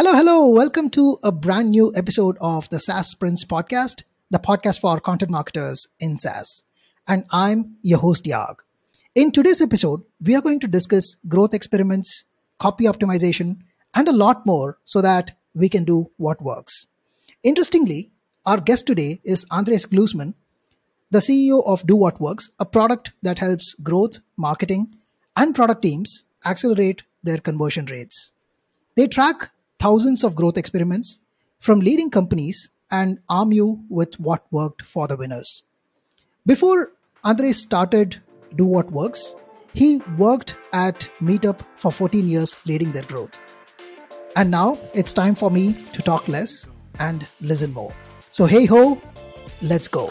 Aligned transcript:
Hello, 0.00 0.14
hello. 0.14 0.46
Welcome 0.46 0.88
to 0.92 1.18
a 1.22 1.30
brand 1.30 1.72
new 1.72 1.92
episode 1.94 2.38
of 2.40 2.66
the 2.70 2.80
SaaS 2.80 3.10
Sprints 3.10 3.44
podcast, 3.44 4.04
the 4.30 4.38
podcast 4.38 4.80
for 4.80 4.98
content 4.98 5.30
marketers 5.30 5.88
in 6.00 6.16
SaaS. 6.16 6.62
And 7.06 7.24
I'm 7.30 7.76
your 7.82 7.98
host, 7.98 8.24
Yag. 8.24 8.60
In 9.14 9.30
today's 9.30 9.60
episode, 9.60 10.00
we 10.18 10.34
are 10.34 10.40
going 10.40 10.58
to 10.60 10.66
discuss 10.66 11.16
growth 11.28 11.52
experiments, 11.52 12.24
copy 12.58 12.84
optimization, 12.84 13.58
and 13.94 14.08
a 14.08 14.12
lot 14.12 14.46
more 14.46 14.78
so 14.86 15.02
that 15.02 15.32
we 15.52 15.68
can 15.68 15.84
do 15.84 16.10
what 16.16 16.40
works. 16.40 16.86
Interestingly, 17.42 18.10
our 18.46 18.58
guest 18.58 18.86
today 18.86 19.20
is 19.22 19.44
Andres 19.50 19.84
Glusman, 19.84 20.32
the 21.10 21.18
CEO 21.18 21.62
of 21.66 21.86
Do 21.86 21.94
What 21.94 22.18
Works, 22.22 22.48
a 22.58 22.64
product 22.64 23.12
that 23.22 23.40
helps 23.40 23.74
growth, 23.74 24.20
marketing, 24.38 24.96
and 25.36 25.54
product 25.54 25.82
teams 25.82 26.24
accelerate 26.46 27.02
their 27.22 27.36
conversion 27.36 27.84
rates. 27.84 28.32
They 28.96 29.06
track 29.06 29.50
thousands 29.80 30.22
of 30.22 30.34
growth 30.34 30.58
experiments 30.58 31.20
from 31.58 31.80
leading 31.80 32.10
companies 32.10 32.68
and 32.90 33.18
arm 33.30 33.50
you 33.50 33.82
with 33.88 34.20
what 34.20 34.44
worked 34.50 34.82
for 34.82 35.08
the 35.08 35.16
winners. 35.16 35.62
Before 36.44 36.92
Andres 37.24 37.56
started 37.56 38.18
Do 38.54 38.66
What 38.66 38.92
Works, 38.92 39.34
he 39.72 40.02
worked 40.18 40.56
at 40.74 41.08
Meetup 41.22 41.60
for 41.78 41.90
14 41.90 42.28
years 42.28 42.58
leading 42.66 42.92
their 42.92 43.04
growth. 43.04 43.38
And 44.36 44.50
now 44.50 44.78
it's 44.92 45.14
time 45.14 45.34
for 45.34 45.50
me 45.50 45.72
to 45.92 46.02
talk 46.02 46.28
less 46.28 46.68
and 46.98 47.26
listen 47.40 47.72
more. 47.72 47.94
So, 48.30 48.44
hey 48.44 48.66
ho, 48.66 49.00
let's 49.62 49.88
go. 49.88 50.10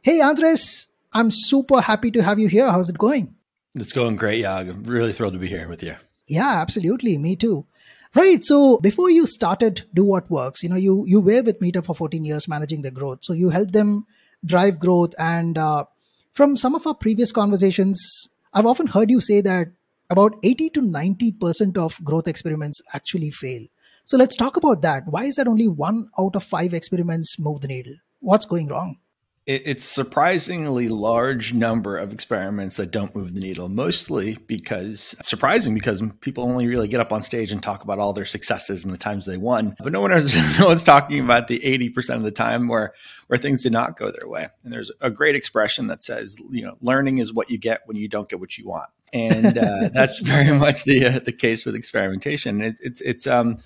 Hey, 0.00 0.20
Andres, 0.20 0.86
I'm 1.14 1.30
super 1.30 1.80
happy 1.80 2.10
to 2.10 2.22
have 2.22 2.38
you 2.38 2.48
here. 2.48 2.70
How's 2.70 2.88
it 2.88 2.98
going? 2.98 3.36
It's 3.74 3.92
going 3.92 4.16
great, 4.16 4.40
Yeah, 4.40 4.56
I'm 4.56 4.84
really 4.84 5.12
thrilled 5.12 5.32
to 5.32 5.38
be 5.38 5.48
here 5.48 5.68
with 5.68 5.82
you. 5.82 5.96
Yeah, 6.26 6.60
absolutely. 6.60 7.16
Me 7.18 7.36
too. 7.36 7.66
Right. 8.14 8.44
So 8.44 8.78
before 8.78 9.10
you 9.10 9.26
started 9.26 9.82
Do 9.92 10.04
What 10.04 10.30
Works, 10.30 10.62
you 10.62 10.68
know, 10.68 10.76
you 10.76 11.04
you 11.06 11.20
were 11.20 11.42
with 11.42 11.60
Meetup 11.60 11.86
for 11.86 11.94
14 11.94 12.24
years 12.24 12.46
managing 12.46 12.82
the 12.82 12.92
growth. 12.92 13.18
So 13.22 13.32
you 13.32 13.50
helped 13.50 13.72
them 13.72 14.06
drive 14.44 14.78
growth. 14.78 15.14
And 15.18 15.58
uh, 15.58 15.86
from 16.32 16.56
some 16.56 16.76
of 16.76 16.86
our 16.86 16.94
previous 16.94 17.32
conversations, 17.32 18.28
I've 18.52 18.66
often 18.66 18.86
heard 18.86 19.10
you 19.10 19.20
say 19.20 19.40
that 19.40 19.72
about 20.10 20.36
80 20.44 20.70
to 20.70 20.80
90% 20.80 21.76
of 21.76 22.02
growth 22.04 22.28
experiments 22.28 22.80
actually 22.92 23.30
fail. 23.30 23.66
So 24.04 24.16
let's 24.16 24.36
talk 24.36 24.56
about 24.56 24.82
that. 24.82 25.04
Why 25.06 25.24
is 25.24 25.36
that 25.36 25.48
only 25.48 25.66
one 25.66 26.06
out 26.18 26.36
of 26.36 26.44
five 26.44 26.72
experiments 26.72 27.36
move 27.38 27.62
the 27.62 27.68
needle? 27.68 27.94
What's 28.20 28.44
going 28.44 28.68
wrong? 28.68 28.98
It's 29.46 29.84
surprisingly 29.84 30.88
large 30.88 31.52
number 31.52 31.98
of 31.98 32.14
experiments 32.14 32.76
that 32.78 32.90
don't 32.90 33.14
move 33.14 33.34
the 33.34 33.40
needle 33.40 33.68
mostly 33.68 34.38
because 34.46 35.14
surprising 35.22 35.74
because 35.74 36.02
people 36.20 36.44
only 36.44 36.66
really 36.66 36.88
get 36.88 37.00
up 37.00 37.12
on 37.12 37.20
stage 37.20 37.52
and 37.52 37.62
talk 37.62 37.84
about 37.84 37.98
all 37.98 38.14
their 38.14 38.24
successes 38.24 38.84
and 38.84 38.92
the 38.92 38.98
times 38.98 39.26
they 39.26 39.36
won. 39.36 39.76
But 39.82 39.92
no 39.92 40.00
one 40.00 40.12
is 40.12 40.34
no 40.58 40.68
one's 40.68 40.82
talking 40.82 41.20
about 41.20 41.48
the 41.48 41.60
80% 41.60 42.16
of 42.16 42.22
the 42.22 42.30
time 42.30 42.68
where 42.68 42.94
where 43.26 43.38
things 43.38 43.62
did 43.62 43.72
not 43.72 43.98
go 43.98 44.10
their 44.10 44.28
way. 44.28 44.48
And 44.62 44.72
there's 44.72 44.90
a 45.02 45.10
great 45.10 45.36
expression 45.36 45.88
that 45.88 46.02
says 46.02 46.36
you 46.50 46.64
know 46.64 46.78
learning 46.80 47.18
is 47.18 47.32
what 47.32 47.50
you 47.50 47.58
get 47.58 47.82
when 47.84 47.98
you 47.98 48.08
don't 48.08 48.28
get 48.28 48.40
what 48.40 48.56
you 48.56 48.66
want. 48.66 48.88
And 49.12 49.58
uh, 49.58 49.90
that's 49.92 50.20
very 50.20 50.58
much 50.58 50.84
the 50.84 51.04
uh, 51.04 51.18
the 51.18 51.32
case 51.32 51.66
with 51.66 51.76
experimentation. 51.76 52.62
It, 52.62 52.76
it's 52.82 53.02
it's 53.02 53.26
um 53.26 53.58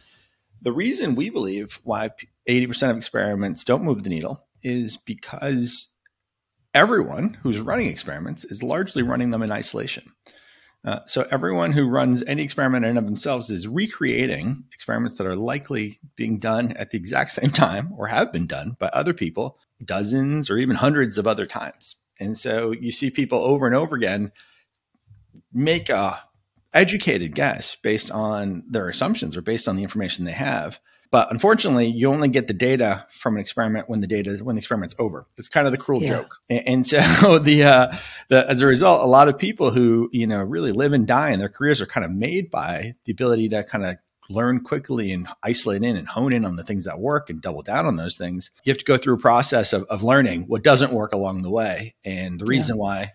the 0.60 0.72
reason 0.72 1.14
we 1.14 1.30
believe 1.30 1.78
why 1.84 2.10
80% 2.48 2.90
of 2.90 2.96
experiments 2.96 3.62
don't 3.62 3.84
move 3.84 4.02
the 4.02 4.08
needle 4.08 4.47
is 4.69 4.97
because 4.97 5.92
everyone 6.74 7.34
who's 7.42 7.58
running 7.58 7.88
experiments 7.88 8.44
is 8.44 8.62
largely 8.62 9.02
running 9.02 9.30
them 9.30 9.42
in 9.42 9.50
isolation. 9.50 10.12
Uh, 10.84 11.00
so 11.06 11.27
everyone 11.30 11.72
who 11.72 11.88
runs 11.88 12.22
any 12.25 12.42
experiment 12.42 12.84
in 12.84 12.91
and 12.91 12.98
of 12.98 13.06
themselves 13.06 13.50
is 13.50 13.66
recreating 13.66 14.64
experiments 14.72 15.19
that 15.19 15.27
are 15.27 15.34
likely 15.34 15.98
being 16.14 16.38
done 16.38 16.72
at 16.72 16.91
the 16.91 16.98
exact 16.98 17.32
same 17.32 17.50
time 17.50 17.92
or 17.97 18.06
have 18.06 18.32
been 18.32 18.47
done 18.47 18.76
by 18.78 18.87
other 18.88 19.12
people 19.12 19.59
dozens 19.84 20.50
or 20.50 20.56
even 20.56 20.76
hundreds 20.76 21.19
of 21.19 21.26
other 21.26 21.47
times. 21.47 21.97
And 22.21 22.37
so 22.37 22.72
you 22.72 22.91
see 22.91 23.10
people 23.10 23.41
over 23.41 23.66
and 23.66 23.75
over 23.75 23.97
again 23.97 24.32
make 25.53 25.88
a 25.88 26.21
educated 26.75 27.34
guess 27.34 27.76
based 27.76 28.10
on 28.10 28.62
their 28.69 28.88
assumptions 28.88 29.37
or 29.37 29.42
based 29.42 29.69
on 29.69 29.76
the 29.76 29.82
information 29.82 30.25
they 30.25 30.32
have 30.32 30.78
but 31.10 31.30
unfortunately, 31.30 31.86
you 31.86 32.08
only 32.08 32.28
get 32.28 32.48
the 32.48 32.54
data 32.54 33.06
from 33.10 33.34
an 33.36 33.41
experiment 33.41 33.88
when 33.88 34.00
the 34.00 34.06
data 34.06 34.38
when 34.42 34.56
the 34.56 34.60
experiment's 34.60 34.94
over. 34.98 35.26
It's 35.36 35.48
kind 35.48 35.66
of 35.66 35.72
the 35.72 35.78
cruel 35.78 36.02
yeah. 36.02 36.08
joke. 36.08 36.36
And, 36.50 36.86
so 36.86 37.38
the, 37.38 37.64
uh, 37.64 37.96
the 38.28 38.48
as 38.48 38.60
a 38.60 38.66
result, 38.66 39.02
a 39.02 39.06
lot 39.06 39.28
of 39.28 39.38
people 39.38 39.70
who 39.70 40.10
you 40.12 40.26
know 40.26 40.42
really 40.42 40.72
live 40.72 40.92
and 40.92 41.06
die 41.06 41.30
and 41.30 41.41
their 41.41 41.48
careers 41.48 41.80
are 41.80 41.86
kind 41.86 42.04
of 42.04 42.12
made 42.12 42.50
by 42.50 42.94
the 43.04 43.12
ability 43.12 43.48
to 43.50 43.64
kind 43.64 43.84
of 43.84 43.97
learn 44.30 44.60
quickly 44.60 45.10
and 45.10 45.26
isolate 45.42 45.82
in 45.82 45.97
and 45.97 46.06
hone 46.06 46.34
in 46.34 46.44
on 46.44 46.56
the 46.56 46.64
things 46.64 46.84
that 46.84 47.00
work 47.00 47.30
and 47.30 47.41
double 47.41 47.62
down 47.62 47.86
on 47.86 47.97
those 47.97 48.16
things. 48.16 48.50
You 48.64 48.70
have 48.70 48.78
to 48.78 48.84
go 48.84 48.98
through 48.98 49.14
a 49.14 49.18
process 49.18 49.72
of, 49.72 49.84
of 49.84 50.02
learning 50.02 50.42
what 50.42 50.62
doesn't 50.62 50.92
work 50.92 51.12
along 51.12 51.42
the 51.42 51.50
way. 51.50 51.94
And 52.04 52.38
the 52.38 52.44
reason 52.44 52.76
yeah. 52.76 52.82
why 52.82 53.12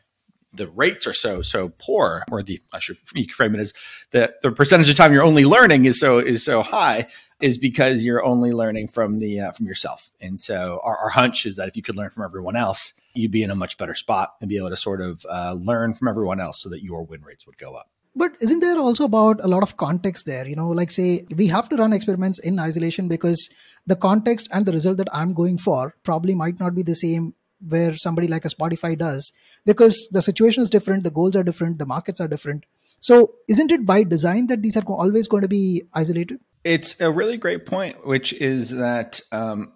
the 0.54 0.68
rates 0.70 1.08
are 1.08 1.14
so 1.14 1.42
so 1.42 1.70
poor, 1.80 2.24
or 2.32 2.44
the 2.44 2.60
I 2.74 2.80
should 2.80 2.98
frame 3.32 3.56
it 3.56 3.60
as 3.60 3.74
the 4.12 4.34
the 4.42 4.52
percentage 4.52 4.90
of 4.90 4.96
time 4.96 5.14
you're 5.14 5.24
only 5.24 5.46
learning 5.46 5.86
is 5.86 6.00
so 6.00 6.20
is 6.20 6.44
so 6.44 6.62
high 6.62 7.08
is 7.44 7.58
because 7.58 8.06
you're 8.06 8.24
only 8.24 8.54
learning 8.54 8.88
from 8.88 9.20
the 9.20 9.42
uh, 9.42 9.52
from 9.52 9.66
yourself. 9.66 10.12
And 10.22 10.40
so 10.40 10.80
our, 10.82 10.98
our, 10.98 11.10
hunch 11.10 11.46
is 11.46 11.58
that 11.58 11.68
if 11.68 11.76
you 11.76 11.84
could 11.84 11.98
learn 11.98 12.10
from 12.10 12.24
everyone 12.24 12.56
else, 12.56 12.94
you'd 13.14 13.32
be 13.32 13.44
in 13.44 13.52
a 13.52 13.56
much 13.56 13.78
better 13.78 13.96
spot 13.96 14.36
and 14.40 14.50
be 14.50 14.58
able 14.58 14.70
to 14.70 14.78
sort 14.78 15.02
of 15.02 15.26
uh, 15.30 15.54
learn 15.60 15.94
from 15.94 16.08
everyone 16.08 16.40
else 16.40 16.62
so 16.62 16.70
that 16.70 16.82
your 16.82 17.04
win 17.04 17.22
rates 17.22 17.46
would 17.46 17.58
go 17.58 17.76
up. 17.76 17.90
But 18.16 18.32
isn't 18.40 18.62
there 18.62 18.78
also 18.78 19.04
about 19.04 19.44
a 19.44 19.48
lot 19.48 19.62
of 19.62 19.76
context 19.76 20.26
there? 20.26 20.48
You 20.48 20.56
know, 20.56 20.70
like 20.70 20.90
say 20.90 21.26
we 21.36 21.48
have 21.48 21.68
to 21.70 21.76
run 21.76 21.92
experiments 21.92 22.40
in 22.40 22.60
isolation 22.60 23.10
because 23.10 23.50
the 23.86 23.98
context 23.98 24.48
and 24.54 24.66
the 24.66 24.72
result 24.72 24.98
that 25.00 25.10
I'm 25.12 25.34
going 25.34 25.58
for 25.58 25.96
probably 26.04 26.36
might 26.36 26.62
not 26.62 26.76
be 26.76 26.84
the 26.84 26.96
same 26.96 27.34
where 27.68 27.98
somebody 27.98 28.30
like 28.30 28.46
a 28.46 28.50
Spotify 28.50 28.98
does 28.98 29.34
because 29.66 30.08
the 30.12 30.22
situation 30.22 30.64
is 30.64 30.70
different, 30.70 31.04
the 31.04 31.12
goals 31.12 31.36
are 31.36 31.44
different, 31.44 31.80
the 31.80 31.86
markets 31.86 32.22
are 32.22 32.28
different. 32.30 32.66
So, 33.02 33.34
isn't 33.50 33.70
it 33.70 33.86
by 33.86 34.04
design 34.04 34.48
that 34.48 34.62
these 34.62 34.78
are 34.78 34.84
always 34.88 35.28
going 35.28 35.42
to 35.42 35.50
be 35.50 35.84
isolated? 35.94 36.40
It's 36.64 37.00
a 37.00 37.12
really 37.12 37.38
great 37.38 37.66
point, 37.66 38.06
which 38.06 38.34
is 38.34 38.70
that 38.72 39.22
um, 39.32 39.74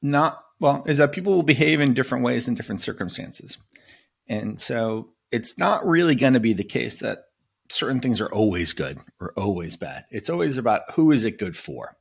not 0.00 0.42
well 0.60 0.84
is 0.86 0.98
that 0.98 1.12
people 1.12 1.34
will 1.34 1.42
behave 1.42 1.80
in 1.80 1.94
different 1.94 2.24
ways 2.24 2.48
in 2.48 2.54
different 2.54 2.80
circumstances, 2.80 3.58
and 4.28 4.60
so 4.60 5.10
it's 5.30 5.58
not 5.58 5.86
really 5.86 6.14
going 6.14 6.32
to 6.34 6.40
be 6.40 6.52
the 6.52 6.64
case 6.64 7.00
that 7.00 7.18
certain 7.70 8.00
things 8.00 8.20
are 8.20 8.32
always 8.32 8.72
good 8.72 8.98
or 9.20 9.32
always 9.36 9.76
bad. 9.76 10.04
It's 10.10 10.30
always 10.30 10.56
about 10.56 10.92
who 10.92 11.12
is 11.12 11.24
it 11.24 11.38
good 11.38 11.56
for. 11.56 11.94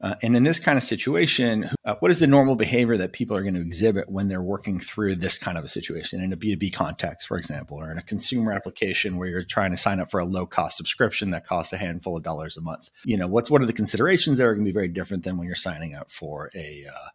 Uh, 0.00 0.14
and 0.22 0.36
in 0.36 0.44
this 0.44 0.60
kind 0.60 0.78
of 0.78 0.84
situation, 0.84 1.68
uh, 1.84 1.96
what 1.98 2.10
is 2.10 2.20
the 2.20 2.26
normal 2.26 2.54
behavior 2.54 2.96
that 2.96 3.12
people 3.12 3.36
are 3.36 3.42
going 3.42 3.54
to 3.54 3.60
exhibit 3.60 4.08
when 4.08 4.28
they're 4.28 4.40
working 4.40 4.78
through 4.78 5.16
this 5.16 5.36
kind 5.36 5.58
of 5.58 5.64
a 5.64 5.68
situation 5.68 6.22
in 6.22 6.32
a 6.32 6.36
B2B 6.36 6.72
context, 6.72 7.26
for 7.26 7.36
example, 7.36 7.78
or 7.78 7.90
in 7.90 7.98
a 7.98 8.02
consumer 8.02 8.52
application 8.52 9.16
where 9.16 9.28
you're 9.28 9.42
trying 9.42 9.72
to 9.72 9.76
sign 9.76 9.98
up 9.98 10.08
for 10.08 10.20
a 10.20 10.24
low 10.24 10.46
cost 10.46 10.76
subscription 10.76 11.30
that 11.30 11.44
costs 11.44 11.72
a 11.72 11.76
handful 11.76 12.16
of 12.16 12.22
dollars 12.22 12.56
a 12.56 12.60
month? 12.60 12.90
You 13.04 13.16
know, 13.16 13.26
what's 13.26 13.50
what 13.50 13.60
are 13.60 13.66
the 13.66 13.72
considerations 13.72 14.38
that 14.38 14.44
are 14.44 14.54
going 14.54 14.64
to 14.64 14.70
be 14.70 14.74
very 14.74 14.88
different 14.88 15.24
than 15.24 15.36
when 15.36 15.46
you're 15.46 15.56
signing 15.56 15.94
up 15.94 16.12
for 16.12 16.50
a 16.54 16.86
uh, 16.88 17.08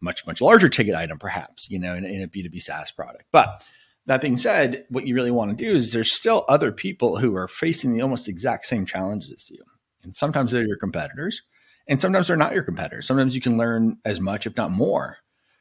much, 0.00 0.26
much 0.26 0.40
larger 0.40 0.70
ticket 0.70 0.94
item, 0.94 1.18
perhaps, 1.18 1.70
you 1.70 1.78
know, 1.78 1.94
in, 1.94 2.06
in 2.06 2.22
a 2.22 2.28
B2B 2.28 2.62
SaaS 2.62 2.90
product. 2.90 3.24
But 3.32 3.62
that 4.06 4.22
being 4.22 4.38
said, 4.38 4.86
what 4.88 5.06
you 5.06 5.14
really 5.14 5.30
want 5.30 5.56
to 5.56 5.64
do 5.64 5.76
is 5.76 5.92
there's 5.92 6.12
still 6.12 6.46
other 6.48 6.72
people 6.72 7.18
who 7.18 7.36
are 7.36 7.48
facing 7.48 7.92
the 7.92 8.00
almost 8.00 8.28
exact 8.28 8.64
same 8.64 8.86
challenges 8.86 9.30
as 9.30 9.50
you. 9.50 9.62
And 10.02 10.16
sometimes 10.16 10.52
they're 10.52 10.66
your 10.66 10.78
competitors 10.78 11.42
and 11.90 12.00
sometimes 12.00 12.28
they're 12.28 12.36
not 12.36 12.54
your 12.54 12.62
competitors. 12.62 13.06
Sometimes 13.06 13.34
you 13.34 13.40
can 13.40 13.58
learn 13.58 13.98
as 14.04 14.20
much, 14.20 14.46
if 14.46 14.56
not 14.56 14.70
more, 14.70 15.18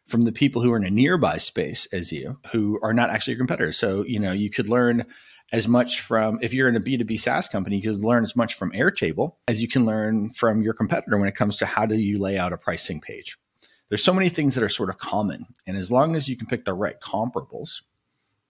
from 0.08 0.22
the 0.22 0.32
people 0.32 0.62
who 0.62 0.72
are 0.72 0.78
in 0.78 0.86
a 0.86 0.92
nearby 0.92 1.38
space 1.38 1.88
as 1.92 2.12
you, 2.12 2.38
who 2.52 2.80
are 2.84 2.94
not 2.94 3.10
actually 3.10 3.34
your 3.34 3.40
competitors. 3.40 3.78
So, 3.78 4.06
you 4.06 4.20
know, 4.20 4.32
you 4.32 4.52
could 4.52 4.70
learn 4.70 5.08
as 5.52 5.68
much 5.68 6.02
from 6.02 6.38
if 6.44 6.54
you're 6.54 6.70
in 6.70 6.76
a 6.76 6.80
B2B 6.80 7.20
SaaS 7.20 7.48
company, 7.48 7.78
you 7.78 7.82
can 7.82 8.00
learn 8.02 8.24
as 8.24 8.36
much 8.36 8.54
from 8.54 8.72
Airtable 8.74 9.38
as 9.48 9.60
you 9.60 9.68
can 9.68 9.88
learn 9.88 10.30
from 10.30 10.62
your 10.62 10.74
competitor 10.74 11.18
when 11.18 11.28
it 11.28 11.34
comes 11.34 11.58
to 11.58 11.66
how 11.66 11.88
do 11.88 11.96
you 11.96 12.20
lay 12.20 12.38
out 12.38 12.54
a 12.54 12.58
pricing 12.58 13.02
page. 13.02 13.36
There's 13.90 14.04
so 14.04 14.14
many 14.14 14.30
things 14.30 14.54
that 14.54 14.64
are 14.64 14.70
sort 14.70 14.92
of 14.92 15.00
common. 15.00 15.48
And 15.66 15.76
as 15.76 15.92
long 15.92 16.16
as 16.16 16.30
you 16.30 16.38
can 16.38 16.46
pick 16.46 16.64
the 16.64 16.76
right 16.76 17.00
comparables, 17.02 17.82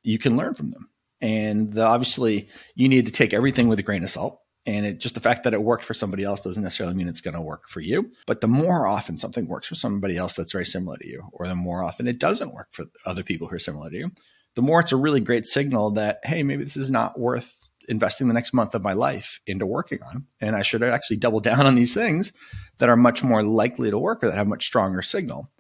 you 0.04 0.20
can 0.20 0.36
learn 0.36 0.54
from 0.54 0.72
them. 0.72 0.90
And 1.22 1.72
the, 1.72 1.84
obviously, 1.84 2.50
you 2.75 2.90
need 2.90 3.06
to 3.06 3.12
take 3.14 3.34
everything 3.34 3.70
with 3.70 3.80
a 3.80 3.84
grain 3.84 4.04
of 4.04 4.10
salt 4.10 4.42
and 4.75 4.86
it 4.86 5.00
just 5.00 5.16
the 5.16 5.21
fact 5.21 5.44
that 5.44 5.54
it 5.54 5.63
worked 5.63 5.83
for 5.83 5.94
somebody 5.94 6.24
else 6.24 6.44
doesn't 6.44 6.63
necessarily 6.63 6.95
mean 6.95 7.07
it's 7.07 7.21
going 7.21 7.33
to 7.33 7.42
work 7.42 7.68
for 7.69 7.81
you. 7.81 8.12
But 8.27 8.42
the 8.42 8.48
more 8.48 8.88
often 8.88 9.18
something 9.18 9.48
works 9.48 9.68
for 9.68 9.75
somebody 9.75 10.18
else 10.18 10.36
that's 10.36 10.51
very 10.51 10.66
similar 10.66 10.98
to 10.98 11.07
you, 11.07 11.24
or 11.31 11.48
the 11.48 11.56
more 11.56 11.83
often 11.83 12.07
it 12.07 12.19
doesn't 12.19 12.54
work 12.54 12.68
for 12.71 12.86
other 13.06 13.24
people 13.24 13.48
who 13.48 13.56
are 13.56 13.60
similar 13.60 13.89
to 13.89 13.98
you, 13.98 14.12
the 14.56 14.62
more 14.62 14.80
it's 14.80 14.92
a 14.92 14.98
really 14.98 15.21
great 15.21 15.48
signal 15.48 15.92
that, 15.92 16.19
hey, 16.24 16.44
maybe 16.44 16.63
this 16.63 16.77
is 16.77 16.92
not 16.92 17.19
worth 17.19 17.69
investing 17.88 18.27
the 18.27 18.33
next 18.33 18.54
month 18.54 18.75
of 18.75 18.83
my 18.83 18.94
life 18.94 19.39
into 19.48 19.66
working 19.66 20.00
on. 20.13 20.27
And 20.39 20.56
I 20.56 20.62
should 20.62 20.83
actually 20.83 21.18
double 21.18 21.39
down 21.42 21.65
on 21.65 21.75
these 21.75 21.94
things 21.94 22.31
that 22.77 22.89
are 22.89 22.98
much 22.98 23.24
more 23.24 23.44
likely 23.44 23.89
to 23.89 23.98
work 23.98 24.24
or 24.24 24.27
that 24.27 24.38
have 24.38 24.48
much 24.48 24.65
stronger 24.65 25.01
signal 25.01 25.51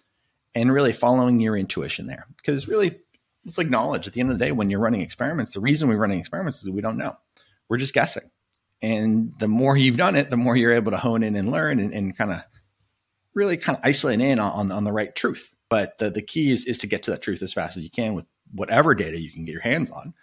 and 0.53 0.71
really 0.71 0.93
following 0.93 1.39
your 1.39 1.57
intuition 1.57 2.07
there. 2.07 2.25
Because 2.37 2.67
really, 2.67 2.99
let's 3.45 3.57
acknowledge 3.57 4.07
at 4.07 4.13
the 4.13 4.21
end 4.21 4.31
of 4.31 4.37
the 4.37 4.45
day, 4.45 4.51
when 4.51 4.69
you're 4.69 4.79
running 4.79 5.01
experiments, 5.01 5.53
the 5.53 5.59
reason 5.59 5.89
we're 5.89 5.97
running 5.97 6.19
experiments 6.19 6.61
is 6.61 6.69
we 6.69 6.81
don't 6.81 6.97
know. 6.97 7.15
We're 7.67 7.77
just 7.77 7.93
guessing. 7.93 8.29
And 8.81 9.33
the 9.39 9.47
more 9.47 9.75
you've 9.75 9.97
done 9.97 10.15
it, 10.15 10.29
the 10.29 10.37
more 10.37 10.55
you're 10.55 10.73
able 10.73 10.91
to 10.91 10.97
hone 10.97 11.23
in 11.23 11.35
and 11.35 11.51
learn 11.51 11.79
and, 11.79 11.93
and 11.93 12.17
kind 12.17 12.31
of 12.31 12.41
really 13.33 13.57
kind 13.57 13.77
of 13.77 13.85
isolate 13.85 14.21
in 14.21 14.39
on, 14.39 14.71
on 14.71 14.83
the 14.83 14.91
right 14.91 15.13
truth. 15.15 15.55
But 15.69 15.97
the, 15.97 16.09
the 16.09 16.21
key 16.21 16.51
is, 16.51 16.65
is 16.65 16.79
to 16.79 16.87
get 16.87 17.03
to 17.03 17.11
that 17.11 17.21
truth 17.21 17.41
as 17.41 17.53
fast 17.53 17.77
as 17.77 17.83
you 17.83 17.89
can 17.89 18.15
with 18.15 18.25
whatever 18.51 18.95
data 18.95 19.19
you 19.19 19.31
can 19.31 19.45
get 19.45 19.51
your 19.51 19.61
hands 19.61 19.91
on. 19.91 20.13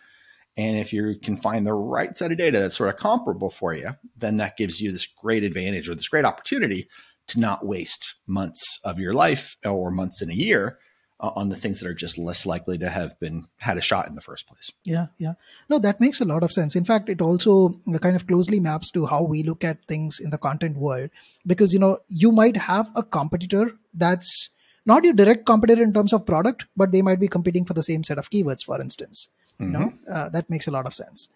And 0.56 0.78
if 0.78 0.92
you 0.92 1.16
can 1.22 1.36
find 1.36 1.66
the 1.66 1.74
right 1.74 2.16
set 2.16 2.32
of 2.32 2.38
data 2.38 2.58
that's 2.58 2.76
sort 2.76 2.88
of 2.88 2.96
comparable 2.96 3.50
for 3.50 3.74
you, 3.74 3.90
then 4.16 4.38
that 4.38 4.56
gives 4.56 4.80
you 4.80 4.90
this 4.90 5.06
great 5.06 5.44
advantage 5.44 5.88
or 5.88 5.94
this 5.94 6.08
great 6.08 6.24
opportunity 6.24 6.88
to 7.28 7.40
not 7.40 7.66
waste 7.66 8.14
months 8.26 8.78
of 8.84 8.98
your 8.98 9.12
life 9.12 9.56
or 9.64 9.90
months 9.90 10.22
in 10.22 10.30
a 10.30 10.34
year 10.34 10.78
uh, 11.18 11.30
on 11.34 11.48
the 11.48 11.56
things 11.56 11.80
that 11.80 11.88
are 11.88 11.94
just 11.94 12.18
less 12.18 12.44
likely 12.44 12.76
to 12.78 12.88
have 12.88 13.18
been 13.18 13.46
had 13.58 13.78
a 13.78 13.80
shot 13.80 14.06
in 14.08 14.14
the 14.14 14.20
first 14.20 14.46
place. 14.46 14.72
Yeah, 14.84 15.06
yeah. 15.16 15.34
No, 15.68 15.78
that 15.78 16.00
makes 16.00 16.20
a 16.20 16.24
lot 16.24 16.42
of 16.42 16.52
sense. 16.52 16.76
In 16.76 16.84
fact, 16.84 17.08
it 17.08 17.20
also 17.20 17.80
kind 18.00 18.16
of 18.16 18.26
closely 18.26 18.60
maps 18.60 18.90
to 18.92 19.06
how 19.06 19.22
we 19.22 19.42
look 19.42 19.64
at 19.64 19.84
things 19.86 20.20
in 20.20 20.30
the 20.30 20.38
content 20.38 20.76
world 20.76 21.10
because 21.46 21.72
you 21.72 21.78
know, 21.78 21.98
you 22.08 22.32
might 22.32 22.56
have 22.56 22.90
a 22.94 23.02
competitor 23.02 23.72
that's 23.94 24.50
not 24.84 25.04
your 25.04 25.14
direct 25.14 25.46
competitor 25.46 25.82
in 25.82 25.92
terms 25.92 26.12
of 26.12 26.26
product, 26.26 26.66
but 26.76 26.92
they 26.92 27.02
might 27.02 27.18
be 27.18 27.28
competing 27.28 27.64
for 27.64 27.74
the 27.74 27.82
same 27.82 28.04
set 28.04 28.18
of 28.18 28.30
keywords, 28.30 28.64
for 28.64 28.80
instance. 28.80 29.28
Mm-hmm. 29.60 29.72
You 29.72 29.78
know, 29.78 29.92
uh, 30.12 30.28
that 30.28 30.50
makes 30.50 30.66
a 30.66 30.70
lot 30.70 30.86
of 30.86 30.94
sense. 30.94 31.28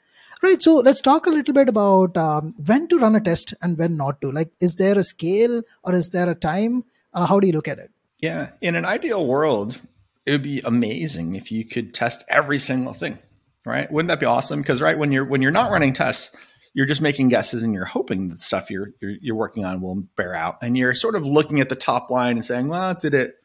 Right. 0.43 0.63
So 0.63 0.77
let's 0.77 1.03
talk 1.03 1.27
a 1.27 1.31
little 1.31 1.53
bit 1.53 1.69
about 1.69 2.17
um, 2.17 2.55
when 2.65 2.89
to 2.89 2.99
run 2.99 3.15
a 3.15 3.21
test 3.21 3.53
and 3.61 3.77
when 3.77 3.97
not 3.97 4.21
to. 4.23 4.31
Like, 4.31 4.51
is 4.61 4.77
there 4.77 4.99
a 4.99 5.05
scale 5.05 5.63
or 5.85 5.95
is 5.95 6.11
there 6.11 6.31
a 6.31 6.35
time? 6.35 6.85
Uh, 7.13 7.27
how 7.27 7.41
do 7.41 7.47
you 7.47 7.53
look 7.53 7.69
at 7.69 7.79
it? 7.79 7.91
Yeah. 8.21 8.51
In 8.61 8.75
an 8.75 8.85
ideal 8.85 9.27
world, 9.27 9.81
it 10.27 10.33
would 10.33 10.43
be 10.43 10.61
amazing 10.65 11.37
if 11.37 11.51
you 11.51 11.65
could 11.65 11.95
test 11.95 12.25
every 12.29 12.59
single 12.59 12.93
thing, 12.93 13.19
right? 13.65 13.91
Wouldn't 13.91 14.09
that 14.09 14.21
be 14.21 14.27
awesome? 14.27 14.61
Because 14.61 14.81
right 14.81 14.99
when 14.99 15.13
you're 15.13 15.25
when 15.25 15.43
you're 15.43 15.51
not 15.51 15.71
running 15.71 15.93
tests, 15.93 16.37
you're 16.75 16.87
just 16.87 17.01
making 17.01 17.31
guesses 17.31 17.63
and 17.63 17.75
you're 17.75 17.85
hoping 17.85 18.29
that 18.29 18.41
stuff 18.41 18.71
you're, 18.71 18.91
you're 19.01 19.17
you're, 19.21 19.37
working 19.37 19.65
on 19.65 19.81
will 19.81 20.03
bear 20.17 20.35
out, 20.35 20.59
and 20.63 20.77
you're 20.77 20.95
sort 20.95 21.15
of 21.15 21.27
looking 21.27 21.61
at 21.61 21.69
the 21.69 21.77
top 21.77 22.11
line 22.11 22.37
and 22.37 22.45
saying, 22.45 22.69
well, 22.69 22.95
did 22.95 23.15
it 23.15 23.37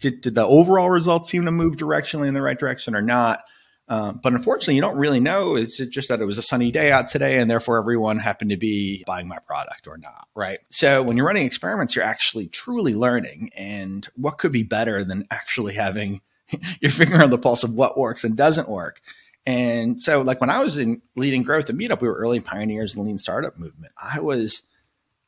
did, 0.00 0.22
did 0.22 0.34
the 0.34 0.46
overall 0.46 0.90
results 0.90 1.30
seem 1.30 1.44
to 1.44 1.52
move 1.52 1.76
directionally 1.76 2.26
in 2.26 2.34
the 2.34 2.42
right 2.42 2.58
direction 2.58 2.96
or 2.96 3.02
not? 3.02 3.44
Um, 3.86 4.20
but 4.22 4.32
unfortunately, 4.32 4.76
you 4.76 4.80
don't 4.80 4.96
really 4.96 5.20
know. 5.20 5.56
It's 5.56 5.76
just 5.76 6.08
that 6.08 6.20
it 6.20 6.24
was 6.24 6.38
a 6.38 6.42
sunny 6.42 6.70
day 6.70 6.90
out 6.90 7.08
today, 7.08 7.38
and 7.38 7.50
therefore 7.50 7.78
everyone 7.78 8.18
happened 8.18 8.50
to 8.50 8.56
be 8.56 9.04
buying 9.06 9.28
my 9.28 9.38
product 9.38 9.86
or 9.86 9.98
not, 9.98 10.26
right? 10.34 10.60
So 10.70 11.02
when 11.02 11.16
you're 11.16 11.26
running 11.26 11.44
experiments, 11.44 11.94
you're 11.94 12.04
actually 12.04 12.46
truly 12.48 12.94
learning. 12.94 13.50
And 13.54 14.08
what 14.16 14.38
could 14.38 14.52
be 14.52 14.62
better 14.62 15.04
than 15.04 15.26
actually 15.30 15.74
having 15.74 16.22
your 16.80 16.92
finger 16.92 17.22
on 17.22 17.30
the 17.30 17.38
pulse 17.38 17.62
of 17.62 17.74
what 17.74 17.98
works 17.98 18.24
and 18.24 18.36
doesn't 18.36 18.68
work? 18.68 19.02
And 19.46 20.00
so, 20.00 20.22
like 20.22 20.40
when 20.40 20.50
I 20.50 20.60
was 20.60 20.78
in 20.78 21.02
leading 21.16 21.42
growth 21.42 21.68
at 21.68 21.76
Meetup, 21.76 22.00
we 22.00 22.08
were 22.08 22.14
early 22.14 22.40
pioneers 22.40 22.94
in 22.94 23.02
the 23.02 23.06
lean 23.06 23.18
startup 23.18 23.58
movement. 23.58 23.92
I 24.02 24.20
was 24.20 24.62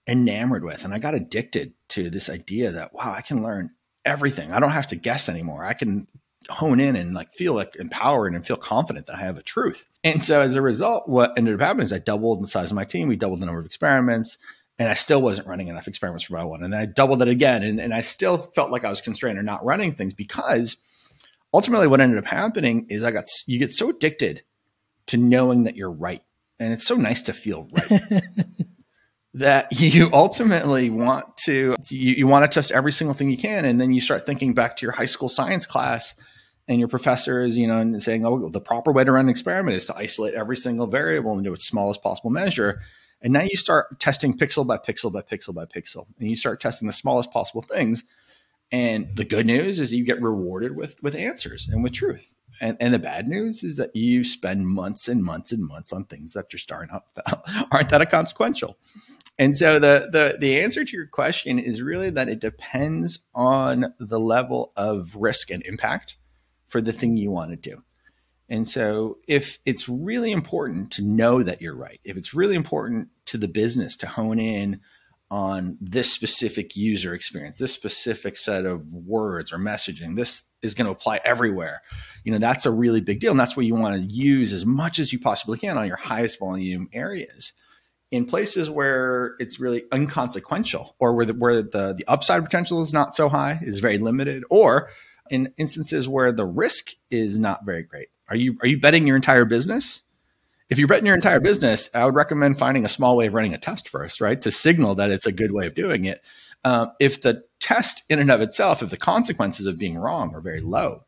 enamored 0.07 0.65
with, 0.65 0.85
and 0.85 0.95
I 0.95 0.99
got 0.99 1.15
addicted 1.15 1.75
to 1.89 2.09
this 2.09 2.31
idea 2.31 2.71
that 2.71 2.95
wow, 2.95 3.13
I 3.15 3.21
can 3.21 3.43
learn 3.43 3.71
everything. 4.07 4.53
I 4.53 4.61
don't 4.61 4.71
have 4.71 4.89
to 4.89 4.97
guess 4.97 5.29
anymore. 5.29 5.67
I 5.67 5.75
can 5.75 6.07
hone 6.49 6.81
in 6.81 6.97
and 6.97 7.15
like 7.15 7.35
feel 7.35 7.55
like 7.55 7.77
empowered 7.77 8.35
and 8.35 8.47
feel 8.47 8.57
confident 8.57 9.07
that 9.07 9.17
I 9.17 9.21
have 9.21 9.39
a 9.39 9.43
truth. 9.43 9.87
And 10.05 10.23
so 10.23 10.41
as 10.41 10.55
a 10.55 10.63
result, 10.63 11.09
what 11.09 11.37
ended 11.37 11.55
up 11.55 11.61
happening 11.61 11.85
is 11.85 11.93
I 11.93 11.99
doubled 11.99 12.43
the 12.43 12.49
size 12.49 12.71
of 12.71 12.77
my 12.77 12.85
team. 12.85 13.09
We 13.09 13.17
doubled 13.17 13.41
the 13.41 13.47
number 13.47 13.61
of 13.61 13.67
experiments 13.67 14.39
and 14.79 14.89
I 14.89 14.95
still 14.95 15.23
wasn't 15.23 15.49
running 15.49 15.69
enough 15.69 15.89
experiments 15.89 16.25
for 16.25 16.35
my 16.35 16.45
one. 16.45 16.63
And 16.63 16.73
then 16.73 16.81
I 16.81 16.87
doubled 16.87 17.23
it 17.23 17.29
again. 17.29 17.63
And, 17.63 17.81
and 17.81 17.95
I 17.95 18.01
still 18.01 18.39
felt 18.39 18.71
like 18.71 18.85
I 18.85 18.91
was 18.91 19.01
constrained 19.01 19.39
or 19.39 19.43
not 19.43 19.65
running 19.65 19.93
things 19.93 20.15
because 20.15 20.77
ultimately 21.53 21.87
what 21.87 22.01
ended 22.01 22.19
up 22.19 22.27
happening 22.27 22.87
is 22.89 23.03
I 23.03 23.11
got, 23.11 23.25
you 23.47 23.59
get 23.59 23.73
so 23.73 23.91
addicted 23.91 24.43
to 25.07 25.17
knowing 25.17 25.65
that 25.65 25.77
you're 25.77 25.91
right. 25.91 26.23
And 26.59 26.73
it's 26.73 26.87
so 26.87 26.97
nice 26.97 27.23
to 27.23 27.33
feel 27.33 27.69
right. 27.73 28.23
that 29.35 29.79
you 29.79 30.09
ultimately 30.15 30.89
want 30.89 31.37
to 31.37 31.77
you, 31.91 32.15
you, 32.15 32.27
want 32.27 32.51
to 32.51 32.55
test 32.55 32.73
every 32.73 32.91
single 32.91 33.13
thing 33.13 33.31
you 33.31 33.37
can 33.37 33.67
and 33.67 33.79
then 33.79 33.93
you 33.93 34.01
start 34.01 34.25
thinking 34.25 34.55
back 34.55 34.79
to 34.79 34.87
your 34.87 34.93
high 34.93 35.07
school 35.07 35.29
science 35.29 35.67
class 35.67 36.15
and 36.69 36.79
your 36.79 36.89
professor 36.89 37.43
is, 37.43 37.57
you 37.57 37.67
know, 37.67 37.79
and 37.79 38.03
saying, 38.03 38.27
oh, 38.27 38.49
the 38.49 38.61
proper 38.61 38.93
way 38.93 39.05
to 39.05 39.13
run 39.13 39.27
an 39.27 39.31
experiment 39.31 39.77
is 39.77 39.85
to 39.87 39.97
isolate 39.97 40.35
every 40.35 40.57
single 40.57 40.87
variable 40.87 41.39
into 41.39 41.53
its 41.53 41.67
smallest 41.67 42.03
possible 42.03 42.31
measure. 42.31 42.81
And 43.23 43.33
now 43.33 43.43
you 43.43 43.57
start 43.57 43.99
testing 44.01 44.33
pixel 44.33 44.67
by 44.67 44.77
pixel 44.77 45.13
by 45.13 45.23
pixel 45.23 45.55
by 45.55 45.65
pixel, 45.65 46.07
and 46.19 46.29
you 46.29 46.37
start 46.37 46.61
testing 46.61 46.87
the 46.87 46.93
smallest 46.93 47.31
possible 47.31 47.63
things. 47.63 48.05
And 48.73 49.09
the 49.17 49.25
good 49.25 49.47
news 49.47 49.79
is 49.79 49.95
you 49.95 50.05
get 50.05 50.21
rewarded 50.21 50.77
with 50.77 51.03
with 51.03 51.15
answers 51.15 51.69
and 51.69 51.83
with 51.83 51.93
truth. 51.93 52.39
And, 52.61 52.77
and 52.81 52.95
the 52.95 52.99
bad 52.99 53.29
news 53.29 53.63
is 53.63 53.77
that 53.77 53.95
you 53.95 54.25
spend 54.25 54.67
months 54.67 55.09
and 55.09 55.23
months 55.23 55.53
and 55.53 55.63
months 55.63 55.93
on 55.93 56.05
things 56.05 56.33
that 56.33 56.53
you're 56.53 56.59
starting 56.59 56.95
up 56.95 57.19
aren't 57.71 57.91
that 57.91 58.11
consequential. 58.11 58.79
And 59.39 59.57
so 59.57 59.79
the, 59.79 60.09
the 60.11 60.39
the 60.39 60.61
answer 60.61 60.85
to 60.85 60.97
your 60.97 61.07
question 61.07 61.59
is 61.59 61.83
really 61.83 62.11
that 62.11 62.29
it 62.29 62.41
depends 62.41 63.21
on 63.35 63.95
the 63.99 64.19
level 64.19 64.73
of 64.77 65.15
risk 65.15 65.51
and 65.51 65.63
impact 65.65 66.17
for 66.69 66.81
the 66.81 66.93
thing 66.93 67.17
you 67.17 67.31
want 67.31 67.51
to 67.51 67.57
do. 67.57 67.83
And 68.49 68.69
so, 68.69 69.19
if 69.27 69.59
it's 69.67 69.89
really 69.89 70.31
important 70.31 70.93
to 70.93 71.03
know 71.03 71.43
that 71.43 71.61
you're 71.61 71.75
right, 71.75 72.01
if 72.05 72.17
it's 72.17 72.33
really 72.33 72.55
important 72.55 73.09
to 73.27 73.39
the 73.39 73.49
business 73.49 73.97
to 73.99 74.07
hone 74.07 74.39
in 74.39 74.81
on 75.31 75.77
this 75.81 76.13
specific 76.13 76.77
user 76.77 77.13
experience, 77.13 77.59
this 77.59 77.73
specific 77.73 78.37
set 78.37 78.65
of 78.65 78.87
words 78.93 79.53
or 79.53 79.59
messaging, 79.59 80.15
this 80.15 80.45
is 80.63 80.75
going 80.75 80.87
to 80.87 80.93
apply 80.93 81.21
everywhere. 81.25 81.83
You 82.25 82.33
know, 82.33 82.39
that's 82.39 82.67
a 82.67 82.71
really 82.71 83.01
big 83.01 83.19
deal. 83.19 83.33
And 83.33 83.41
that's 83.41 83.57
what 83.57 83.67
you 83.67 83.75
want 83.75 83.97
to 83.97 84.03
use 84.03 84.53
as 84.53 84.65
much 84.65 84.99
as 85.01 85.13
you 85.13 85.19
possibly 85.19 85.59
can 85.59 85.77
on 85.77 85.89
your 85.89 85.97
highest 85.97 86.39
volume 86.39 86.89
areas. 86.93 87.53
In 88.13 88.25
places 88.25 88.71
where 88.71 89.35
it's 89.41 89.59
really 89.59 89.85
inconsequential 89.93 90.95
or 91.01 91.15
where 91.15 91.27
the, 91.27 91.35
where 91.35 91.63
the, 91.63 91.95
the 91.95 92.05
upside 92.07 92.45
potential 92.45 92.81
is 92.83 92.93
not 92.93 93.17
so 93.17 93.29
high, 93.29 93.59
is 93.63 93.81
very 93.81 93.99
limited, 93.99 94.45
or 94.49 94.91
in 95.31 95.53
instances 95.57 96.09
where 96.09 96.33
the 96.33 96.45
risk 96.45 96.93
is 97.11 97.39
not 97.39 97.65
very 97.65 97.83
great. 97.83 98.09
Are 98.29 98.37
you 98.37 98.57
are 98.63 98.69
you 98.69 98.81
betting 98.81 99.07
your 99.07 99.17
entire 99.17 99.45
business? 99.45 100.03
If 100.69 100.79
you're 100.79 100.89
betting 100.89 101.07
your 101.07 101.15
entire 101.15 101.39
business, 101.39 101.89
I 101.95 102.05
would 102.05 102.17
recommend 102.17 102.59
finding 102.59 102.85
a 102.85 102.89
small 102.89 103.17
way 103.17 103.27
of 103.27 103.35
running 103.35 103.55
a 103.55 103.59
test 103.59 103.89
first, 103.89 104.21
right, 104.21 104.41
to 104.41 104.51
signal 104.51 104.97
that 104.97 105.11
it's 105.11 105.27
a 105.27 105.33
good 105.33 105.53
way 105.53 105.67
of 105.67 105.75
doing 105.75 106.07
it. 106.07 106.23
Uh, 106.65 106.87
if 106.99 107.23
the 107.23 107.45
test 107.61 108.03
in 108.11 108.19
and 108.19 108.31
of 108.31 108.41
itself, 108.41 108.83
if 108.83 108.91
the 108.91 108.97
consequences 108.97 109.67
of 109.67 109.79
being 109.79 109.97
wrong 109.97 110.35
are 110.35 110.41
very 110.41 110.61
low, 110.61 111.05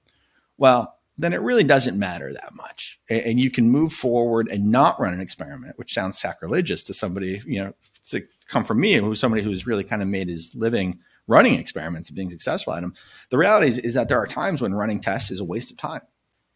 well, 0.59 0.97
then 1.17 1.33
it 1.33 1.41
really 1.41 1.65
doesn't 1.65 1.99
matter 1.99 2.33
that 2.33 2.55
much, 2.55 3.01
and, 3.11 3.23
and 3.23 3.41
you 3.41 3.51
can 3.51 3.69
move 3.69 3.93
forward 3.93 4.49
and 4.49 4.71
not 4.71 5.01
run 5.01 5.13
an 5.13 5.21
experiment, 5.21 5.77
which 5.77 5.93
sounds 5.93 6.19
sacrilegious 6.19 6.85
to 6.85 6.95
somebody, 6.95 7.43
you 7.45 7.63
know, 7.63 7.75
to 8.07 8.23
come 8.47 8.63
from 8.63 8.79
me, 8.79 8.95
who's 8.95 9.19
somebody 9.19 9.43
who's 9.43 9.67
really 9.67 9.83
kind 9.83 10.01
of 10.01 10.07
made 10.07 10.29
his 10.29 10.55
living 10.55 11.01
running 11.29 11.55
experiments 11.55 12.09
and 12.09 12.17
being 12.17 12.31
successful 12.31 12.75
at 12.75 12.81
them. 12.81 12.95
The 13.31 13.39
reality 13.39 13.69
is, 13.69 13.79
is 13.79 13.95
that 13.95 14.09
there 14.09 14.19
are 14.19 14.27
times 14.27 14.61
when 14.61 14.75
running 14.75 14.99
tests 14.99 15.31
is 15.31 15.41
a 15.41 15.45
waste 15.45 15.71
of 15.71 15.77
time. 15.77 16.01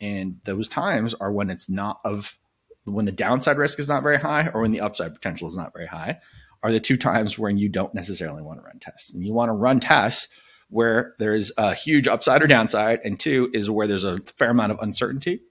And 0.00 0.40
those 0.44 0.66
times 0.66 1.14
are 1.14 1.30
when 1.30 1.50
it's 1.50 1.70
not 1.70 2.00
of 2.04 2.36
when 2.84 3.04
the 3.04 3.12
downside 3.12 3.58
risk 3.58 3.78
is 3.78 3.88
not 3.88 4.02
very 4.02 4.18
high 4.18 4.48
or 4.52 4.62
when 4.62 4.72
the 4.72 4.80
upside 4.80 5.14
potential 5.14 5.46
is 5.46 5.56
not 5.56 5.72
very 5.72 5.86
high 5.86 6.18
are 6.62 6.72
the 6.72 6.80
two 6.80 6.96
times 6.96 7.38
when 7.38 7.58
you 7.58 7.68
don't 7.68 7.94
necessarily 7.94 8.42
want 8.42 8.58
to 8.58 8.64
run 8.64 8.78
tests. 8.80 9.12
And 9.12 9.24
you 9.24 9.32
want 9.32 9.50
to 9.50 9.54
run 9.54 9.78
tests 9.78 10.28
where 10.68 11.14
there's 11.18 11.52
a 11.58 11.74
huge 11.74 12.08
upside 12.08 12.42
or 12.42 12.46
downside, 12.46 13.00
and 13.04 13.20
two 13.20 13.50
is 13.52 13.68
where 13.68 13.86
there's 13.86 14.04
a 14.04 14.18
fair 14.38 14.50
amount 14.50 14.72
of 14.72 14.78
uncertainty. 14.80 15.42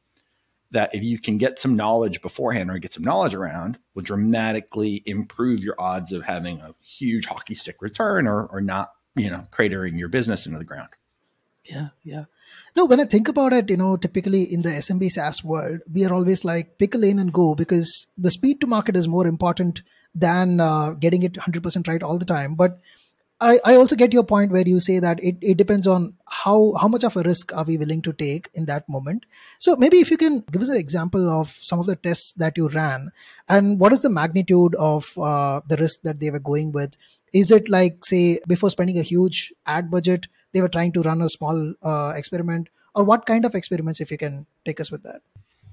That 0.71 0.95
if 0.95 1.03
you 1.03 1.19
can 1.19 1.37
get 1.37 1.59
some 1.59 1.75
knowledge 1.75 2.21
beforehand 2.21 2.71
or 2.71 2.79
get 2.79 2.93
some 2.93 3.03
knowledge 3.03 3.33
around, 3.33 3.77
will 3.93 4.03
dramatically 4.03 5.03
improve 5.05 5.59
your 5.59 5.75
odds 5.79 6.13
of 6.13 6.23
having 6.23 6.61
a 6.61 6.73
huge 6.81 7.25
hockey 7.25 7.55
stick 7.55 7.81
return 7.81 8.25
or, 8.25 8.45
or 8.45 8.61
not 8.61 8.91
you 9.15 9.29
know, 9.29 9.47
cratering 9.51 9.97
your 9.97 10.09
business 10.09 10.45
into 10.45 10.59
the 10.59 10.65
ground. 10.65 10.89
Yeah, 11.65 11.89
yeah. 12.03 12.23
No, 12.75 12.85
when 12.85 12.99
I 12.99 13.05
think 13.05 13.27
about 13.27 13.53
it, 13.53 13.69
you 13.69 13.77
know, 13.77 13.95
typically 13.97 14.43
in 14.43 14.63
the 14.63 14.69
SMB 14.69 15.11
SaaS 15.11 15.43
world, 15.43 15.81
we 15.91 16.05
are 16.05 16.13
always 16.13 16.43
like 16.43 16.77
pick 16.79 16.95
a 16.95 16.97
lane 16.97 17.19
and 17.19 17.31
go 17.31 17.53
because 17.53 18.07
the 18.17 18.31
speed 18.31 18.61
to 18.61 18.67
market 18.67 18.95
is 18.97 19.07
more 19.07 19.27
important 19.27 19.83
than 20.15 20.59
uh, 20.59 20.93
getting 20.93 21.23
it 21.23 21.33
100% 21.33 21.87
right 21.87 22.01
all 22.01 22.17
the 22.17 22.25
time. 22.25 22.55
But 22.55 22.79
I, 23.39 23.59
I 23.65 23.75
also 23.75 23.95
get 23.95 24.13
your 24.13 24.23
point 24.23 24.51
where 24.51 24.67
you 24.67 24.79
say 24.79 24.99
that 24.99 25.21
it, 25.23 25.35
it 25.41 25.57
depends 25.57 25.87
on 25.87 26.13
how 26.29 26.73
how 26.79 26.87
much 26.87 27.03
of 27.03 27.17
a 27.17 27.23
risk 27.23 27.55
are 27.55 27.63
we 27.63 27.75
willing 27.75 28.03
to 28.03 28.13
take 28.13 28.49
in 28.53 28.65
that 28.65 28.87
moment. 28.87 29.25
So 29.57 29.75
maybe 29.75 29.97
if 29.97 30.11
you 30.11 30.17
can 30.17 30.41
give 30.51 30.61
us 30.61 30.69
an 30.69 30.77
example 30.77 31.27
of 31.27 31.49
some 31.49 31.79
of 31.79 31.87
the 31.87 31.95
tests 31.95 32.33
that 32.33 32.55
you 32.55 32.69
ran 32.69 33.11
and 33.49 33.79
what 33.79 33.93
is 33.93 34.03
the 34.03 34.11
magnitude 34.11 34.75
of 34.75 35.17
uh, 35.17 35.61
the 35.67 35.77
risk 35.77 36.01
that 36.03 36.19
they 36.19 36.29
were 36.29 36.39
going 36.39 36.71
with 36.71 36.95
is 37.33 37.51
it 37.51 37.69
like, 37.69 38.03
say, 38.05 38.39
before 38.47 38.69
spending 38.69 38.99
a 38.99 39.03
huge 39.03 39.53
ad 39.65 39.89
budget, 39.89 40.27
they 40.53 40.61
were 40.61 40.69
trying 40.69 40.91
to 40.93 41.01
run 41.01 41.21
a 41.21 41.29
small 41.29 41.73
uh, 41.81 42.13
experiment? 42.15 42.69
Or 42.93 43.03
what 43.03 43.25
kind 43.25 43.45
of 43.45 43.55
experiments, 43.55 44.01
if 44.01 44.11
you 44.11 44.17
can 44.17 44.45
take 44.65 44.79
us 44.79 44.91
with 44.91 45.03
that? 45.03 45.21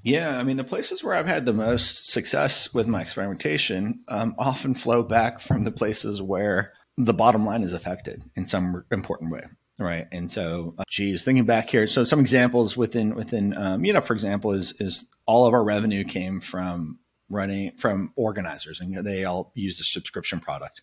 Yeah, 0.02 0.38
I 0.38 0.44
mean, 0.44 0.56
the 0.56 0.64
places 0.64 1.02
where 1.02 1.14
I've 1.14 1.26
had 1.26 1.44
the 1.44 1.52
most 1.52 2.10
success 2.10 2.72
with 2.72 2.86
my 2.86 3.02
experimentation 3.02 4.04
um, 4.08 4.34
often 4.38 4.74
flow 4.74 5.02
back 5.02 5.40
from 5.40 5.64
the 5.64 5.72
places 5.72 6.22
where 6.22 6.72
the 6.96 7.14
bottom 7.14 7.44
line 7.44 7.62
is 7.62 7.72
affected 7.72 8.22
in 8.36 8.46
some 8.46 8.84
important 8.92 9.32
way. 9.32 9.42
right? 9.78 10.06
And 10.12 10.30
so, 10.30 10.74
uh, 10.78 10.84
geez, 10.88 11.24
thinking 11.24 11.44
back 11.44 11.68
here, 11.70 11.86
so 11.86 12.04
some 12.04 12.20
examples 12.20 12.76
within 12.76 13.14
within 13.14 13.56
um, 13.56 13.82
know 13.82 14.00
for 14.00 14.14
example, 14.14 14.52
is 14.52 14.72
is 14.80 15.04
all 15.26 15.46
of 15.46 15.54
our 15.54 15.62
revenue 15.64 16.04
came 16.04 16.40
from 16.40 16.98
running 17.28 17.72
from 17.72 18.12
organizers, 18.16 18.80
and 18.80 18.94
they 19.04 19.24
all 19.24 19.52
used 19.54 19.80
a 19.80 19.84
subscription 19.84 20.40
product. 20.40 20.82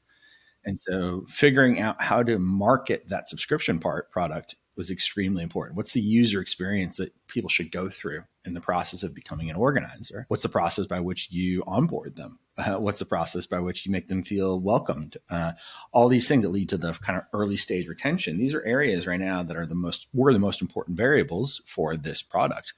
And 0.66 0.80
so, 0.80 1.26
figuring 1.28 1.80
out 1.80 2.02
how 2.02 2.24
to 2.24 2.40
market 2.40 3.10
that 3.10 3.30
subscription 3.30 3.80
part 3.80 4.12
product 4.12 4.56
was 4.76 4.92
extremely 4.92 5.44
important. 5.44 5.78
What's 5.78 5.94
the 5.94 6.02
user 6.02 6.42
experience 6.42 6.98
that 6.98 7.14
people 7.28 7.50
should 7.50 7.72
go 7.72 7.90
through 7.90 8.24
in 8.46 8.54
the 8.54 8.62
process 8.62 9.04
of 9.04 9.16
becoming 9.16 9.50
an 9.50 9.56
organizer? 9.56 10.26
What's 10.28 10.44
the 10.44 10.50
process 10.50 10.86
by 10.86 11.00
which 11.00 11.30
you 11.32 11.64
onboard 11.66 12.16
them? 12.16 12.40
Uh, 12.58 12.76
what's 12.76 13.00
the 13.00 13.06
process 13.06 13.46
by 13.46 13.60
which 13.60 13.86
you 13.86 13.92
make 13.92 14.08
them 14.08 14.24
feel 14.24 14.60
welcomed? 14.60 15.18
Uh, 15.30 15.54
all 15.92 16.08
these 16.08 16.28
things 16.28 16.44
that 16.44 16.50
lead 16.50 16.70
to 16.70 16.78
the 16.78 16.94
kind 16.94 17.18
of 17.18 17.26
early 17.34 17.58
stage 17.58 17.88
retention. 17.88 18.38
These 18.38 18.56
are 18.56 18.66
areas 18.66 19.08
right 19.08 19.20
now 19.20 19.44
that 19.44 19.58
are 19.58 19.66
the 19.66 19.76
most 19.76 20.08
were 20.14 20.34
the 20.34 20.40
most 20.40 20.62
important 20.62 20.98
variables 20.98 21.62
for 21.66 21.96
this 21.98 22.22
product. 22.22 22.74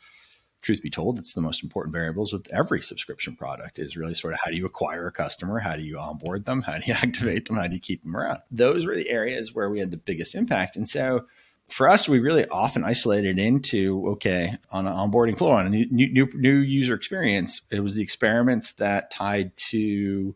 Truth 0.61 0.81
be 0.81 0.89
told, 0.89 1.19
it's 1.19 1.33
the 1.33 1.41
most 1.41 1.63
important 1.63 1.93
variables 1.93 2.33
with 2.33 2.47
every 2.51 2.81
subscription 2.81 3.35
product 3.35 3.79
is 3.79 3.95
really 3.95 4.15
sort 4.15 4.33
of 4.33 4.39
how 4.43 4.51
do 4.51 4.57
you 4.57 4.65
acquire 4.65 5.07
a 5.07 5.11
customer? 5.11 5.59
How 5.59 5.75
do 5.75 5.83
you 5.83 5.97
onboard 5.97 6.45
them? 6.45 6.63
How 6.63 6.77
do 6.77 6.85
you 6.87 6.93
activate 7.01 7.47
them? 7.47 7.57
How 7.57 7.67
do 7.67 7.75
you 7.75 7.81
keep 7.81 8.03
them 8.03 8.15
around? 8.15 8.39
Those 8.51 8.85
were 8.85 8.95
the 8.95 9.09
areas 9.09 9.53
where 9.53 9.69
we 9.69 9.79
had 9.79 9.91
the 9.91 9.97
biggest 9.97 10.35
impact. 10.35 10.75
And 10.75 10.87
so 10.87 11.25
for 11.67 11.89
us, 11.89 12.07
we 12.07 12.19
really 12.19 12.47
often 12.47 12.83
isolated 12.83 13.37
into 13.37 14.07
okay 14.11 14.57
on 14.71 14.87
an 14.87 14.93
onboarding 14.93 15.37
flow 15.37 15.51
on 15.51 15.67
a 15.67 15.69
new, 15.69 15.85
new 15.91 16.29
new 16.33 16.57
user 16.57 16.93
experience. 16.93 17.61
It 17.69 17.81
was 17.81 17.95
the 17.95 18.03
experiments 18.03 18.71
that 18.73 19.11
tied 19.11 19.55
to 19.69 20.35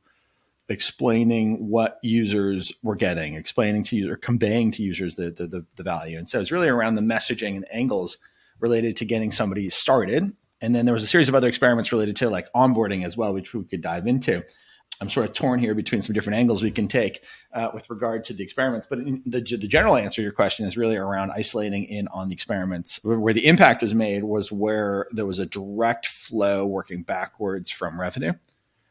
explaining 0.68 1.70
what 1.70 2.00
users 2.02 2.74
were 2.84 2.96
getting, 2.96 3.36
explaining 3.36 3.84
to 3.84 3.96
users, 3.96 4.18
conveying 4.22 4.72
to 4.72 4.84
users 4.84 5.16
the, 5.16 5.32
the, 5.32 5.48
the 5.48 5.66
the 5.78 5.84
value. 5.84 6.18
And 6.18 6.30
so 6.30 6.42
it's 6.42 6.52
really 6.52 6.70
around 6.70 6.96
the 6.96 7.02
messaging 7.02 7.56
and 7.56 7.66
angles 7.72 8.18
related 8.62 8.96
to 8.98 9.06
getting 9.06 9.32
somebody 9.32 9.70
started. 9.70 10.32
And 10.62 10.76
then 10.76 10.86
there 10.86 10.94
was 10.94 11.04
a 11.04 11.08
series 11.08 11.28
of 11.28 11.36
other 11.36 11.48
experiments 11.48 11.92
related 11.92 12.16
to 12.18 12.30
like 12.30 12.48
onboarding 12.54 13.04
as 13.04 13.18
well, 13.18 13.34
which 13.34 13.54
we 13.54 13.64
could 13.64 13.82
dive 13.82 14.08
into. 14.08 14.46
I'm 15.02 15.10
sort 15.10 15.28
of 15.28 15.34
torn 15.34 15.60
here 15.60 15.74
between 15.74 16.04
some 16.04 16.14
different 16.14 16.38
angles 16.38 16.62
we 16.62 16.70
can 16.70 16.88
take 16.88 17.24
uh, 17.54 17.72
with 17.74 17.90
regard 17.90 18.24
to 18.26 18.34
the 18.34 18.44
experiments. 18.44 18.86
But 18.86 19.00
the, 19.26 19.42
the 19.42 19.68
general 19.68 19.98
answer 19.98 20.18
to 20.18 20.22
your 20.22 20.32
question 20.32 20.68
is 20.68 20.78
really 20.78 20.96
around 20.96 21.32
isolating 21.32 21.86
in 21.86 22.08
on 22.10 22.28
the 22.28 22.36
experiments. 22.36 23.00
Where 23.04 23.34
the 23.34 23.48
impact 23.48 23.82
was 23.82 23.96
made 23.96 24.24
was 24.24 24.52
where 24.52 25.08
there 25.10 25.26
was 25.26 25.40
a 25.40 25.48
direct 25.48 26.06
flow 26.06 26.68
working 26.68 27.02
backwards 27.02 27.72
from 27.72 28.00
revenue, 28.00 28.34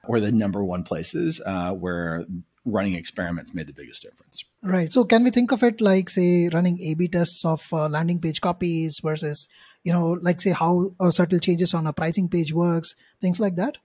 or 0.09 0.19
the 0.19 0.33
number 0.33 0.65
one 0.65 0.83
places 0.83 1.41
uh, 1.47 1.75
where 1.75 2.27
running 2.65 2.95
experiments 2.95 3.55
made 3.55 3.67
the 3.67 3.73
biggest 3.73 4.03
difference. 4.03 4.45
Right. 4.63 4.93
So 4.93 5.05
can 5.05 5.25
we 5.25 5.31
think 5.31 5.53
of 5.53 5.63
it 5.63 5.81
like, 5.81 6.11
say, 6.11 6.49
running 6.53 6.79
A/B 6.83 7.09
tests 7.09 7.45
of 7.45 7.67
uh, 7.73 7.89
landing 7.89 8.21
page 8.21 8.41
copies 8.41 9.01
versus, 9.03 9.49
you 9.83 9.93
know, 9.93 10.19
like 10.21 10.41
say 10.41 10.51
how 10.51 10.91
uh, 11.01 11.11
subtle 11.11 11.39
changes 11.39 11.73
on 11.73 11.87
a 11.87 11.93
pricing 11.93 12.29
page 12.29 12.53
works, 12.53 12.95
things 13.21 13.41
like 13.41 13.57
that? 13.57 13.79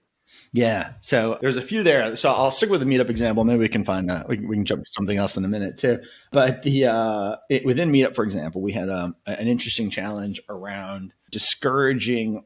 Yeah. 0.52 0.94
So 1.00 1.38
there's 1.40 1.56
a 1.56 1.62
few 1.62 1.82
there. 1.82 2.16
So 2.16 2.28
I'll 2.30 2.50
stick 2.50 2.68
with 2.68 2.80
the 2.80 2.86
meetup 2.86 3.08
example. 3.08 3.44
Maybe 3.44 3.60
we 3.60 3.68
can 3.68 3.84
find, 3.84 4.10
uh, 4.10 4.24
we, 4.28 4.36
can, 4.36 4.48
we 4.48 4.56
can 4.56 4.64
jump 4.64 4.84
to 4.84 4.90
something 4.92 5.16
else 5.16 5.36
in 5.36 5.44
a 5.44 5.48
minute 5.48 5.78
too. 5.78 6.00
But 6.32 6.62
the, 6.62 6.86
uh, 6.86 7.36
it, 7.48 7.64
within 7.64 7.90
meetup, 7.90 8.14
for 8.14 8.24
example, 8.24 8.60
we 8.60 8.72
had 8.72 8.90
um, 8.90 9.16
an 9.26 9.46
interesting 9.46 9.88
challenge 9.88 10.40
around 10.48 11.14
discouraging 11.30 12.44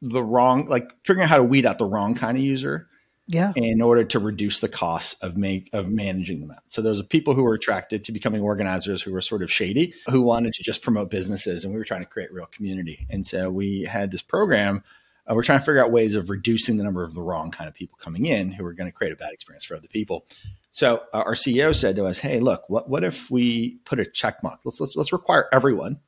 the 0.00 0.22
wrong, 0.22 0.66
like 0.66 0.88
figuring 1.04 1.24
out 1.24 1.30
how 1.30 1.38
to 1.38 1.44
weed 1.44 1.66
out 1.66 1.78
the 1.78 1.84
wrong 1.84 2.14
kind 2.14 2.38
of 2.38 2.44
user. 2.44 2.86
Yeah. 3.28 3.52
In 3.54 3.80
order 3.82 4.04
to 4.04 4.18
reduce 4.18 4.60
the 4.60 4.68
costs 4.68 5.20
of 5.22 5.36
make 5.36 5.68
of 5.72 5.88
managing 5.88 6.40
them 6.40 6.50
out. 6.50 6.62
So 6.68 6.80
there's 6.82 7.02
people 7.02 7.34
who 7.34 7.44
were 7.44 7.54
attracted 7.54 8.04
to 8.06 8.12
becoming 8.12 8.40
organizers 8.40 9.02
who 9.02 9.12
were 9.12 9.20
sort 9.20 9.42
of 9.42 9.52
shady, 9.52 9.94
who 10.10 10.22
wanted 10.22 10.54
to 10.54 10.62
just 10.62 10.82
promote 10.82 11.10
businesses, 11.10 11.62
and 11.62 11.72
we 11.72 11.78
were 11.78 11.84
trying 11.84 12.02
to 12.02 12.08
create 12.08 12.32
real 12.32 12.46
community. 12.46 13.06
And 13.10 13.26
so 13.26 13.50
we 13.50 13.82
had 13.82 14.10
this 14.10 14.22
program 14.22 14.82
uh, 15.28 15.34
we're 15.34 15.42
trying 15.42 15.58
to 15.58 15.64
figure 15.64 15.82
out 15.82 15.92
ways 15.92 16.14
of 16.14 16.30
reducing 16.30 16.76
the 16.76 16.84
number 16.84 17.04
of 17.04 17.14
the 17.14 17.22
wrong 17.22 17.50
kind 17.50 17.68
of 17.68 17.74
people 17.74 17.98
coming 18.00 18.26
in 18.26 18.50
who 18.50 18.64
are 18.64 18.72
going 18.72 18.88
to 18.88 18.94
create 18.94 19.12
a 19.12 19.16
bad 19.16 19.32
experience 19.32 19.64
for 19.64 19.76
other 19.76 19.88
people. 19.88 20.26
So 20.72 21.02
uh, 21.12 21.22
our 21.26 21.34
CEO 21.34 21.74
said 21.74 21.96
to 21.96 22.06
us, 22.06 22.18
"Hey, 22.18 22.40
look, 22.40 22.68
what 22.68 22.88
what 22.88 23.04
if 23.04 23.30
we 23.30 23.78
put 23.84 24.00
a 24.00 24.06
check 24.06 24.42
mark? 24.42 24.60
Let's 24.64 24.80
let's 24.80 24.96
let's 24.96 25.12
require 25.12 25.48
everyone 25.52 25.98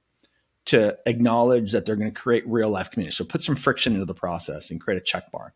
to 0.67 0.97
acknowledge 1.07 1.73
that 1.73 1.85
they're 1.85 1.97
going 1.97 2.12
to 2.12 2.21
create 2.21 2.47
real 2.47 2.71
life 2.71 2.91
community. 2.91 3.15
So 3.15 3.25
put 3.25 3.43
some 3.43 3.57
friction 3.57 3.95
into 3.95 4.07
the 4.07 4.15
process 4.15 4.71
and 4.71 4.81
create 4.81 5.00
a 5.00 5.05
check 5.05 5.25
mark." 5.33 5.55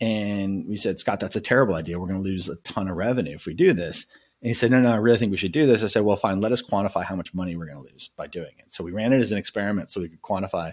And 0.00 0.66
we 0.66 0.76
said, 0.76 0.98
"Scott, 0.98 1.20
that's 1.20 1.36
a 1.36 1.40
terrible 1.40 1.74
idea. 1.74 1.98
We're 1.98 2.06
going 2.06 2.22
to 2.22 2.28
lose 2.28 2.48
a 2.48 2.56
ton 2.56 2.88
of 2.88 2.96
revenue 2.96 3.34
if 3.34 3.46
we 3.46 3.54
do 3.54 3.72
this." 3.72 4.06
And 4.42 4.48
he 4.48 4.54
said, 4.54 4.70
No, 4.70 4.80
no, 4.80 4.90
I 4.90 4.96
really 4.96 5.18
think 5.18 5.30
we 5.30 5.36
should 5.36 5.52
do 5.52 5.66
this. 5.66 5.84
I 5.84 5.86
said, 5.86 6.04
Well, 6.04 6.16
fine, 6.16 6.40
let 6.40 6.52
us 6.52 6.62
quantify 6.62 7.04
how 7.04 7.14
much 7.14 7.34
money 7.34 7.56
we're 7.56 7.66
going 7.66 7.82
to 7.82 7.92
lose 7.92 8.08
by 8.16 8.26
doing 8.26 8.52
it. 8.58 8.72
So 8.72 8.82
we 8.82 8.92
ran 8.92 9.12
it 9.12 9.18
as 9.18 9.32
an 9.32 9.38
experiment 9.38 9.90
so 9.90 10.00
we 10.00 10.08
could 10.08 10.22
quantify 10.22 10.72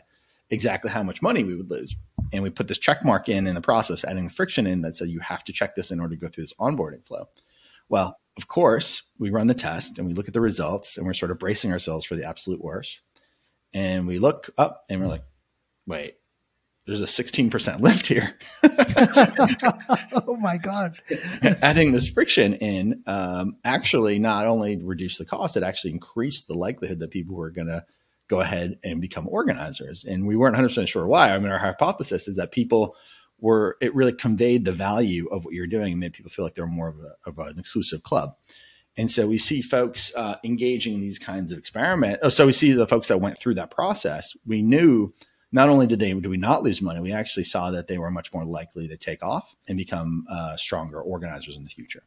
exactly 0.50 0.90
how 0.90 1.04
much 1.04 1.22
money 1.22 1.44
we 1.44 1.56
would 1.56 1.70
lose. 1.70 1.96
And 2.32 2.44
we 2.44 2.50
put 2.50 2.68
this 2.68 2.78
check 2.78 3.04
mark 3.04 3.30
in 3.30 3.48
in 3.48 3.56
the 3.56 3.62
process, 3.62 4.04
adding 4.04 4.26
the 4.26 4.30
friction 4.34 4.68
in 4.68 4.82
that 4.82 4.96
said 4.96 5.10
you 5.10 5.20
have 5.20 5.44
to 5.46 5.54
check 5.54 5.76
this 5.76 5.92
in 5.92 6.00
order 6.00 6.16
to 6.16 6.22
go 6.22 6.28
through 6.30 6.44
this 6.44 6.54
onboarding 6.60 7.06
flow. 7.06 7.28
Well, 7.90 8.18
of 8.38 8.48
course, 8.48 9.04
we 9.18 9.30
run 9.30 9.48
the 9.48 9.54
test 9.54 9.98
and 9.98 10.08
we 10.08 10.14
look 10.14 10.28
at 10.28 10.34
the 10.34 10.42
results 10.42 10.98
and 10.98 11.06
we're 11.06 11.14
sort 11.14 11.32
of 11.32 11.40
bracing 11.40 11.72
ourselves 11.72 12.06
for 12.06 12.16
the 12.16 12.28
absolute 12.28 12.64
worst. 12.64 13.02
And 13.74 14.08
we 14.08 14.20
look 14.20 14.50
up 14.58 14.86
and 14.90 15.02
we're 15.02 15.08
like, 15.08 15.24
wait, 15.86 16.17
there's 16.88 17.02
a 17.02 17.06
16% 17.06 17.82
lift 17.82 18.08
here. 18.08 18.34
oh 20.26 20.38
my 20.38 20.58
God. 20.58 20.98
Adding 21.62 21.92
this 21.92 22.10
friction 22.10 22.54
in 22.54 23.04
um, 23.06 23.58
actually 23.66 24.20
not 24.20 24.48
only 24.48 24.78
reduced 24.78 25.20
the 25.20 25.26
cost, 25.26 25.58
it 25.58 25.64
actually 25.64 25.92
increased 25.92 26.48
the 26.48 26.54
likelihood 26.54 27.00
that 27.00 27.12
people 27.12 27.36
were 27.36 27.52
going 27.52 27.68
to 27.68 27.84
go 28.30 28.40
ahead 28.40 28.80
and 28.86 29.02
become 29.02 29.28
organizers. 29.28 30.06
And 30.06 30.26
we 30.26 30.38
weren't 30.38 30.56
100% 30.56 30.88
sure 30.88 31.06
why. 31.06 31.32
I 31.32 31.40
mean, 31.40 31.52
our 31.52 31.58
hypothesis 31.58 32.30
is 32.30 32.38
that 32.38 32.54
people 32.54 32.96
were, 33.40 33.76
it 33.82 33.94
really 33.94 34.14
conveyed 34.14 34.64
the 34.64 34.72
value 34.72 35.28
of 35.28 35.44
what 35.44 35.54
you're 35.54 35.68
doing 35.68 35.92
and 35.92 36.00
made 36.00 36.14
people 36.14 36.32
feel 36.32 36.46
like 36.46 36.56
they're 36.56 36.68
more 36.68 36.88
of, 36.88 37.00
a, 37.00 37.30
of 37.30 37.38
an 37.38 37.60
exclusive 37.60 38.04
club. 38.04 38.32
And 38.96 39.12
so 39.12 39.28
we 39.28 39.38
see 39.38 39.62
folks 39.62 40.14
uh, 40.16 40.38
engaging 40.44 40.96
in 40.96 41.02
these 41.02 41.20
kinds 41.20 41.52
of 41.52 41.60
experiments. 41.60 42.20
Oh, 42.24 42.30
so 42.30 42.46
we 42.46 42.54
see 42.54 42.72
the 42.72 42.88
folks 42.88 43.10
that 43.10 43.20
went 43.20 43.38
through 43.38 43.56
that 43.56 43.72
process. 43.72 44.36
We 44.46 44.64
knew 44.64 45.14
not 45.52 45.70
only 45.70 45.88
did 45.88 46.00
they 46.00 46.14
do 46.14 46.30
we 46.30 46.38
not 46.38 46.64
lose 46.64 46.82
money, 46.82 47.00
we 47.00 47.14
actually 47.14 47.46
saw 47.46 47.72
that 47.72 47.88
they 47.88 47.98
were 47.98 48.12
much 48.12 48.34
more 48.34 48.46
likely 48.46 48.88
to 48.88 48.98
take 48.98 49.24
off 49.24 49.56
and 49.68 49.78
become 49.78 50.26
uh, 50.30 50.58
stronger 50.58 51.02
organizers 51.02 51.56
in 51.56 51.64
the 51.64 51.70
future. 51.70 52.04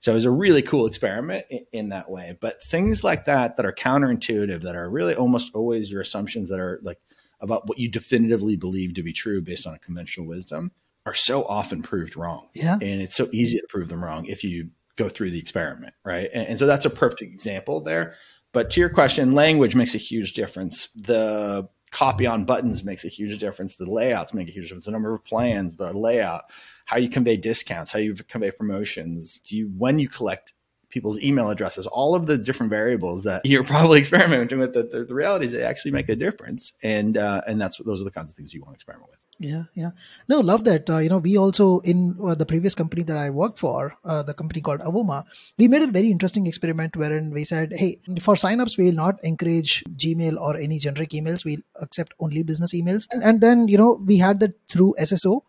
So 0.00 0.12
it 0.12 0.14
was 0.14 0.24
a 0.24 0.30
really 0.30 0.62
cool 0.62 0.86
experiment 0.86 1.46
in, 1.48 1.66
in, 1.72 1.88
that 1.90 2.10
way. 2.10 2.36
But 2.40 2.62
things 2.62 3.02
like 3.02 3.24
that 3.26 3.56
that 3.56 3.64
are 3.64 3.72
counterintuitive, 3.72 4.62
that 4.62 4.74
are 4.74 4.90
really 4.90 5.14
almost 5.14 5.54
always 5.54 5.90
your 5.90 6.02
assumptions 6.02 6.48
that 6.50 6.60
are 6.60 6.80
like 6.82 6.98
about 7.40 7.66
what 7.66 7.78
you 7.78 7.88
definitively 7.88 8.56
believe 8.56 8.94
to 8.94 9.02
be 9.02 9.12
true 9.12 9.40
based 9.40 9.66
on 9.66 9.74
a 9.74 9.78
conventional 9.78 10.26
wisdom, 10.26 10.72
are 11.06 11.14
so 11.14 11.44
often 11.44 11.82
proved 11.82 12.16
wrong. 12.16 12.48
Yeah, 12.54 12.74
and 12.74 13.02
it's 13.02 13.16
so 13.16 13.28
easy 13.32 13.58
to 13.58 13.66
prove 13.68 13.88
them 13.88 14.04
wrong 14.04 14.26
if 14.26 14.44
you 14.44 14.70
go 14.96 15.08
through 15.08 15.30
the 15.30 15.38
experiment, 15.38 15.94
right? 16.04 16.28
And, 16.32 16.46
and 16.48 16.58
so 16.58 16.66
that's 16.66 16.84
a 16.84 16.90
perfect 16.90 17.22
example 17.22 17.80
there. 17.80 18.14
But 18.52 18.70
to 18.72 18.80
your 18.80 18.90
question, 18.90 19.32
language 19.32 19.74
makes 19.74 19.94
a 19.94 19.98
huge 19.98 20.34
difference. 20.34 20.88
The 20.94 21.68
copy 21.92 22.26
on 22.26 22.44
buttons 22.44 22.82
makes 22.82 23.04
a 23.04 23.08
huge 23.08 23.38
difference. 23.38 23.76
The 23.76 23.88
layouts 23.88 24.34
make 24.34 24.48
a 24.48 24.52
huge 24.52 24.64
difference. 24.64 24.86
The 24.86 24.90
number 24.90 25.14
of 25.14 25.24
plans, 25.24 25.76
the 25.76 25.96
layout, 25.96 26.44
how 26.86 26.96
you 26.96 27.08
convey 27.08 27.36
discounts, 27.36 27.92
how 27.92 28.00
you 28.00 28.14
convey 28.14 28.50
promotions, 28.50 29.38
do 29.46 29.56
you 29.56 29.70
when 29.78 29.98
you 29.98 30.08
collect 30.08 30.54
people's 30.92 31.20
email 31.20 31.50
addresses, 31.50 31.86
all 31.88 32.14
of 32.14 32.26
the 32.26 32.38
different 32.38 32.70
variables 32.70 33.24
that 33.24 33.42
you're 33.46 33.64
probably 33.64 33.98
experimenting 33.98 34.58
with. 34.58 34.74
The, 34.74 34.84
the, 34.84 35.04
the 35.06 35.14
reality 35.14 35.46
is 35.46 35.52
they 35.52 35.64
actually 35.64 35.92
make 35.92 36.08
a 36.08 36.16
difference, 36.16 36.72
and 36.82 37.16
uh, 37.16 37.40
and 37.46 37.60
that's 37.60 37.78
those 37.78 38.00
are 38.00 38.04
the 38.04 38.10
kinds 38.10 38.30
of 38.30 38.36
things 38.36 38.54
you 38.54 38.60
want 38.60 38.74
to 38.74 38.76
experiment 38.76 39.10
with. 39.10 39.18
Yeah, 39.38 39.64
yeah. 39.74 39.90
No, 40.28 40.38
love 40.38 40.64
that. 40.64 40.88
Uh, 40.88 40.98
you 40.98 41.08
know, 41.08 41.18
we 41.18 41.36
also 41.36 41.80
in 41.80 42.16
uh, 42.22 42.34
the 42.34 42.46
previous 42.46 42.74
company 42.76 43.02
that 43.04 43.16
I 43.16 43.30
worked 43.30 43.58
for, 43.58 43.96
uh, 44.04 44.22
the 44.22 44.34
company 44.34 44.60
called 44.60 44.80
Avoma, 44.80 45.24
we 45.58 45.66
made 45.66 45.82
a 45.82 45.88
very 45.88 46.10
interesting 46.10 46.46
experiment 46.46 46.96
wherein 46.96 47.30
we 47.32 47.44
said, 47.44 47.72
hey, 47.74 47.98
for 48.20 48.34
signups, 48.34 48.78
we 48.78 48.84
will 48.84 48.94
not 48.94 49.16
encourage 49.24 49.82
Gmail 49.96 50.40
or 50.40 50.56
any 50.56 50.78
generic 50.78 51.10
emails. 51.10 51.44
We'll 51.44 51.64
accept 51.80 52.14
only 52.20 52.42
business 52.44 52.72
emails. 52.74 53.08
And, 53.10 53.24
and 53.24 53.40
then, 53.40 53.66
you 53.66 53.78
know, 53.78 53.98
we 54.04 54.18
had 54.18 54.38
that 54.40 54.54
through 54.70 54.94
SSO. 55.00 55.40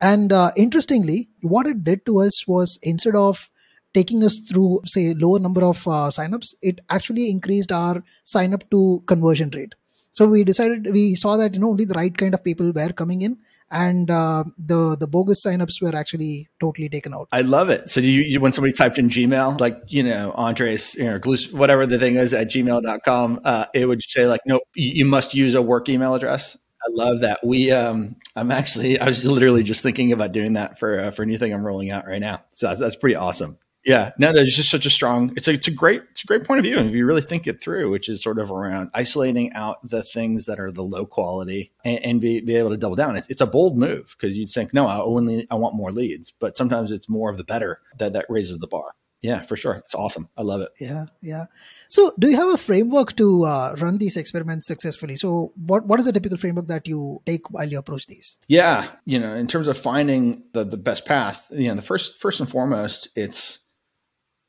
And 0.00 0.32
uh, 0.32 0.50
interestingly, 0.56 1.30
what 1.40 1.66
it 1.66 1.84
did 1.84 2.04
to 2.06 2.20
us 2.20 2.46
was 2.46 2.78
instead 2.82 3.14
of 3.14 3.50
taking 3.94 4.22
us 4.24 4.38
through, 4.38 4.80
say, 4.84 5.14
lower 5.14 5.38
number 5.38 5.64
of 5.64 5.78
uh, 5.86 6.10
signups, 6.10 6.54
it 6.62 6.80
actually 6.90 7.30
increased 7.30 7.72
our 7.72 8.02
sign 8.24 8.54
up 8.54 8.68
to 8.70 9.02
conversion 9.06 9.50
rate. 9.54 9.74
So 10.12 10.26
we 10.26 10.44
decided 10.44 10.88
we 10.92 11.14
saw 11.14 11.36
that 11.36 11.54
you 11.54 11.60
know 11.60 11.70
only 11.70 11.84
the 11.84 11.94
right 11.94 12.16
kind 12.16 12.34
of 12.34 12.42
people 12.42 12.72
were 12.72 12.92
coming 12.92 13.22
in, 13.22 13.38
and 13.70 14.10
uh, 14.10 14.44
the 14.58 14.96
the 14.98 15.06
bogus 15.06 15.44
signups 15.44 15.80
were 15.80 15.94
actually 15.94 16.48
totally 16.60 16.88
taken 16.88 17.14
out. 17.14 17.28
I 17.30 17.42
love 17.42 17.70
it. 17.70 17.88
So 17.88 18.00
you, 18.00 18.22
you 18.22 18.40
when 18.40 18.50
somebody 18.52 18.72
typed 18.72 18.98
in 18.98 19.08
Gmail, 19.10 19.60
like 19.60 19.80
you 19.86 20.02
know 20.02 20.32
Andres, 20.32 20.96
you 20.96 21.04
know, 21.04 21.20
whatever 21.52 21.86
the 21.86 21.98
thing 21.98 22.16
is 22.16 22.32
at 22.32 22.48
gmail.com, 22.48 23.40
uh, 23.44 23.66
it 23.74 23.86
would 23.86 24.02
say 24.02 24.26
like, 24.26 24.40
nope, 24.46 24.62
you 24.74 25.04
must 25.04 25.34
use 25.34 25.54
a 25.54 25.62
work 25.62 25.88
email 25.88 26.14
address. 26.14 26.56
I 26.80 26.90
love 26.90 27.20
that. 27.20 27.40
We, 27.44 27.70
um, 27.72 28.16
I'm 28.36 28.50
actually, 28.52 29.00
I 29.00 29.06
was 29.06 29.24
literally 29.24 29.64
just 29.64 29.82
thinking 29.82 30.12
about 30.12 30.32
doing 30.32 30.54
that 30.54 30.78
for 30.78 31.00
uh, 31.00 31.10
for 31.10 31.22
a 31.22 31.26
new 31.26 31.38
thing 31.38 31.52
I'm 31.52 31.66
rolling 31.66 31.90
out 31.90 32.06
right 32.06 32.20
now. 32.20 32.42
So 32.52 32.68
that's, 32.68 32.80
that's 32.80 32.96
pretty 32.96 33.16
awesome. 33.16 33.58
Yeah, 33.88 34.12
no, 34.18 34.34
there's 34.34 34.54
just 34.54 34.70
such 34.70 34.84
a 34.84 34.90
strong. 34.90 35.32
It's 35.34 35.48
a 35.48 35.52
it's 35.52 35.66
a 35.66 35.70
great 35.70 36.02
it's 36.10 36.22
a 36.22 36.26
great 36.26 36.44
point 36.44 36.58
of 36.58 36.64
view, 36.64 36.78
and 36.78 36.90
if 36.90 36.94
you 36.94 37.06
really 37.06 37.22
think 37.22 37.46
it 37.46 37.62
through, 37.62 37.90
which 37.90 38.10
is 38.10 38.22
sort 38.22 38.38
of 38.38 38.50
around 38.50 38.90
isolating 38.92 39.54
out 39.54 39.78
the 39.88 40.02
things 40.02 40.44
that 40.44 40.60
are 40.60 40.70
the 40.70 40.82
low 40.82 41.06
quality 41.06 41.72
and, 41.86 41.98
and 42.04 42.20
be, 42.20 42.42
be 42.42 42.56
able 42.56 42.68
to 42.68 42.76
double 42.76 42.96
down. 42.96 43.16
It's, 43.16 43.28
it's 43.30 43.40
a 43.40 43.46
bold 43.46 43.78
move 43.78 44.14
because 44.14 44.36
you'd 44.36 44.50
think, 44.50 44.74
no, 44.74 44.86
I 44.86 45.00
only 45.00 45.46
I 45.50 45.54
want 45.54 45.74
more 45.74 45.90
leads, 45.90 46.30
but 46.30 46.58
sometimes 46.58 46.92
it's 46.92 47.08
more 47.08 47.30
of 47.30 47.38
the 47.38 47.44
better 47.44 47.80
that 47.98 48.12
that 48.12 48.26
raises 48.28 48.58
the 48.58 48.66
bar. 48.66 48.94
Yeah, 49.22 49.42
for 49.46 49.56
sure. 49.56 49.76
It's 49.76 49.94
awesome. 49.94 50.28
I 50.36 50.42
love 50.42 50.60
it. 50.60 50.68
Yeah, 50.78 51.06
yeah. 51.22 51.46
So, 51.88 52.12
do 52.18 52.28
you 52.28 52.36
have 52.36 52.50
a 52.50 52.58
framework 52.58 53.16
to 53.16 53.44
uh, 53.44 53.74
run 53.78 53.96
these 53.96 54.16
experiments 54.18 54.66
successfully? 54.66 55.16
So, 55.16 55.52
what 55.56 55.86
what 55.86 55.98
is 55.98 56.04
the 56.04 56.12
typical 56.12 56.36
framework 56.36 56.68
that 56.68 56.86
you 56.86 57.22
take 57.24 57.50
while 57.50 57.66
you 57.66 57.78
approach 57.78 58.06
these? 58.06 58.38
Yeah, 58.48 58.86
you 59.06 59.18
know, 59.18 59.34
in 59.34 59.48
terms 59.48 59.66
of 59.66 59.78
finding 59.78 60.44
the 60.52 60.62
the 60.62 60.76
best 60.76 61.06
path, 61.06 61.50
you 61.50 61.68
know, 61.68 61.74
the 61.74 61.82
first 61.82 62.18
first 62.18 62.38
and 62.38 62.48
foremost, 62.48 63.08
it's 63.16 63.60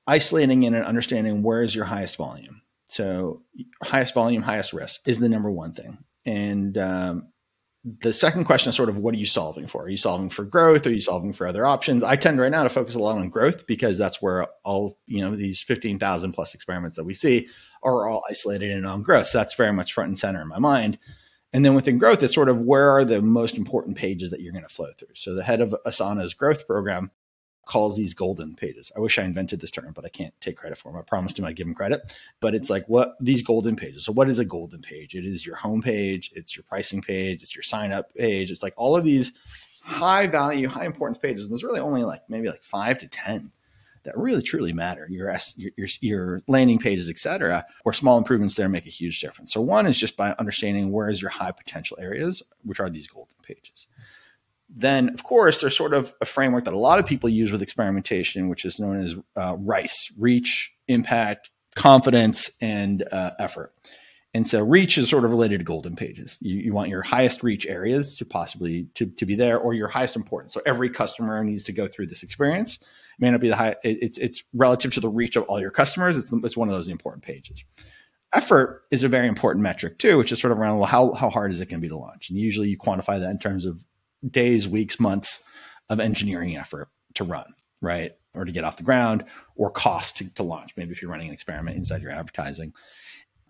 isolating 0.09 0.63
in 0.63 0.73
and 0.73 0.85
understanding 0.85 1.43
where 1.43 1.61
is 1.61 1.75
your 1.75 1.85
highest 1.85 2.15
volume. 2.15 2.61
So, 2.85 3.43
highest 3.83 4.15
volume, 4.15 4.41
highest 4.41 4.73
risk 4.73 5.01
is 5.07 5.19
the 5.19 5.29
number 5.29 5.51
one 5.51 5.73
thing, 5.73 5.99
and 6.25 6.75
um, 6.77 7.27
the 8.01 8.13
second 8.13 8.45
question 8.45 8.69
is 8.69 8.75
sort 8.75 8.89
of 8.89 8.97
what 8.97 9.13
are 9.13 9.17
you 9.17 9.25
solving 9.25 9.67
for? 9.67 9.83
Are 9.83 9.89
you 9.89 9.97
solving 9.97 10.29
for 10.29 10.43
growth? 10.43 10.85
Are 10.85 10.91
you 10.91 11.01
solving 11.01 11.31
for 11.31 11.47
other 11.47 11.65
options? 11.65 12.03
I 12.03 12.15
tend 12.15 12.39
right 12.39 12.51
now 12.51 12.63
to 12.63 12.69
focus 12.69 12.95
a 12.95 12.99
lot 12.99 13.17
on 13.17 13.29
growth 13.29 13.67
because 13.67 13.97
that's 13.97 14.21
where 14.21 14.47
all, 14.65 14.97
you 15.05 15.21
know, 15.21 15.35
these 15.35 15.61
15,000 15.61 16.33
plus 16.33 16.53
experiments 16.53 16.97
that 16.97 17.05
we 17.05 17.13
see 17.13 17.47
are 17.83 18.07
all 18.07 18.23
isolated 18.29 18.71
and 18.71 18.85
on 18.85 19.01
growth. 19.01 19.27
So 19.27 19.37
that's 19.37 19.55
very 19.55 19.71
much 19.71 19.93
front 19.93 20.09
and 20.09 20.19
center 20.19 20.41
in 20.41 20.49
my 20.49 20.59
mind. 20.59 20.99
And 21.53 21.65
then 21.65 21.73
within 21.73 21.97
growth, 21.97 22.21
it's 22.21 22.35
sort 22.35 22.49
of 22.49 22.61
where 22.61 22.91
are 22.91 23.05
the 23.05 23.21
most 23.21 23.57
important 23.57 23.97
pages 23.97 24.29
that 24.31 24.41
you're 24.41 24.53
going 24.53 24.67
to 24.67 24.73
flow 24.73 24.91
through. 24.97 25.15
So 25.15 25.33
the 25.33 25.43
head 25.43 25.61
of 25.61 25.73
Asana's 25.85 26.33
growth 26.33 26.67
program 26.67 27.11
calls 27.69 27.95
these 27.95 28.15
golden 28.15 28.55
pages. 28.55 28.91
I 28.97 28.99
wish 28.99 29.19
I 29.19 29.23
invented 29.23 29.61
this 29.61 29.69
term, 29.69 29.93
but 29.93 30.03
I 30.03 30.09
can't 30.09 30.33
take 30.41 30.57
credit 30.57 30.75
for 30.75 30.91
them. 30.91 30.99
I 30.99 31.03
promised 31.03 31.37
him 31.37 31.45
I'd 31.45 31.55
give 31.55 31.67
him 31.67 31.75
credit. 31.75 32.01
But 32.39 32.55
it's 32.55 32.69
like 32.69 32.83
what 32.87 33.15
these 33.21 33.43
golden 33.43 33.75
pages. 33.75 34.03
So 34.03 34.11
what 34.11 34.27
is 34.27 34.39
a 34.39 34.45
golden 34.45 34.81
page? 34.81 35.13
It 35.13 35.23
is 35.23 35.45
your 35.45 35.55
home 35.55 35.83
page, 35.83 36.31
it's 36.33 36.57
your 36.57 36.63
pricing 36.63 37.01
page, 37.01 37.43
it's 37.43 37.55
your 37.55 37.61
sign 37.61 37.91
up 37.91 38.11
page. 38.15 38.49
It's 38.49 38.63
like 38.63 38.73
all 38.75 38.97
of 38.97 39.03
these 39.03 39.33
high 39.83 40.25
value, 40.25 40.67
high 40.67 40.85
importance 40.85 41.19
pages. 41.19 41.43
And 41.43 41.51
there's 41.51 41.63
really 41.63 41.79
only 41.79 42.03
like 42.03 42.21
maybe 42.27 42.49
like 42.49 42.63
five 42.63 42.97
to 42.99 43.07
10 43.07 43.51
that 44.03 44.17
really 44.17 44.41
truly 44.41 44.73
matter. 44.73 45.05
Your, 45.07 45.31
your, 45.55 45.87
your 46.01 46.41
landing 46.47 46.79
pages, 46.79 47.07
et 47.07 47.19
cetera, 47.19 47.67
or 47.85 47.93
small 47.93 48.17
improvements 48.17 48.55
there 48.55 48.67
make 48.67 48.87
a 48.87 48.89
huge 48.89 49.21
difference. 49.21 49.53
So 49.53 49.61
one 49.61 49.85
is 49.85 49.97
just 49.97 50.17
by 50.17 50.33
understanding 50.39 50.91
where 50.91 51.09
is 51.09 51.21
your 51.21 51.29
high 51.29 51.51
potential 51.51 51.97
areas, 52.01 52.41
which 52.63 52.79
are 52.79 52.89
these 52.89 53.07
golden 53.07 53.35
pages 53.43 53.85
then 54.69 55.09
of 55.09 55.23
course 55.23 55.61
there's 55.61 55.75
sort 55.75 55.93
of 55.93 56.13
a 56.21 56.25
framework 56.25 56.65
that 56.65 56.73
a 56.73 56.77
lot 56.77 56.99
of 56.99 57.05
people 57.05 57.29
use 57.29 57.51
with 57.51 57.61
experimentation 57.61 58.49
which 58.49 58.65
is 58.65 58.79
known 58.79 58.99
as 59.01 59.15
uh, 59.35 59.55
RICE 59.57 60.13
reach 60.17 60.73
impact 60.87 61.49
confidence 61.75 62.51
and 62.61 63.03
uh, 63.11 63.31
effort. 63.39 63.73
And 64.33 64.47
so 64.47 64.63
reach 64.63 64.97
is 64.97 65.09
sort 65.09 65.25
of 65.25 65.31
related 65.31 65.59
to 65.59 65.63
golden 65.63 65.95
pages. 65.95 66.37
You, 66.39 66.57
you, 66.57 66.73
want 66.73 66.89
your 66.89 67.01
highest 67.01 67.41
reach 67.41 67.65
areas 67.65 68.15
to 68.17 68.25
possibly 68.25 68.87
to, 68.93 69.07
to 69.07 69.25
be 69.25 69.33
there 69.33 69.57
or 69.57 69.73
your 69.73 69.87
highest 69.87 70.15
importance. 70.15 70.53
So 70.53 70.61
every 70.67 70.89
customer 70.89 71.43
needs 71.43 71.63
to 71.63 71.71
go 71.71 71.87
through 71.87 72.07
this 72.07 72.21
experience. 72.21 72.75
It 72.75 73.21
may 73.21 73.31
not 73.31 73.39
be 73.39 73.49
the 73.49 73.55
high 73.55 73.75
it's 73.83 74.19
it's 74.19 74.43
relative 74.53 74.93
to 74.93 74.99
the 74.99 75.09
reach 75.09 75.35
of 75.35 75.43
all 75.43 75.59
your 75.59 75.71
customers. 75.71 76.15
It's, 76.15 76.31
it's 76.31 76.55
one 76.55 76.67
of 76.67 76.75
those 76.75 76.87
important 76.87 77.23
pages. 77.23 77.63
Effort 78.31 78.83
is 78.91 79.01
a 79.01 79.09
very 79.09 79.27
important 79.27 79.63
metric 79.63 79.97
too 79.97 80.19
which 80.19 80.31
is 80.31 80.39
sort 80.39 80.51
of 80.51 80.59
around 80.59 80.77
well 80.77 80.85
how, 80.85 81.13
how 81.13 81.31
hard 81.31 81.51
is 81.51 81.59
it 81.59 81.65
going 81.65 81.79
to 81.79 81.85
be 81.85 81.89
to 81.89 81.97
launch? 81.97 82.29
And 82.29 82.37
usually 82.37 82.69
you 82.69 82.77
quantify 82.77 83.19
that 83.19 83.31
in 83.31 83.39
terms 83.39 83.65
of 83.65 83.79
days, 84.27 84.67
weeks, 84.67 84.99
months 84.99 85.43
of 85.89 85.99
engineering 85.99 86.57
effort 86.57 86.89
to 87.15 87.23
run, 87.23 87.53
right? 87.81 88.13
Or 88.33 88.45
to 88.45 88.51
get 88.51 88.63
off 88.63 88.77
the 88.77 88.83
ground 88.83 89.25
or 89.55 89.69
cost 89.69 90.17
to, 90.17 90.33
to 90.35 90.43
launch. 90.43 90.73
Maybe 90.77 90.91
if 90.91 91.01
you're 91.01 91.11
running 91.11 91.29
an 91.29 91.33
experiment 91.33 91.77
inside 91.77 92.01
your 92.01 92.11
advertising. 92.11 92.73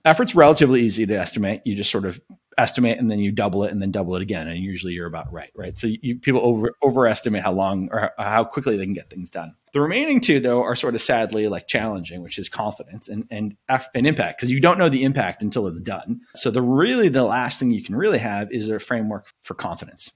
Effort's 0.05 0.33
relatively 0.33 0.81
easy 0.81 1.05
to 1.05 1.13
estimate. 1.13 1.61
You 1.65 1.75
just 1.75 1.91
sort 1.91 2.05
of 2.05 2.21
estimate 2.57 2.99
and 2.99 3.09
then 3.09 3.19
you 3.19 3.31
double 3.31 3.63
it 3.63 3.71
and 3.71 3.81
then 3.81 3.91
double 3.91 4.15
it 4.15 4.21
again. 4.21 4.47
And 4.47 4.57
usually 4.59 4.93
you're 4.93 5.07
about 5.07 5.31
right, 5.31 5.51
right? 5.55 5.77
So 5.77 5.87
you, 5.87 6.19
people 6.19 6.41
over, 6.41 6.73
overestimate 6.83 7.43
how 7.43 7.51
long 7.51 7.89
or 7.91 8.11
how 8.17 8.43
quickly 8.43 8.77
they 8.77 8.85
can 8.85 8.93
get 8.93 9.09
things 9.09 9.29
done. 9.29 9.55
The 9.73 9.81
remaining 9.81 10.19
two, 10.19 10.39
though, 10.39 10.63
are 10.63 10.75
sort 10.75 10.95
of 10.95 11.01
sadly 11.01 11.47
like 11.47 11.67
challenging, 11.67 12.21
which 12.21 12.39
is 12.39 12.49
confidence 12.49 13.07
and, 13.07 13.27
and, 13.29 13.55
and 13.69 14.07
impact, 14.07 14.39
because 14.39 14.51
you 14.51 14.59
don't 14.59 14.77
know 14.77 14.89
the 14.89 15.03
impact 15.03 15.43
until 15.43 15.67
it's 15.67 15.81
done. 15.81 16.21
So 16.35 16.51
the 16.51 16.61
really 16.61 17.07
the 17.07 17.23
last 17.23 17.59
thing 17.59 17.71
you 17.71 17.83
can 17.83 17.95
really 17.95 18.17
have 18.17 18.51
is 18.51 18.69
a 18.69 18.79
framework 18.79 19.27
for 19.43 19.53
confidence. 19.53 20.11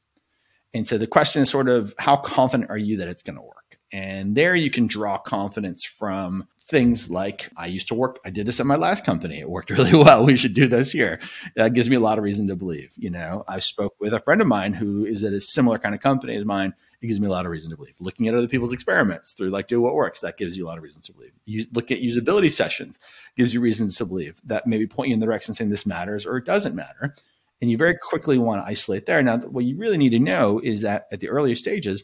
And 0.73 0.87
so 0.87 0.97
the 0.97 1.07
question 1.07 1.41
is 1.41 1.49
sort 1.49 1.69
of 1.69 1.93
how 1.99 2.15
confident 2.15 2.69
are 2.69 2.77
you 2.77 2.97
that 2.97 3.07
it's 3.07 3.23
going 3.23 3.35
to 3.35 3.41
work? 3.41 3.77
And 3.91 4.35
there 4.35 4.55
you 4.55 4.71
can 4.71 4.87
draw 4.87 5.19
confidence 5.19 5.83
from 5.85 6.47
things 6.65 7.09
like 7.09 7.49
I 7.57 7.67
used 7.67 7.89
to 7.89 7.95
work, 7.95 8.19
I 8.25 8.29
did 8.29 8.45
this 8.45 8.59
at 8.59 8.65
my 8.65 8.75
last 8.75 9.05
company. 9.05 9.39
It 9.39 9.49
worked 9.49 9.69
really 9.69 9.95
well. 9.95 10.25
We 10.25 10.37
should 10.37 10.53
do 10.53 10.67
this 10.67 10.91
here. 10.91 11.19
That 11.55 11.73
gives 11.73 11.89
me 11.89 11.95
a 11.95 11.99
lot 11.99 12.17
of 12.17 12.23
reason 12.23 12.47
to 12.47 12.55
believe. 12.55 12.91
You 12.95 13.09
know, 13.09 13.43
I 13.47 13.59
spoke 13.59 13.95
with 13.99 14.13
a 14.13 14.19
friend 14.19 14.41
of 14.41 14.47
mine 14.47 14.73
who 14.73 15.05
is 15.05 15.23
at 15.23 15.33
a 15.33 15.41
similar 15.41 15.77
kind 15.77 15.93
of 15.93 16.01
company 16.01 16.35
as 16.35 16.45
mine. 16.45 16.73
It 17.01 17.07
gives 17.07 17.19
me 17.19 17.27
a 17.27 17.31
lot 17.31 17.45
of 17.45 17.51
reason 17.51 17.69
to 17.71 17.75
believe. 17.75 17.95
Looking 17.99 18.29
at 18.29 18.33
other 18.33 18.47
people's 18.47 18.71
experiments 18.71 19.33
through 19.33 19.49
like 19.49 19.67
do 19.67 19.81
what 19.81 19.93
works, 19.93 20.21
that 20.21 20.37
gives 20.37 20.55
you 20.55 20.65
a 20.65 20.67
lot 20.67 20.77
of 20.77 20.83
reasons 20.83 21.05
to 21.07 21.13
believe. 21.13 21.33
You 21.43 21.65
look 21.73 21.91
at 21.91 22.01
usability 22.01 22.49
sessions, 22.49 22.97
gives 23.35 23.53
you 23.53 23.59
reasons 23.59 23.97
to 23.97 24.05
believe 24.05 24.39
that 24.45 24.65
maybe 24.65 24.87
point 24.87 25.09
you 25.09 25.13
in 25.13 25.19
the 25.19 25.25
direction 25.25 25.53
saying 25.53 25.69
this 25.69 25.85
matters 25.85 26.25
or 26.25 26.37
it 26.37 26.45
doesn't 26.45 26.75
matter 26.75 27.13
and 27.63 27.71
you 27.71 27.77
very 27.77 27.95
quickly 27.95 28.37
want 28.37 28.61
to 28.61 28.69
isolate 28.69 29.05
there. 29.05 29.23
Now, 29.23 29.37
what 29.37 29.63
you 29.63 29.77
really 29.77 29.97
need 29.97 30.09
to 30.09 30.19
know 30.19 30.59
is 30.59 30.81
that 30.81 31.07
at 31.13 31.21
the 31.21 31.29
earlier 31.29 31.55
stages, 31.55 32.03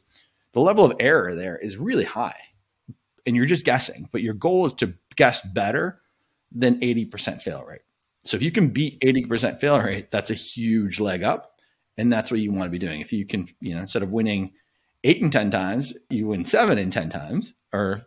the 0.53 0.61
level 0.61 0.85
of 0.85 0.95
error 1.01 1.35
there 1.35 1.57
is 1.57 1.75
really 1.75 2.05
high, 2.05 2.39
and 3.25 3.35
you're 3.35 3.45
just 3.45 3.65
guessing. 3.65 4.07
But 4.13 4.21
your 4.21 4.35
goal 4.35 4.67
is 4.67 4.73
to 4.75 4.93
guess 5.17 5.45
better 5.45 5.99
than 6.49 6.79
80% 6.79 7.41
fail 7.41 7.65
rate. 7.65 7.81
So 8.23 8.37
if 8.37 8.41
you 8.41 8.53
can 8.53 8.69
beat 8.69 9.01
80% 9.01 9.59
fail 9.59 9.81
rate, 9.81 10.11
that's 10.11 10.31
a 10.31 10.33
huge 10.33 11.01
leg 11.01 11.23
up, 11.23 11.49
and 11.97 12.09
that's 12.09 12.31
what 12.31 12.39
you 12.39 12.53
want 12.53 12.63
to 12.63 12.69
be 12.69 12.79
doing. 12.79 13.01
If 13.01 13.11
you 13.11 13.25
can, 13.25 13.49
you 13.59 13.75
know, 13.75 13.81
instead 13.81 14.01
of 14.01 14.11
winning 14.11 14.53
eight 15.03 15.21
and 15.21 15.33
10 15.33 15.51
times, 15.51 15.93
you 16.09 16.27
win 16.27 16.45
seven 16.45 16.77
and 16.77 16.93
10 16.93 17.09
times, 17.09 17.53
or 17.73 18.03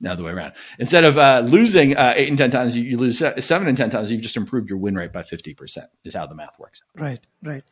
the 0.00 0.22
way 0.22 0.32
around. 0.32 0.52
Instead 0.78 1.04
of 1.04 1.18
uh, 1.18 1.42
losing 1.46 1.96
uh, 1.96 2.14
eight 2.16 2.28
and 2.28 2.38
10 2.38 2.50
times, 2.50 2.76
you, 2.76 2.82
you, 2.84 2.98
lose 2.98 3.18
seven 3.18 3.68
and 3.68 3.76
10 3.76 3.90
times. 3.90 4.10
You've 4.10 4.22
just 4.22 4.36
improved 4.36 4.68
your 4.68 4.78
win 4.78 4.94
rate 4.94 5.12
by 5.12 5.22
50%, 5.22 5.86
is 6.04 6.14
how 6.14 6.26
the 6.26 6.34
math 6.34 6.58
works. 6.58 6.82
Right, 6.94 7.20
right. 7.42 7.64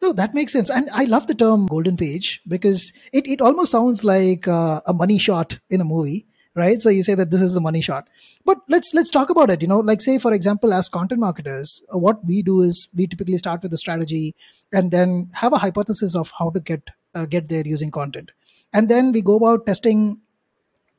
No, 0.00 0.12
that 0.12 0.34
makes 0.34 0.52
sense. 0.52 0.70
And 0.70 0.88
I 0.92 1.04
love 1.04 1.26
the 1.26 1.34
term 1.34 1.66
golden 1.66 1.96
page 1.96 2.40
because 2.46 2.92
it, 3.12 3.26
it 3.26 3.40
almost 3.40 3.72
sounds 3.72 4.04
like 4.04 4.46
uh, 4.46 4.80
a 4.86 4.92
money 4.92 5.18
shot 5.18 5.58
in 5.70 5.80
a 5.80 5.84
movie, 5.84 6.26
right? 6.54 6.80
So 6.80 6.88
you 6.88 7.02
say 7.02 7.14
that 7.14 7.30
this 7.30 7.42
is 7.42 7.54
the 7.54 7.60
money 7.60 7.80
shot. 7.80 8.08
But 8.44 8.58
let's 8.68 8.94
let's 8.94 9.10
talk 9.10 9.28
about 9.28 9.50
it. 9.50 9.60
You 9.60 9.66
know, 9.66 9.80
like 9.80 10.00
say 10.00 10.18
for 10.18 10.32
example, 10.32 10.72
as 10.72 10.88
content 10.88 11.20
marketers, 11.20 11.82
uh, 11.92 11.98
what 11.98 12.24
we 12.24 12.42
do 12.42 12.60
is 12.60 12.88
we 12.94 13.08
typically 13.08 13.38
start 13.38 13.62
with 13.62 13.72
a 13.72 13.76
strategy 13.76 14.36
and 14.72 14.92
then 14.92 15.30
have 15.34 15.52
a 15.52 15.58
hypothesis 15.58 16.14
of 16.14 16.30
how 16.38 16.50
to 16.50 16.60
get 16.60 16.90
uh, 17.14 17.24
get 17.24 17.48
there 17.48 17.66
using 17.66 17.90
content. 17.90 18.30
And 18.72 18.88
then 18.88 19.10
we 19.10 19.20
go 19.20 19.36
about 19.36 19.66
testing 19.66 20.20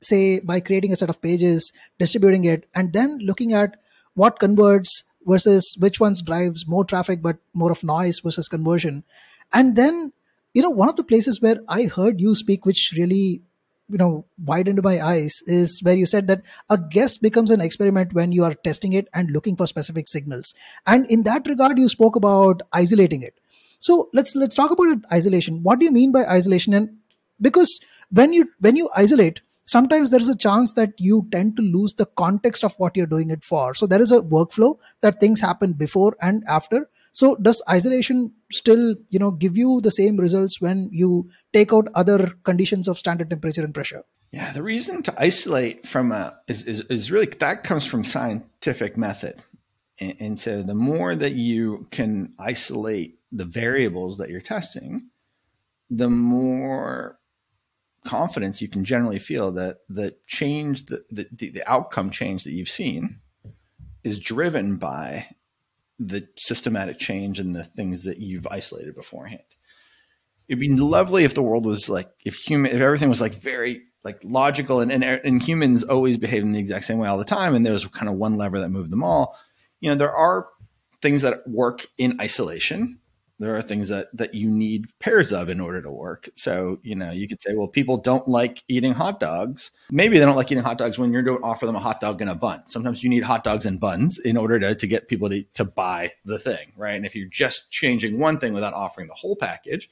say 0.02 0.40
by 0.40 0.60
creating 0.60 0.92
a 0.92 0.96
set 0.96 1.10
of 1.10 1.22
pages 1.22 1.72
distributing 1.98 2.46
it 2.46 2.68
and 2.74 2.94
then 2.94 3.18
looking 3.20 3.54
at 3.54 3.76
what 4.14 4.40
converts 4.40 5.04
versus 5.26 5.76
which 5.80 6.00
ones 6.00 6.22
drives 6.22 6.68
more 6.68 6.86
traffic 6.86 7.22
but 7.22 7.38
more 7.54 7.72
of 7.72 7.84
noise 7.84 8.20
versus 8.20 8.48
conversion. 8.48 9.04
And 9.52 9.76
then 9.76 10.14
you 10.54 10.62
know 10.62 10.70
one 10.70 10.90
of 10.90 10.96
the 10.96 11.04
places 11.04 11.42
where 11.42 11.58
i 11.68 11.84
heard 11.84 12.20
you 12.20 12.34
speak 12.36 12.66
which 12.66 12.94
really 12.98 13.42
you 13.90 13.98
know 13.98 14.26
widened 14.46 14.82
my 14.84 15.02
eyes 15.02 15.42
is 15.46 15.82
where 15.84 15.96
you 15.96 16.06
said 16.06 16.28
that 16.28 16.42
a 16.70 16.78
guess 16.78 17.18
becomes 17.18 17.52
an 17.52 17.62
experiment 17.62 18.14
when 18.14 18.32
you 18.32 18.44
are 18.44 18.54
testing 18.54 18.94
it 18.94 19.08
and 19.14 19.32
looking 19.32 19.56
for 19.56 19.68
specific 19.68 20.08
signals. 20.08 20.54
And 20.86 21.10
in 21.10 21.24
that 21.24 21.48
regard 21.48 21.78
you 21.78 21.90
spoke 21.90 22.16
about 22.16 22.62
isolating 22.72 23.24
it. 23.24 23.40
So 23.80 24.10
let's 24.14 24.36
let's 24.36 24.56
talk 24.56 24.72
about 24.72 24.98
isolation. 25.12 25.64
What 25.64 25.80
do 25.80 25.86
you 25.86 25.92
mean 25.92 26.12
by 26.12 26.26
isolation? 26.26 26.74
And 26.74 26.98
because 27.42 27.80
when 28.12 28.34
you 28.34 28.50
when 28.60 28.76
you 28.76 28.90
isolate 28.96 29.42
sometimes 29.70 30.10
there 30.10 30.20
is 30.20 30.28
a 30.28 30.36
chance 30.36 30.74
that 30.74 30.94
you 30.98 31.28
tend 31.32 31.56
to 31.56 31.62
lose 31.62 31.94
the 31.94 32.08
context 32.08 32.64
of 32.64 32.74
what 32.80 32.98
you're 32.98 33.06
doing 33.06 33.30
it 33.30 33.44
for. 33.44 33.76
So 33.76 33.86
there 33.86 34.02
is 34.02 34.12
a 34.12 34.22
workflow 34.22 34.78
that 35.02 35.20
things 35.20 35.40
happen 35.40 35.74
before 35.74 36.18
and 36.22 36.44
after. 36.48 36.90
So 37.12 37.36
does 37.36 37.62
isolation 37.70 38.34
still, 38.52 38.96
you 39.10 39.20
know, 39.20 39.30
give 39.30 39.56
you 39.56 39.80
the 39.82 39.92
same 39.92 40.18
results 40.18 40.60
when 40.60 40.90
you 40.92 41.30
take 41.54 41.72
out 41.72 41.88
other 41.94 42.34
conditions 42.44 42.88
of 42.88 42.98
standard 42.98 43.30
temperature 43.30 43.64
and 43.64 43.74
pressure? 43.74 44.04
Yeah, 44.32 44.52
the 44.54 44.64
reason 44.64 45.04
to 45.04 45.22
isolate 45.22 45.88
from 45.88 46.12
a 46.12 46.40
is, 46.48 46.64
is, 46.64 46.82
is 46.82 47.12
really 47.12 47.28
that 47.28 47.64
comes 47.64 47.86
from 47.86 48.04
scientific 48.04 48.98
method. 48.98 49.46
And, 50.00 50.16
and 50.20 50.40
so 50.40 50.64
the 50.64 50.76
more 50.76 51.16
that 51.16 51.34
you 51.34 51.88
can 51.92 52.34
isolate 52.40 53.20
the 53.32 53.46
variables 53.46 54.18
that 54.18 54.30
you're 54.30 54.42
testing, 54.42 55.10
the 55.92 56.10
more 56.10 57.19
confidence 58.06 58.62
you 58.62 58.68
can 58.68 58.84
generally 58.84 59.20
feel 59.20 59.52
that 59.52 59.80
the 59.90 60.16
change, 60.28 60.86
the, 60.86 61.04
the, 61.12 61.28
the 61.32 61.64
outcome 61.72 62.10
change 62.10 62.44
that 62.44 62.52
you've 62.52 62.70
seen 62.70 63.20
is 64.04 64.20
driven 64.20 64.78
by 64.78 65.28
the 66.00 66.28
systematic 66.38 66.98
change 66.98 67.40
and 67.40 67.56
the 67.56 67.64
things 67.64 68.04
that 68.04 68.20
you've 68.20 68.48
isolated 68.48 68.96
beforehand. 68.96 69.44
It'd 70.48 70.60
be 70.60 70.70
lovely 70.70 71.26
if 71.26 71.36
the 71.36 71.44
world 71.44 71.66
was 71.66 71.90
like, 71.90 72.10
if 72.26 72.36
human, 72.36 72.72
if 72.72 72.82
everything 72.82 73.10
was 73.10 73.22
like 73.22 73.36
very 73.36 73.84
like 74.04 74.20
logical 74.24 74.80
and, 74.80 74.92
and 74.92 75.04
and 75.04 75.44
humans 75.44 75.84
always 75.84 76.18
behave 76.18 76.44
in 76.44 76.54
the 76.54 76.60
exact 76.60 76.86
same 76.86 76.98
way 76.98 77.08
all 77.08 77.18
the 77.18 77.26
time 77.26 77.54
and 77.54 77.66
there's 77.66 77.86
kind 77.88 78.10
of 78.10 78.16
one 78.16 78.36
lever 78.36 78.60
that 78.60 78.70
moved 78.70 78.92
them 78.92 79.04
all 79.04 79.38
you 79.82 79.90
know 79.90 79.96
there 79.96 80.16
are 80.16 80.48
things 81.02 81.22
that 81.22 81.48
work 81.48 81.86
in 81.98 82.20
isolation 82.22 82.98
there 83.40 83.56
are 83.56 83.62
things 83.62 83.88
that 83.88 84.10
that 84.14 84.34
you 84.34 84.50
need 84.50 84.88
pairs 85.00 85.32
of 85.32 85.50
in 85.50 85.60
order 85.60 85.82
to 85.82 85.90
work 85.90 86.30
so 86.36 86.80
you 86.84 86.96
know 86.96 87.12
you 87.12 87.28
could 87.28 87.42
say 87.42 87.54
well 87.54 87.68
people 87.68 87.98
don't 87.98 88.28
like 88.28 88.64
eating 88.68 88.94
hot 88.94 89.20
dogs 89.20 89.72
maybe 89.92 90.18
they 90.18 90.26
don't 90.26 90.36
like 90.36 90.52
eating 90.52 90.64
hot 90.64 90.78
dogs 90.78 91.00
when 91.00 91.12
you're 91.12 91.22
going 91.22 91.38
to 91.38 91.44
offer 91.44 91.66
them 91.66 91.76
a 91.76 91.80
hot 91.80 92.02
dog 92.02 92.22
and 92.22 92.30
a 92.30 92.36
bun 92.36 92.62
sometimes 92.66 93.04
you 93.04 93.10
need 93.10 93.24
hot 93.24 93.44
dogs 93.44 93.66
and 93.66 93.80
buns 93.80 94.20
in 94.20 94.38
order 94.38 94.60
to, 94.60 94.76
to 94.76 94.88
get 94.88 95.08
people 95.08 95.30
to, 95.30 95.44
to 95.54 95.64
buy 95.64 96.12
the 96.26 96.40
thing 96.40 96.72
right 96.76 96.96
and 96.96 97.06
if 97.06 97.16
you're 97.16 97.28
just 97.30 97.72
changing 97.72 98.20
one 98.20 98.38
thing 98.38 98.54
without 98.54 98.74
offering 98.74 99.08
the 99.08 99.14
whole 99.14 99.36
package 99.36 99.90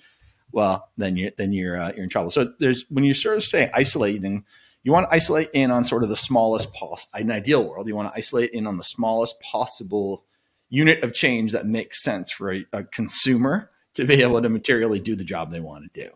well, 0.51 0.89
then 0.97 1.17
you're 1.17 1.31
then 1.37 1.51
you're 1.51 1.79
uh, 1.79 1.91
you're 1.93 2.03
in 2.03 2.09
trouble. 2.09 2.31
So 2.31 2.53
there's 2.59 2.85
when 2.89 3.03
you 3.03 3.13
sort 3.13 3.37
of 3.37 3.43
say 3.43 3.69
isolating, 3.73 4.45
you 4.83 4.91
want 4.91 5.09
to 5.09 5.15
isolate 5.15 5.49
in 5.53 5.71
on 5.71 5.83
sort 5.83 6.03
of 6.03 6.09
the 6.09 6.15
smallest 6.15 6.73
possible. 6.73 7.09
An 7.13 7.31
ideal 7.31 7.67
world, 7.67 7.87
you 7.87 7.95
want 7.95 8.13
to 8.13 8.17
isolate 8.17 8.51
in 8.51 8.67
on 8.67 8.77
the 8.77 8.83
smallest 8.83 9.39
possible 9.41 10.23
unit 10.69 11.03
of 11.03 11.13
change 11.13 11.51
that 11.51 11.65
makes 11.65 12.03
sense 12.03 12.31
for 12.31 12.53
a, 12.53 12.65
a 12.73 12.83
consumer 12.83 13.71
to 13.95 14.05
be 14.05 14.21
able 14.21 14.41
to 14.41 14.49
materially 14.49 14.99
do 14.99 15.15
the 15.15 15.23
job 15.23 15.51
they 15.51 15.59
want 15.59 15.91
to 15.91 16.01
do. 16.01 16.11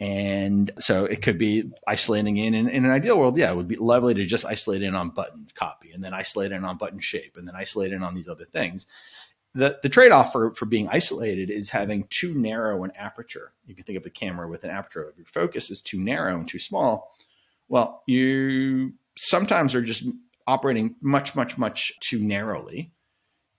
And 0.00 0.70
so 0.78 1.06
it 1.06 1.22
could 1.22 1.38
be 1.38 1.72
isolating 1.86 2.36
in, 2.36 2.54
in, 2.54 2.68
in 2.68 2.84
an 2.84 2.90
ideal 2.92 3.18
world. 3.18 3.36
Yeah, 3.36 3.50
it 3.50 3.56
would 3.56 3.66
be 3.66 3.76
lovely 3.76 4.14
to 4.14 4.26
just 4.26 4.44
isolate 4.44 4.82
in 4.82 4.94
on 4.94 5.10
button 5.10 5.48
copy 5.54 5.90
and 5.90 6.04
then 6.04 6.14
isolate 6.14 6.52
in 6.52 6.64
on 6.64 6.76
button 6.76 7.00
shape 7.00 7.36
and 7.36 7.48
then 7.48 7.56
isolate 7.56 7.92
in 7.92 8.04
on 8.04 8.14
these 8.14 8.28
other 8.28 8.44
things 8.44 8.86
the, 9.54 9.78
the 9.82 9.88
trade-off 9.88 10.32
for, 10.32 10.54
for 10.54 10.66
being 10.66 10.88
isolated 10.88 11.50
is 11.50 11.70
having 11.70 12.06
too 12.10 12.34
narrow 12.34 12.84
an 12.84 12.92
aperture. 12.96 13.52
You 13.66 13.74
can 13.74 13.84
think 13.84 13.96
of 13.96 14.04
the 14.04 14.10
camera 14.10 14.48
with 14.48 14.64
an 14.64 14.70
aperture. 14.70 15.08
If 15.10 15.16
your 15.16 15.26
focus 15.26 15.70
is 15.70 15.82
too 15.82 15.98
narrow 15.98 16.36
and 16.36 16.46
too 16.46 16.58
small, 16.58 17.12
well, 17.68 18.02
you 18.06 18.94
sometimes 19.16 19.74
are 19.74 19.82
just 19.82 20.04
operating 20.46 20.96
much, 21.00 21.34
much, 21.34 21.58
much 21.58 21.92
too 22.00 22.18
narrowly 22.20 22.92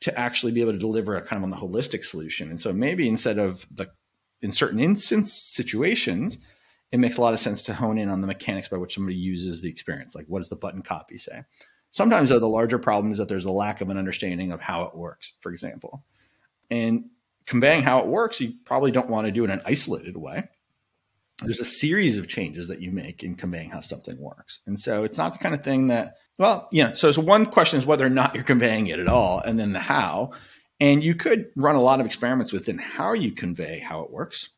to 0.02 0.18
actually 0.18 0.52
be 0.52 0.62
able 0.62 0.72
to 0.72 0.78
deliver 0.78 1.16
a 1.16 1.22
kind 1.22 1.38
of 1.38 1.44
on 1.44 1.50
the 1.50 1.58
holistic 1.58 2.06
solution. 2.06 2.50
And 2.50 2.60
so 2.60 2.72
maybe 2.72 3.08
instead 3.08 3.38
of 3.38 3.68
the 3.72 3.92
in 4.42 4.52
certain 4.52 4.80
instance 4.80 5.34
situations, 5.34 6.38
it 6.92 7.00
makes 7.00 7.18
a 7.18 7.22
lot 7.22 7.34
of 7.34 7.40
sense 7.40 7.62
to 7.64 7.74
hone 7.74 7.98
in 7.98 8.10
on 8.10 8.22
the 8.22 8.28
mechanics 8.28 8.70
by 8.70 8.78
which 8.78 8.96
somebody 8.96 9.18
uses 9.18 9.62
the 9.62 9.70
experience. 9.70 10.16
Like 10.16 10.26
what 10.28 10.40
does 10.40 10.50
the 10.50 10.56
button 10.56 10.82
copy 10.82 11.18
say? 11.18 11.44
Sometimes, 11.92 12.30
though, 12.30 12.40
the 12.40 12.48
larger 12.48 12.78
problem 12.78 13.12
is 13.12 13.18
that 13.18 13.28
there's 13.28 13.46
a 13.46 13.52
lack 13.52 13.82
of 13.82 13.90
an 13.90 13.98
understanding 13.98 14.52
of 14.52 14.62
how 14.62 14.84
it 14.84 14.96
works, 14.96 15.34
for 15.40 15.52
example. 15.52 16.04
And 16.70 17.06
conveying 17.46 17.82
how 17.82 18.00
it 18.00 18.08
works, 18.08 18.40
you 18.40 18.54
probably 18.64 18.92
don't 18.92 19.10
want 19.10 19.26
to 19.26 19.32
do 19.32 19.44
it 19.44 19.50
in 19.50 19.60
an 19.60 19.62
isolated 19.66 20.16
way. 20.16 20.48
There's 21.44 21.60
a 21.60 21.66
series 21.66 22.18
of 22.18 22.28
changes 22.28 22.68
that 22.68 22.82
you 22.82 22.92
make 22.92 23.24
in 23.24 23.36
conveying 23.36 23.70
how 23.70 23.80
something 23.80 24.20
works. 24.20 24.60
And 24.68 24.80
so 24.80 25.04
it's 25.04 25.18
not 25.18 25.34
the 25.34 25.40
kind 25.40 25.56
of 25.56 25.64
thing 25.64 25.88
that, 25.88 26.16
well, 26.38 26.68
you 26.72 26.84
know, 26.84 26.94
so, 26.94 27.12
one 27.22 27.46
question 27.46 27.80
is 27.80 27.86
whether 27.86 28.06
or 28.06 28.10
not 28.10 28.36
you're 28.36 28.44
conveying 28.44 28.88
it 28.88 29.00
at 29.00 29.08
all, 29.08 29.40
and 29.40 29.60
then 29.60 29.74
the 29.74 29.80
how. 29.80 30.32
And 30.82 31.04
you 31.04 31.14
could 31.14 31.48
run 31.58 31.76
a 31.76 31.82
lot 31.82 32.00
of 32.00 32.06
experiments 32.06 32.54
within 32.54 32.78
how 32.78 33.14
you 33.14 33.34
convey 33.34 33.80
how 33.80 34.02
it 34.02 34.12
works. 34.12 34.50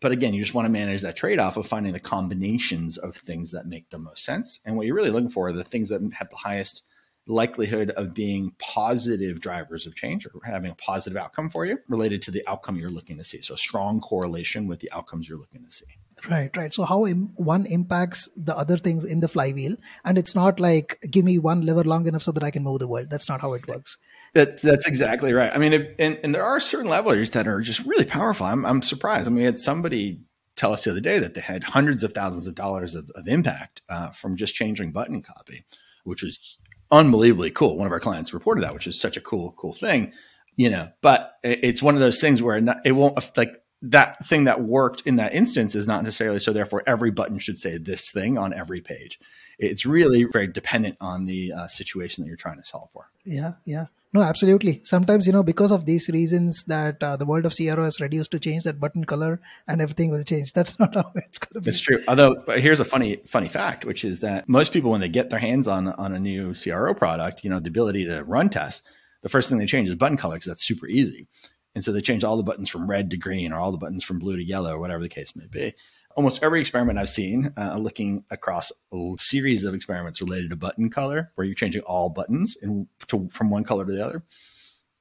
But 0.00 0.12
again, 0.12 0.34
you 0.34 0.42
just 0.42 0.54
want 0.54 0.66
to 0.66 0.72
manage 0.72 1.02
that 1.02 1.16
trade 1.16 1.38
off 1.38 1.56
of 1.56 1.66
finding 1.66 1.92
the 1.92 2.00
combinations 2.00 2.96
of 2.96 3.16
things 3.16 3.52
that 3.52 3.66
make 3.66 3.90
the 3.90 3.98
most 3.98 4.24
sense. 4.24 4.60
And 4.64 4.76
what 4.76 4.86
you're 4.86 4.94
really 4.94 5.10
looking 5.10 5.30
for 5.30 5.48
are 5.48 5.52
the 5.52 5.64
things 5.64 5.90
that 5.90 6.00
have 6.18 6.30
the 6.30 6.36
highest 6.36 6.82
likelihood 7.30 7.90
of 7.90 8.14
being 8.14 8.52
positive 8.58 9.40
drivers 9.40 9.86
of 9.86 9.94
change 9.94 10.26
or 10.26 10.40
having 10.44 10.70
a 10.70 10.74
positive 10.74 11.16
outcome 11.16 11.50
for 11.50 11.64
you 11.64 11.78
related 11.88 12.22
to 12.22 12.30
the 12.30 12.42
outcome 12.46 12.76
you're 12.76 12.90
looking 12.90 13.16
to 13.18 13.24
see. 13.24 13.40
So, 13.40 13.54
strong 13.54 14.00
correlation 14.00 14.66
with 14.66 14.80
the 14.80 14.92
outcomes 14.92 15.28
you're 15.28 15.38
looking 15.38 15.64
to 15.64 15.70
see. 15.70 15.86
Right, 16.28 16.54
right. 16.56 16.72
So, 16.72 16.84
how 16.84 17.06
Im- 17.06 17.32
one 17.36 17.66
impacts 17.66 18.28
the 18.36 18.56
other 18.56 18.76
things 18.76 19.04
in 19.04 19.20
the 19.20 19.28
flywheel. 19.28 19.76
And 20.04 20.18
it's 20.18 20.34
not 20.34 20.60
like, 20.60 20.98
give 21.10 21.24
me 21.24 21.38
one 21.38 21.62
lever 21.62 21.84
long 21.84 22.06
enough 22.06 22.22
so 22.22 22.32
that 22.32 22.42
I 22.42 22.50
can 22.50 22.62
move 22.62 22.80
the 22.80 22.88
world. 22.88 23.08
That's 23.10 23.28
not 23.28 23.40
how 23.40 23.54
it 23.54 23.66
works. 23.66 23.96
That, 24.34 24.60
that's 24.60 24.86
exactly 24.86 25.32
right. 25.32 25.50
I 25.52 25.58
mean, 25.58 25.72
if, 25.72 25.88
and, 25.98 26.18
and 26.22 26.34
there 26.34 26.44
are 26.44 26.60
certain 26.60 26.90
levelers 26.90 27.30
that 27.30 27.48
are 27.48 27.60
just 27.60 27.84
really 27.86 28.04
powerful. 28.04 28.46
I'm, 28.46 28.66
I'm 28.66 28.82
surprised. 28.82 29.26
I 29.26 29.30
mean, 29.30 29.38
we 29.38 29.44
had 29.44 29.60
somebody 29.60 30.20
tell 30.56 30.72
us 30.72 30.84
the 30.84 30.90
other 30.90 31.00
day 31.00 31.18
that 31.18 31.34
they 31.34 31.40
had 31.40 31.64
hundreds 31.64 32.04
of 32.04 32.12
thousands 32.12 32.46
of 32.46 32.54
dollars 32.54 32.94
of, 32.94 33.10
of 33.14 33.26
impact 33.26 33.82
uh, 33.88 34.10
from 34.10 34.36
just 34.36 34.54
changing 34.54 34.92
button 34.92 35.22
copy, 35.22 35.64
which 36.04 36.22
was 36.22 36.58
unbelievably 36.90 37.52
cool. 37.52 37.76
One 37.76 37.86
of 37.86 37.92
our 37.92 38.00
clients 38.00 38.34
reported 38.34 38.64
that, 38.64 38.74
which 38.74 38.86
is 38.86 39.00
such 39.00 39.16
a 39.16 39.20
cool, 39.20 39.52
cool 39.56 39.72
thing, 39.72 40.12
you 40.56 40.70
know. 40.70 40.90
But 41.00 41.38
it's 41.42 41.82
one 41.82 41.94
of 41.94 42.00
those 42.00 42.20
things 42.20 42.42
where 42.42 42.56
it 42.84 42.92
won't 42.92 43.36
like 43.36 43.62
that 43.82 44.26
thing 44.26 44.44
that 44.44 44.62
worked 44.62 45.02
in 45.06 45.16
that 45.16 45.34
instance 45.34 45.74
is 45.74 45.86
not 45.86 46.02
necessarily 46.04 46.38
so. 46.38 46.52
Therefore, 46.52 46.82
every 46.86 47.10
button 47.10 47.38
should 47.38 47.58
say 47.58 47.78
this 47.78 48.10
thing 48.10 48.36
on 48.36 48.52
every 48.52 48.80
page. 48.80 49.18
It's 49.58 49.86
really 49.86 50.24
very 50.24 50.46
dependent 50.46 50.96
on 51.00 51.26
the 51.26 51.52
uh, 51.52 51.66
situation 51.66 52.24
that 52.24 52.28
you're 52.28 52.36
trying 52.36 52.58
to 52.58 52.64
solve 52.64 52.90
for. 52.90 53.10
Yeah, 53.24 53.54
yeah. 53.64 53.86
No, 54.12 54.22
absolutely. 54.22 54.80
Sometimes, 54.82 55.26
you 55.26 55.32
know, 55.32 55.44
because 55.44 55.70
of 55.70 55.86
these 55.86 56.08
reasons 56.08 56.64
that 56.64 57.00
uh, 57.00 57.16
the 57.16 57.24
world 57.24 57.46
of 57.46 57.54
CRO 57.56 57.84
has 57.84 58.00
reduced 58.00 58.32
to 58.32 58.40
change 58.40 58.64
that 58.64 58.80
button 58.80 59.04
color 59.04 59.40
and 59.68 59.80
everything 59.80 60.10
will 60.10 60.24
change. 60.24 60.52
That's 60.54 60.78
not 60.78 60.94
how 60.94 61.12
it's 61.14 61.38
going 61.38 61.54
to 61.54 61.60
be. 61.60 61.70
It's 61.70 61.78
true. 61.78 62.00
Although 62.08 62.42
here's 62.56 62.80
a 62.80 62.84
funny, 62.84 63.16
funny 63.26 63.48
fact, 63.48 63.84
which 63.84 64.04
is 64.04 64.20
that 64.20 64.48
most 64.48 64.72
people, 64.72 64.90
when 64.90 65.00
they 65.00 65.08
get 65.08 65.30
their 65.30 65.38
hands 65.38 65.68
on, 65.68 65.88
on 65.88 66.12
a 66.12 66.18
new 66.18 66.54
CRO 66.54 66.92
product, 66.92 67.44
you 67.44 67.50
know, 67.50 67.60
the 67.60 67.68
ability 67.68 68.04
to 68.06 68.24
run 68.24 68.48
tests, 68.48 68.82
the 69.22 69.28
first 69.28 69.48
thing 69.48 69.58
they 69.58 69.66
change 69.66 69.88
is 69.88 69.94
button 69.94 70.16
color 70.16 70.34
because 70.34 70.48
that's 70.48 70.66
super 70.66 70.88
easy. 70.88 71.28
And 71.76 71.84
so 71.84 71.92
they 71.92 72.00
change 72.00 72.24
all 72.24 72.36
the 72.36 72.42
buttons 72.42 72.68
from 72.68 72.90
red 72.90 73.10
to 73.10 73.16
green 73.16 73.52
or 73.52 73.58
all 73.58 73.70
the 73.70 73.78
buttons 73.78 74.02
from 74.02 74.18
blue 74.18 74.36
to 74.36 74.42
yellow 74.42 74.74
or 74.74 74.80
whatever 74.80 75.02
the 75.02 75.08
case 75.08 75.36
may 75.36 75.46
be 75.46 75.74
almost 76.20 76.42
every 76.42 76.60
experiment 76.60 76.98
I've 76.98 77.08
seen, 77.08 77.50
uh, 77.56 77.78
looking 77.78 78.26
across 78.30 78.70
a 78.92 79.14
series 79.16 79.64
of 79.64 79.72
experiments 79.72 80.20
related 80.20 80.50
to 80.50 80.56
button 80.56 80.90
color, 80.90 81.32
where 81.34 81.46
you're 81.46 81.54
changing 81.54 81.80
all 81.84 82.10
buttons 82.10 82.58
in, 82.60 82.88
to, 83.06 83.26
from 83.32 83.48
one 83.48 83.64
color 83.64 83.86
to 83.86 83.90
the 83.90 84.04
other, 84.04 84.22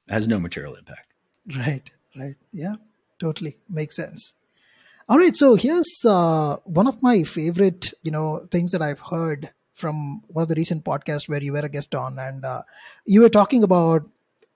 has 0.08 0.30
no 0.30 0.40
material 0.40 0.76
impact. 0.76 1.12
Right, 1.58 1.92
right. 2.18 2.36
Yeah, 2.54 2.76
totally. 3.20 3.58
Makes 3.68 3.98
sense. 3.98 4.34
All 5.10 5.18
right. 5.18 5.36
So 5.36 5.56
here's 5.56 6.06
uh, 6.06 6.56
one 6.64 6.88
of 6.88 7.04
my 7.04 7.24
favorite, 7.24 7.94
you 8.02 8.12
know, 8.12 8.48
things 8.50 8.72
that 8.72 8.82
I've 8.82 9.02
heard 9.02 9.50
from 9.74 10.22
one 10.30 10.44
of 10.44 10.48
the 10.48 10.56
recent 10.56 10.86
podcasts 10.86 11.28
where 11.28 11.44
you 11.44 11.52
were 11.52 11.60
a 11.60 11.68
guest 11.68 11.94
on, 11.96 12.18
and 12.18 12.46
uh, 12.46 12.62
you 13.06 13.20
were 13.20 13.30
talking 13.30 13.62
about 13.62 14.04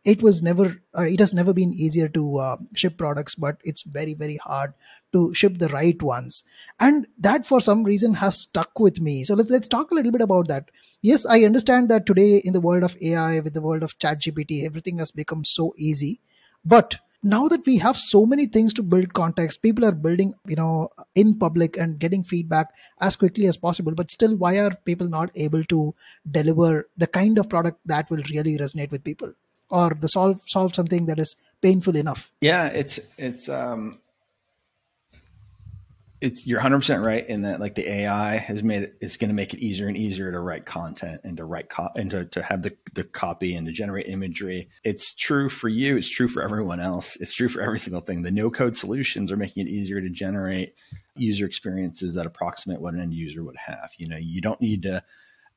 it 0.04 0.22
was 0.22 0.42
never, 0.42 0.82
uh, 0.98 1.04
it 1.04 1.20
has 1.20 1.34
never 1.34 1.54
been 1.54 1.74
easier 1.74 2.10
to 2.10 2.38
uh, 2.38 2.58
ship 2.74 2.98
products, 2.98 3.36
but 3.36 3.58
it's 3.64 3.84
very, 3.84 4.14
very 4.14 4.38
hard 4.38 4.74
to 5.14 5.34
ship 5.34 5.60
the 5.60 5.70
right 5.70 6.02
ones. 6.02 6.44
And 6.80 7.08
that 7.20 7.46
for 7.46 7.62
some 7.62 7.84
reason 7.84 8.16
has 8.16 8.40
stuck 8.40 8.80
with 8.80 9.00
me. 9.00 9.24
So 9.24 9.36
let's 9.36 9.50
let's 9.50 9.68
talk 9.68 9.92
a 9.92 9.96
little 9.96 10.12
bit 10.12 10.22
about 10.22 10.48
that. 10.50 10.70
Yes 11.02 11.26
i 11.26 11.44
understand 11.44 11.90
that 11.90 12.06
today 12.06 12.42
in 12.44 12.54
the 12.54 12.62
world 12.62 12.84
of 12.84 12.98
ai 13.02 13.40
with 13.40 13.54
the 13.54 13.62
world 13.62 13.84
of 13.84 13.98
ChatGPT 14.00 14.66
everything 14.66 14.98
has 14.98 15.12
become 15.12 15.46
so 15.46 15.74
easy. 15.78 16.20
But 16.66 16.98
now 17.24 17.48
that 17.48 17.66
we 17.66 17.78
have 17.78 17.98
so 17.98 18.26
many 18.26 18.46
things 18.46 18.74
to 18.74 18.84
build 18.84 19.14
context 19.14 19.62
people 19.62 19.86
are 19.86 19.94
building 19.94 20.34
you 20.46 20.58
know 20.58 20.90
in 21.16 21.38
public 21.40 21.78
and 21.78 21.98
getting 21.98 22.22
feedback 22.22 22.68
as 23.00 23.16
quickly 23.16 23.48
as 23.48 23.56
possible 23.56 23.94
but 23.96 24.12
still 24.12 24.36
why 24.36 24.58
are 24.60 24.76
people 24.84 25.08
not 25.08 25.32
able 25.36 25.64
to 25.64 25.96
deliver 26.30 26.90
the 26.98 27.08
kind 27.08 27.40
of 27.40 27.48
product 27.50 27.80
that 27.86 28.10
will 28.10 28.22
really 28.30 28.58
resonate 28.58 28.92
with 28.92 29.06
people 29.06 29.32
or 29.74 29.90
the 30.00 30.08
solve 30.08 30.40
solve 30.46 30.74
something 30.74 31.06
that 31.08 31.20
is 31.20 31.36
painful 31.62 31.96
enough 31.98 32.32
yeah 32.42 32.68
it's 32.68 33.00
it's 33.18 33.50
um 33.50 34.00
it's 36.24 36.48
you're 36.48 36.62
100% 36.62 37.06
right 37.06 37.28
in 37.28 37.42
that 37.42 37.60
like 37.60 37.76
the 37.76 37.92
AI 37.92 38.38
has 38.38 38.64
made 38.64 38.84
it 38.84 38.98
it's 39.02 39.18
going 39.18 39.28
to 39.28 39.36
make 39.36 39.54
it 39.54 39.60
easier 39.60 39.90
and 39.90 39.98
easier 39.98 40.32
to 40.32 40.40
write 40.40 40.66
content 40.66 41.20
and 41.26 41.36
to 41.36 41.44
write 41.44 41.70
co- 41.70 41.90
and 41.98 42.10
to, 42.12 42.24
to 42.24 42.42
have 42.42 42.62
the, 42.62 42.74
the 42.94 43.04
copy 43.04 43.56
and 43.56 43.68
to 43.68 43.74
generate 43.74 44.08
imagery. 44.08 44.70
It's 44.86 45.14
true 45.14 45.50
for 45.50 45.68
you, 45.68 45.98
it's 45.98 46.10
true 46.10 46.30
for 46.30 46.42
everyone 46.42 46.80
else. 46.80 47.18
It's 47.18 47.36
true 47.36 47.50
for 47.50 47.62
every 47.62 47.78
single 47.78 48.00
thing. 48.00 48.22
The 48.22 48.32
no 48.32 48.50
code 48.50 48.78
solutions 48.78 49.34
are 49.34 49.38
making 49.38 49.68
it 49.68 49.70
easier 49.70 50.00
to 50.00 50.10
generate 50.10 50.76
user 51.18 51.46
experiences 51.46 52.14
that 52.14 52.26
approximate 52.26 52.80
what 52.80 52.94
an 52.94 53.02
end 53.02 53.14
user 53.14 53.44
would 53.44 53.58
have. 53.58 53.90
You 53.98 54.08
know, 54.08 54.18
you 54.18 54.40
don't 54.40 54.62
need 54.62 54.84
to 54.84 55.04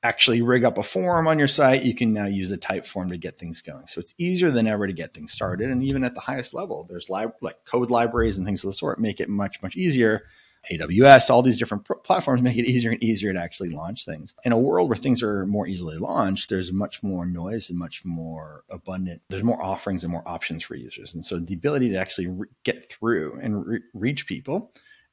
actually 0.06 0.42
rig 0.42 0.64
up 0.64 0.78
a 0.78 0.82
form 0.82 1.26
on 1.26 1.38
your 1.38 1.48
site. 1.48 1.82
You 1.82 1.94
can 1.94 2.12
now 2.12 2.26
use 2.26 2.52
a 2.52 2.58
Typeform 2.58 3.08
to 3.10 3.18
get 3.18 3.38
things 3.38 3.60
going. 3.60 3.86
So 3.86 3.98
it's 3.98 4.14
easier 4.18 4.50
than 4.50 4.66
ever 4.66 4.86
to 4.86 4.92
get 4.92 5.14
things 5.14 5.32
started. 5.32 5.70
And 5.70 5.82
even 5.82 6.04
at 6.04 6.14
the 6.14 6.20
highest 6.20 6.54
level, 6.54 6.86
there's 6.88 7.10
li- 7.10 7.26
like 7.40 7.64
code 7.64 7.90
libraries 7.90 8.36
and 8.38 8.46
things 8.46 8.62
of 8.64 8.68
the 8.68 8.74
sort 8.74 8.98
make 9.00 9.20
it 9.20 9.28
much, 9.28 9.62
much 9.62 9.76
easier 9.76 10.22
AWS, 10.70 11.30
all 11.30 11.42
these 11.42 11.58
different 11.58 11.84
pr- 11.84 11.94
platforms 11.94 12.42
make 12.42 12.56
it 12.56 12.66
easier 12.66 12.90
and 12.90 13.02
easier 13.02 13.32
to 13.32 13.40
actually 13.40 13.70
launch 13.70 14.04
things. 14.04 14.34
In 14.44 14.52
a 14.52 14.58
world 14.58 14.88
where 14.88 14.96
things 14.96 15.22
are 15.22 15.46
more 15.46 15.66
easily 15.66 15.96
launched, 15.96 16.50
there's 16.50 16.72
much 16.72 17.02
more 17.02 17.26
noise 17.26 17.70
and 17.70 17.78
much 17.78 18.04
more 18.04 18.64
abundant. 18.70 19.22
There's 19.28 19.44
more 19.44 19.62
offerings 19.62 20.04
and 20.04 20.12
more 20.12 20.26
options 20.26 20.62
for 20.62 20.74
users. 20.74 21.14
And 21.14 21.24
so 21.24 21.38
the 21.38 21.54
ability 21.54 21.90
to 21.90 21.98
actually 21.98 22.28
re- 22.28 22.48
get 22.64 22.90
through 22.90 23.38
and 23.42 23.66
re- 23.66 23.80
reach 23.94 24.26
people 24.26 24.72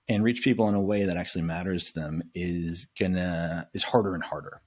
and 0.09 0.23
reach 0.23 0.43
people 0.43 0.67
in 0.67 0.75
a 0.75 0.81
way 0.81 1.05
that 1.05 1.17
actually 1.17 1.43
matters 1.43 1.91
to 1.91 1.99
them 1.99 2.23
is 2.35 2.87
gonna 2.99 3.69
is 3.73 3.83
harder 3.83 4.13
and 4.13 4.23
harder 4.23 4.61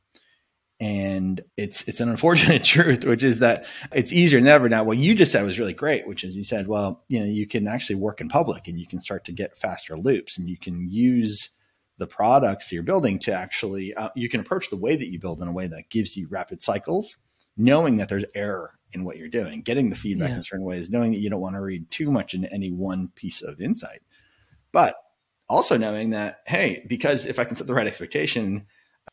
and 0.79 1.43
it's 1.57 1.87
it's 1.89 2.01
an 2.01 2.09
unfortunate 2.09 2.63
truth 2.65 3.05
which 3.05 3.23
is 3.23 3.39
that 3.39 3.65
it's 3.93 4.13
easier 4.13 4.39
than 4.39 4.49
ever 4.49 4.69
now 4.69 4.85
what 4.85 4.99
you 4.99 5.15
just 5.15 5.33
said 5.33 5.45
was 5.45 5.59
really 5.59 5.73
great 5.73 6.07
which 6.07 6.23
is 6.23 6.37
you 6.37 6.45
said 6.45 6.69
well 6.69 7.03
you 7.09 7.19
know 7.19 7.25
you 7.25 7.47
can 7.47 7.67
actually 7.67 7.97
work 7.97 8.21
in 8.21 8.29
public 8.29 8.69
and 8.69 8.79
you 8.79 8.87
can 8.87 9.01
start 9.01 9.25
to 9.25 9.33
get 9.33 9.57
faster 9.57 9.97
loops 9.97 10.37
and 10.37 10.49
you 10.49 10.59
can 10.59 10.89
use 10.91 11.51
the 11.99 12.07
products 12.07 12.71
you're 12.71 12.83
building 12.83 13.19
to 13.19 13.33
actually 13.33 13.95
uh, 13.95 14.11
you 14.15 14.29
can 14.29 14.41
approach 14.41 14.69
the 14.69 14.77
way 14.77 14.97
that 14.97 15.09
you 15.09 15.19
build 15.19 15.41
in 15.41 15.49
a 15.49 15.53
way 15.53 15.67
that 15.67 15.89
gives 15.89 16.15
you 16.15 16.27
rapid 16.29 16.63
cycles 16.63 17.17
knowing 17.57 17.97
that 17.97 18.11
there's 18.11 18.27
error 18.35 18.75
in 18.93 19.03
what 19.03 19.17
you're 19.17 19.29
doing 19.29 19.63
getting 19.63 19.89
the 19.89 19.97
feedback 19.97 20.29
yeah. 20.29 20.37
in 20.37 20.43
certain 20.43 20.67
ways 20.67 20.91
knowing 20.91 21.11
that 21.11 21.19
you 21.19 21.31
don't 21.31 21.41
want 21.41 21.57
to 21.57 21.63
read 21.63 21.91
too 21.91 22.11
much 22.11 22.35
into 22.35 22.53
any 22.53 22.71
one 22.71 23.09
piece 23.15 23.41
of 23.41 23.63
insight 23.63 24.03
but 24.73 24.95
also 25.49 25.79
knowing 25.79 26.11
that 26.11 26.41
hey 26.47 26.85
because 26.87 27.25
if 27.25 27.39
i 27.39 27.45
can 27.45 27.57
set 27.57 27.67
the 27.67 27.75
right 27.75 27.87
expectation 27.87 28.67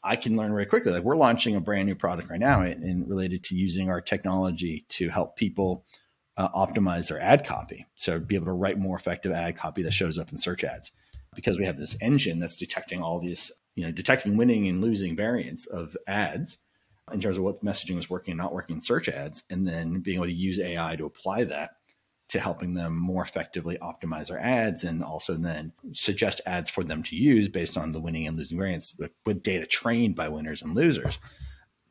i 0.03 0.15
can 0.15 0.35
learn 0.35 0.51
very 0.51 0.65
quickly. 0.65 0.91
Like 0.91 1.03
we're 1.03 1.15
launching 1.15 1.55
a 1.55 1.61
brand 1.61 1.87
new 1.87 1.95
product 1.95 2.29
right 2.29 2.39
now 2.39 2.61
and 2.61 3.07
related 3.07 3.43
to 3.45 3.55
using 3.55 3.89
our 3.89 4.01
technology 4.01 4.85
to 4.89 5.09
help 5.09 5.35
people 5.35 5.85
uh, 6.37 6.49
optimize 6.49 7.07
their 7.07 7.21
ad 7.21 7.45
copy. 7.45 7.85
So 7.95 8.19
be 8.19 8.35
able 8.35 8.47
to 8.47 8.53
write 8.53 8.77
more 8.77 8.97
effective 8.97 9.31
ad 9.31 9.55
copy 9.55 9.83
that 9.83 9.93
shows 9.93 10.17
up 10.17 10.31
in 10.31 10.37
search 10.37 10.63
ads. 10.63 10.91
Because 11.35 11.57
we 11.57 11.65
have 11.65 11.77
this 11.77 11.97
engine 12.01 12.39
that's 12.39 12.57
detecting 12.57 13.01
all 13.01 13.19
these, 13.19 13.51
you 13.75 13.83
know, 13.83 13.91
detecting 13.91 14.37
winning 14.37 14.67
and 14.67 14.81
losing 14.81 15.15
variants 15.15 15.65
of 15.65 15.97
ads 16.07 16.59
in 17.11 17.19
terms 17.19 17.37
of 17.37 17.43
what 17.43 17.63
messaging 17.63 17.97
is 17.97 18.09
working 18.09 18.33
and 18.33 18.39
not 18.39 18.53
working 18.53 18.77
in 18.77 18.81
search 18.81 19.09
ads, 19.09 19.43
and 19.49 19.67
then 19.67 19.99
being 19.99 20.17
able 20.17 20.27
to 20.27 20.31
use 20.31 20.59
AI 20.59 20.95
to 20.95 21.05
apply 21.05 21.43
that 21.45 21.71
to 22.29 22.39
helping 22.39 22.73
them 22.73 22.97
more 22.97 23.23
effectively 23.23 23.77
optimize 23.81 24.29
their 24.29 24.39
ads 24.39 24.83
and 24.83 25.03
also 25.03 25.33
then 25.33 25.73
suggest 25.91 26.41
ads 26.45 26.69
for 26.69 26.83
them 26.83 27.03
to 27.03 27.15
use 27.15 27.47
based 27.47 27.77
on 27.77 27.91
the 27.91 27.99
winning 27.99 28.27
and 28.27 28.37
losing 28.37 28.57
variants 28.57 28.95
with 29.25 29.43
data 29.43 29.65
trained 29.65 30.15
by 30.15 30.29
winners 30.29 30.61
and 30.61 30.75
losers. 30.75 31.19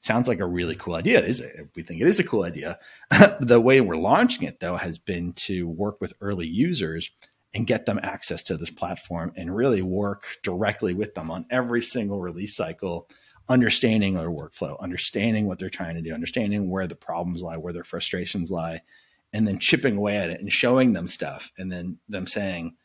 Sounds 0.00 0.26
like 0.26 0.40
a 0.40 0.46
really 0.46 0.74
cool 0.74 0.94
idea. 0.94 1.20
It 1.20 1.26
is. 1.26 1.42
We 1.76 1.82
think 1.82 2.00
it 2.00 2.08
is 2.08 2.18
a 2.18 2.24
cool 2.24 2.42
idea. 2.42 2.78
the 3.40 3.60
way 3.60 3.80
we're 3.80 3.96
launching 3.96 4.48
it, 4.48 4.58
though, 4.58 4.76
has 4.76 4.98
been 4.98 5.32
to 5.34 5.68
work 5.68 6.00
with 6.00 6.12
early 6.20 6.46
users 6.46 7.12
and 7.54 7.66
get 7.66 7.86
them 7.86 8.00
access 8.02 8.42
to 8.44 8.56
this 8.56 8.70
platform 8.70 9.32
and 9.36 9.54
really 9.54 9.82
work 9.82 10.38
directly 10.42 10.94
with 10.94 11.14
them 11.14 11.30
on 11.30 11.46
every 11.50 11.82
single 11.82 12.20
release 12.20 12.56
cycle, 12.56 13.08
understanding 13.48 14.14
their 14.14 14.30
workflow, 14.30 14.80
understanding 14.80 15.46
what 15.46 15.58
they're 15.58 15.70
trying 15.70 15.94
to 15.94 16.02
do, 16.02 16.14
understanding 16.14 16.68
where 16.68 16.88
the 16.88 16.96
problems 16.96 17.42
lie, 17.42 17.56
where 17.56 17.72
their 17.72 17.84
frustrations 17.84 18.50
lie, 18.50 18.80
and 19.32 19.46
then 19.46 19.58
chipping 19.58 19.96
away 19.96 20.16
at 20.16 20.30
it 20.30 20.40
and 20.40 20.52
showing 20.52 20.92
them 20.92 21.06
stuff 21.06 21.50
and 21.58 21.70
then 21.70 21.98
them 22.08 22.26
saying, 22.26 22.76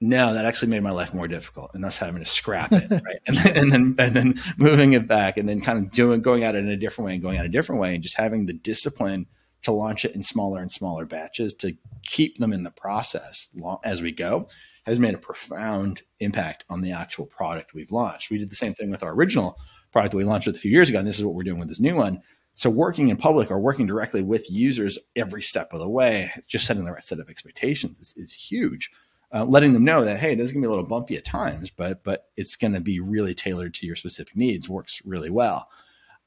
no, 0.00 0.32
that 0.32 0.46
actually 0.46 0.70
made 0.70 0.82
my 0.82 0.90
life 0.90 1.12
more 1.12 1.28
difficult, 1.28 1.72
and 1.74 1.84
us 1.84 1.98
having 1.98 2.22
to 2.24 2.28
scrap 2.28 2.72
it, 2.72 2.90
right? 3.04 3.18
And 3.26 3.36
then, 3.36 3.56
and 3.56 3.70
then 3.70 3.94
and 3.98 4.16
then 4.16 4.42
moving 4.56 4.94
it 4.94 5.06
back, 5.06 5.36
and 5.36 5.46
then 5.48 5.60
kind 5.60 5.78
of 5.78 5.90
doing 5.90 6.22
going 6.22 6.42
at 6.42 6.54
it 6.54 6.58
in 6.64 6.70
a 6.70 6.76
different 6.76 7.06
way 7.06 7.12
and 7.14 7.22
going 7.22 7.36
at 7.36 7.44
a 7.44 7.50
different 7.50 7.82
way, 7.82 7.94
and 7.94 8.02
just 8.02 8.16
having 8.16 8.46
the 8.46 8.54
discipline 8.54 9.26
to 9.62 9.72
launch 9.72 10.06
it 10.06 10.14
in 10.14 10.22
smaller 10.22 10.60
and 10.60 10.72
smaller 10.72 11.04
batches 11.04 11.52
to 11.52 11.76
keep 12.02 12.38
them 12.38 12.52
in 12.52 12.62
the 12.62 12.70
process 12.70 13.48
as 13.84 14.00
we 14.00 14.10
go 14.10 14.48
has 14.86 14.98
made 14.98 15.14
a 15.14 15.18
profound 15.18 16.00
impact 16.20 16.64
on 16.70 16.80
the 16.80 16.92
actual 16.92 17.26
product 17.26 17.74
we've 17.74 17.92
launched. 17.92 18.30
We 18.30 18.38
did 18.38 18.50
the 18.50 18.54
same 18.54 18.72
thing 18.72 18.90
with 18.90 19.02
our 19.02 19.12
original 19.12 19.58
product 19.92 20.12
that 20.12 20.16
we 20.16 20.24
launched 20.24 20.46
with 20.46 20.56
a 20.56 20.60
few 20.60 20.70
years 20.70 20.88
ago, 20.88 20.98
and 20.98 21.06
this 21.06 21.18
is 21.18 21.24
what 21.24 21.34
we're 21.34 21.42
doing 21.42 21.58
with 21.58 21.68
this 21.68 21.80
new 21.80 21.94
one. 21.94 22.22
So 22.60 22.68
working 22.68 23.08
in 23.08 23.16
public 23.16 23.50
or 23.50 23.58
working 23.58 23.86
directly 23.86 24.22
with 24.22 24.50
users 24.50 24.98
every 25.16 25.40
step 25.40 25.72
of 25.72 25.80
the 25.80 25.88
way, 25.88 26.30
just 26.46 26.66
setting 26.66 26.84
the 26.84 26.92
right 26.92 27.02
set 27.02 27.18
of 27.18 27.30
expectations 27.30 27.98
is, 28.00 28.12
is 28.18 28.34
huge. 28.34 28.90
Uh, 29.32 29.46
letting 29.46 29.72
them 29.72 29.82
know 29.82 30.04
that 30.04 30.20
hey, 30.20 30.34
this 30.34 30.44
is 30.44 30.52
gonna 30.52 30.64
be 30.64 30.66
a 30.66 30.68
little 30.68 30.84
bumpy 30.84 31.16
at 31.16 31.24
times, 31.24 31.70
but 31.70 32.04
but 32.04 32.26
it's 32.36 32.56
gonna 32.56 32.78
be 32.78 33.00
really 33.00 33.32
tailored 33.32 33.72
to 33.72 33.86
your 33.86 33.96
specific 33.96 34.36
needs. 34.36 34.68
Works 34.68 35.00
really 35.06 35.30
well 35.30 35.70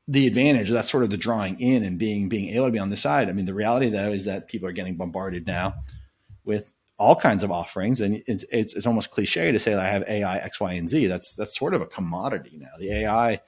the 0.08 0.26
advantage 0.26 0.70
that's 0.70 0.90
sort 0.90 1.04
of 1.04 1.12
the 1.12 1.18
drawing 1.18 1.60
in 1.60 1.84
and 1.84 1.98
being 2.00 2.28
being 2.28 2.50
able 2.50 2.66
to 2.66 2.72
be 2.72 2.80
on 2.80 2.90
the 2.90 2.98
side 2.98 3.30
i 3.30 3.32
mean 3.32 3.46
the 3.46 3.54
reality 3.54 3.88
though 3.88 4.12
is 4.12 4.26
that 4.26 4.50
people 4.50 4.68
are 4.68 4.74
getting 4.74 4.98
bombarded 4.98 5.48
now 5.48 5.74
with 6.44 6.74
all 6.98 7.16
kinds 7.16 7.42
of 7.42 7.52
offerings 7.52 8.02
and 8.02 8.22
it's 8.28 8.44
it's, 8.52 8.74
it's 8.74 8.86
almost 8.86 9.12
cliche 9.12 9.50
to 9.50 9.60
say 9.60 9.72
that 9.72 9.80
i 9.80 9.88
have 9.88 10.04
ai 10.10 10.40
x 10.40 10.60
y 10.60 10.74
and 10.74 10.90
z 10.90 11.08
that's 11.08 11.34
that's 11.36 11.58
sort 11.58 11.74
of 11.74 11.82
a 11.82 11.86
commodity 11.86 12.58
now 12.58 12.68
the 12.80 12.92
ai 12.92 13.40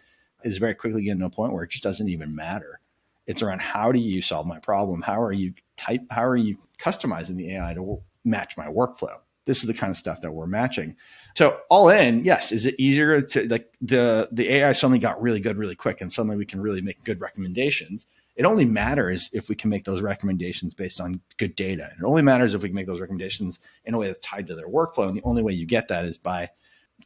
is 0.45 0.57
very 0.57 0.73
quickly 0.73 1.03
getting 1.03 1.19
to 1.19 1.25
a 1.25 1.29
point 1.29 1.53
where 1.53 1.63
it 1.63 1.71
just 1.71 1.83
doesn't 1.83 2.09
even 2.09 2.35
matter 2.35 2.79
it's 3.27 3.41
around 3.41 3.61
how 3.61 3.91
do 3.91 3.99
you 3.99 4.21
solve 4.21 4.47
my 4.47 4.59
problem 4.59 5.01
how 5.01 5.21
are 5.21 5.33
you 5.33 5.53
type 5.77 6.01
how 6.09 6.23
are 6.23 6.37
you 6.37 6.57
customizing 6.79 7.35
the 7.35 7.55
ai 7.55 7.73
to 7.73 8.01
match 8.23 8.57
my 8.57 8.67
workflow 8.67 9.19
this 9.45 9.61
is 9.61 9.67
the 9.67 9.73
kind 9.73 9.91
of 9.91 9.97
stuff 9.97 10.21
that 10.21 10.31
we're 10.31 10.47
matching. 10.47 10.95
So 11.35 11.59
all 11.69 11.89
in, 11.89 12.25
yes, 12.25 12.51
is 12.51 12.65
it 12.65 12.75
easier 12.77 13.21
to 13.21 13.47
like 13.47 13.71
the 13.81 14.27
the 14.31 14.51
AI 14.51 14.71
suddenly 14.71 14.99
got 14.99 15.21
really 15.21 15.39
good 15.39 15.57
really 15.57 15.75
quick 15.75 16.01
and 16.01 16.11
suddenly 16.11 16.37
we 16.37 16.45
can 16.45 16.61
really 16.61 16.81
make 16.81 17.03
good 17.03 17.21
recommendations. 17.21 18.05
It 18.35 18.45
only 18.45 18.65
matters 18.65 19.29
if 19.31 19.47
we 19.47 19.55
can 19.55 19.69
make 19.69 19.85
those 19.85 20.01
recommendations 20.01 20.73
based 20.73 20.99
on 20.99 21.21
good 21.37 21.55
data. 21.55 21.91
It 21.97 22.03
only 22.03 22.21
matters 22.21 22.53
if 22.53 22.61
we 22.61 22.69
can 22.69 22.75
make 22.75 22.87
those 22.87 22.99
recommendations 22.99 23.59
in 23.85 23.93
a 23.93 23.97
way 23.97 24.07
that's 24.07 24.19
tied 24.19 24.47
to 24.47 24.55
their 24.55 24.67
workflow. 24.67 25.07
And 25.07 25.15
the 25.15 25.23
only 25.23 25.41
way 25.41 25.53
you 25.53 25.65
get 25.65 25.87
that 25.87 26.05
is 26.05 26.17
by 26.17 26.49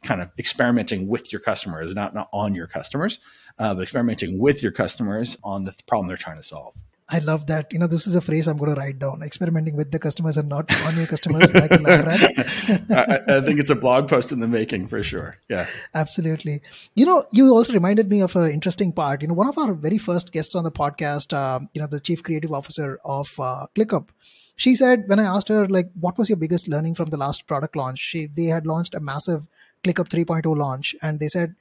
kind 0.02 0.22
of 0.22 0.30
experimenting 0.38 1.08
with 1.08 1.32
your 1.32 1.40
customers, 1.40 1.94
not, 1.94 2.14
not 2.14 2.28
on 2.32 2.54
your 2.54 2.66
customers, 2.66 3.18
uh, 3.58 3.74
but 3.74 3.82
experimenting 3.82 4.38
with 4.38 4.62
your 4.62 4.72
customers 4.72 5.36
on 5.44 5.64
the 5.64 5.74
problem 5.86 6.08
they're 6.08 6.16
trying 6.16 6.36
to 6.36 6.42
solve. 6.42 6.74
I 7.12 7.18
love 7.18 7.48
that. 7.48 7.72
You 7.72 7.80
know, 7.80 7.88
this 7.88 8.06
is 8.06 8.14
a 8.14 8.20
phrase 8.20 8.46
I'm 8.46 8.56
going 8.56 8.72
to 8.72 8.80
write 8.80 9.00
down. 9.00 9.22
Experimenting 9.22 9.74
with 9.74 9.90
the 9.90 9.98
customers 9.98 10.36
and 10.36 10.48
not 10.48 10.70
on 10.86 10.96
your 10.96 11.08
customers 11.08 11.52
like 11.54 11.72
a 11.72 11.78
lab 11.78 12.06
rat. 12.06 12.20
I, 12.90 13.38
I, 13.38 13.40
think 13.40 13.58
it's 13.58 13.70
a 13.70 13.74
blog 13.74 14.08
post 14.08 14.30
in 14.30 14.38
the 14.38 14.46
making 14.46 14.86
for 14.86 15.02
sure. 15.02 15.36
Yeah. 15.48 15.66
Absolutely. 15.92 16.62
You 16.94 17.06
know, 17.06 17.24
you 17.32 17.50
also 17.50 17.72
reminded 17.72 18.08
me 18.08 18.20
of 18.20 18.36
an 18.36 18.52
interesting 18.52 18.92
part. 18.92 19.22
You 19.22 19.28
know, 19.28 19.34
one 19.34 19.48
of 19.48 19.58
our 19.58 19.74
very 19.74 19.98
first 19.98 20.30
guests 20.30 20.54
on 20.54 20.62
the 20.62 20.70
podcast, 20.70 21.32
uh, 21.36 21.58
you 21.74 21.80
know, 21.80 21.88
the 21.88 21.98
chief 21.98 22.22
creative 22.22 22.52
officer 22.52 23.00
of 23.04 23.28
uh, 23.40 23.66
ClickUp, 23.76 24.08
she 24.54 24.76
said 24.76 25.04
when 25.08 25.18
I 25.18 25.24
asked 25.24 25.48
her 25.48 25.66
like, 25.66 25.90
what 25.98 26.16
was 26.16 26.28
your 26.28 26.36
biggest 26.36 26.68
learning 26.68 26.94
from 26.94 27.10
the 27.10 27.16
last 27.16 27.48
product 27.48 27.74
launch? 27.74 27.98
She 27.98 28.26
they 28.26 28.44
had 28.44 28.66
launched 28.66 28.94
a 28.94 29.00
massive 29.00 29.48
ClickUp 29.84 30.08
3.0 30.08 30.56
launch, 30.56 30.94
and 31.02 31.20
they 31.20 31.28
said 31.28 31.54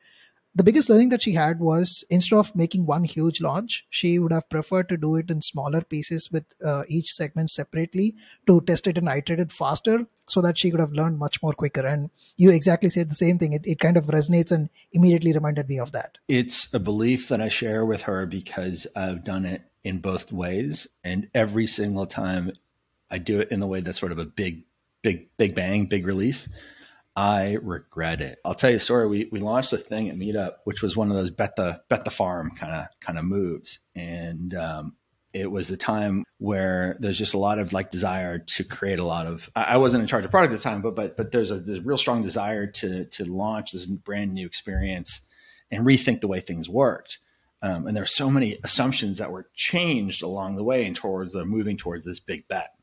the 0.56 0.64
biggest 0.64 0.90
learning 0.90 1.10
that 1.10 1.22
she 1.22 1.34
had 1.34 1.60
was 1.60 2.04
instead 2.10 2.38
of 2.38 2.56
making 2.56 2.86
one 2.86 3.04
huge 3.04 3.40
launch, 3.40 3.86
she 3.90 4.18
would 4.18 4.34
have 4.34 4.50
preferred 4.50 4.90
to 4.90 4.98
do 4.98 5.16
it 5.16 5.30
in 5.30 5.42
smaller 5.42 5.82
pieces 5.82 6.30
with 6.32 6.44
uh, 6.66 6.84
each 6.90 7.14
segment 7.14 7.52
separately 7.52 8.16
to 8.48 8.60
test 8.62 8.88
it 8.88 8.98
and 8.98 9.08
iterate 9.08 9.40
it 9.40 9.52
faster 9.52 10.08
so 10.28 10.42
that 10.42 10.58
she 10.58 10.72
could 10.72 10.80
have 10.80 10.92
learned 10.92 11.20
much 11.20 11.42
more 11.44 11.54
quicker. 11.54 11.86
And 11.86 12.10
you 12.36 12.50
exactly 12.50 12.90
said 12.90 13.10
the 13.10 13.16
same 13.16 13.38
thing. 13.38 13.54
It, 13.54 13.62
it 13.66 13.80
kind 13.80 13.96
of 13.96 14.06
resonates 14.06 14.52
and 14.52 14.70
immediately 14.92 15.34
reminded 15.34 15.70
me 15.70 15.80
of 15.80 15.92
that. 15.92 16.18
It's 16.28 16.74
a 16.74 16.80
belief 16.80 17.30
that 17.30 17.42
I 17.42 17.50
share 17.50 17.86
with 17.86 18.04
her 18.04 18.26
because 18.26 18.88
I've 18.96 19.24
done 19.24 19.46
it 19.46 19.70
in 19.84 20.00
both 20.00 20.32
ways. 20.32 20.88
And 21.04 21.30
every 21.36 21.68
single 21.68 22.08
time 22.08 22.54
I 23.12 23.20
do 23.20 23.40
it 23.40 23.52
in 23.52 23.60
the 23.60 23.68
way 23.68 23.82
that's 23.82 24.00
sort 24.00 24.12
of 24.12 24.20
a 24.20 24.26
big, 24.26 24.64
big, 25.04 25.30
big 25.38 25.54
bang, 25.54 25.86
big 25.86 26.08
release 26.08 26.50
I 27.16 27.58
regret 27.62 28.22
it. 28.22 28.40
I'll 28.46 28.56
tell 28.56 28.70
you 28.70 28.78
a 28.78 28.80
story. 28.80 29.08
We 29.08 29.30
we 29.32 29.40
launched 29.40 29.74
a 29.74 29.78
thing 29.78 30.10
at 30.10 30.16
Meetup, 30.16 30.58
which 30.64 30.82
was 30.82 30.96
one 30.96 31.10
of 31.10 31.16
those 31.16 31.32
bet 31.32 31.56
the 31.56 31.82
bet 31.90 32.06
the 32.06 32.12
farm 32.12 32.52
kind 32.52 32.74
of 32.74 32.88
kind 33.02 33.20
of 33.20 33.26
moves, 33.26 33.80
and 33.96 34.54
um, 34.54 34.96
it 35.34 35.52
was 35.52 35.70
a 35.70 35.78
time 35.78 36.24
where 36.38 36.98
there's 37.00 37.18
just 37.18 37.34
a 37.34 37.40
lot 37.40 37.60
of 37.60 37.74
like 37.74 37.92
desire 37.92 38.40
to 38.40 38.64
create 38.64 39.00
a 39.00 39.06
lot 39.06 39.28
of. 39.28 39.50
I 39.56 39.78
wasn't 39.78 40.02
in 40.02 40.08
charge 40.08 40.26
of 40.26 40.32
product 40.32 40.54
at 40.54 40.60
the 40.60 40.64
time, 40.64 40.82
but 40.82 40.96
but 40.96 41.18
but 41.18 41.32
there's 41.32 41.52
a, 41.52 41.82
real 41.82 41.98
strong 41.98 42.24
desire 42.24 42.68
to 42.68 43.06
to 43.06 43.26
launch 43.26 43.72
this 43.72 43.86
brand 43.86 44.34
new 44.34 44.46
experience 44.46 45.22
and 45.72 45.86
rethink 45.86 46.22
the 46.22 46.28
way 46.28 46.40
things 46.40 46.70
worked. 46.70 47.20
Um, 47.62 47.88
and 47.88 47.96
there 47.96 48.04
are 48.04 48.08
so 48.08 48.30
many 48.30 48.58
assumptions 48.64 49.18
that 49.18 49.32
were 49.32 49.50
changed 49.54 50.24
along 50.24 50.56
the 50.56 50.64
way 50.64 50.86
and 50.86 50.96
towards 50.96 51.34
the 51.34 51.44
moving 51.44 51.76
towards 51.76 52.06
this 52.06 52.20
big 52.20 52.48
bet 52.48 52.74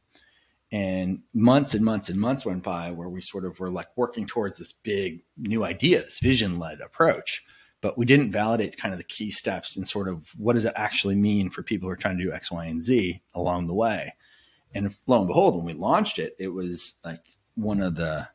and 0.72 1.20
months 1.32 1.74
and 1.74 1.84
months 1.84 2.08
and 2.08 2.20
months 2.20 2.44
went 2.44 2.62
by 2.62 2.90
where 2.90 3.08
we 3.08 3.20
sort 3.20 3.44
of 3.44 3.58
were 3.60 3.70
like 3.70 3.88
working 3.96 4.26
towards 4.26 4.58
this 4.58 4.72
big 4.72 5.22
new 5.36 5.64
idea 5.64 6.02
this 6.02 6.20
vision 6.20 6.58
led 6.58 6.80
approach. 6.80 7.44
But 7.82 7.96
we 7.96 8.06
didn't 8.06 8.32
validate 8.32 8.78
kind 8.78 8.92
of 8.92 8.98
the 8.98 9.04
key 9.04 9.30
steps 9.30 9.76
and 9.76 9.86
sort 9.86 10.08
of 10.08 10.28
what 10.36 10.54
does 10.54 10.64
it 10.64 10.72
actually 10.76 11.14
mean 11.14 11.50
for 11.50 11.62
people 11.62 11.88
who 11.88 11.92
are 11.92 11.96
trying 11.96 12.18
to 12.18 12.24
do 12.24 12.32
x 12.32 12.50
y 12.50 12.66
and 12.66 12.84
z 12.84 13.22
along 13.34 13.66
the 13.66 13.74
way. 13.74 14.14
And 14.74 14.94
lo 15.06 15.20
and 15.20 15.28
behold 15.28 15.56
when 15.56 15.64
we 15.64 15.72
launched 15.72 16.18
it 16.18 16.34
it 16.38 16.48
was 16.48 16.94
like 17.04 17.22
one 17.54 17.80
of 17.80 17.94
the 17.94 18.28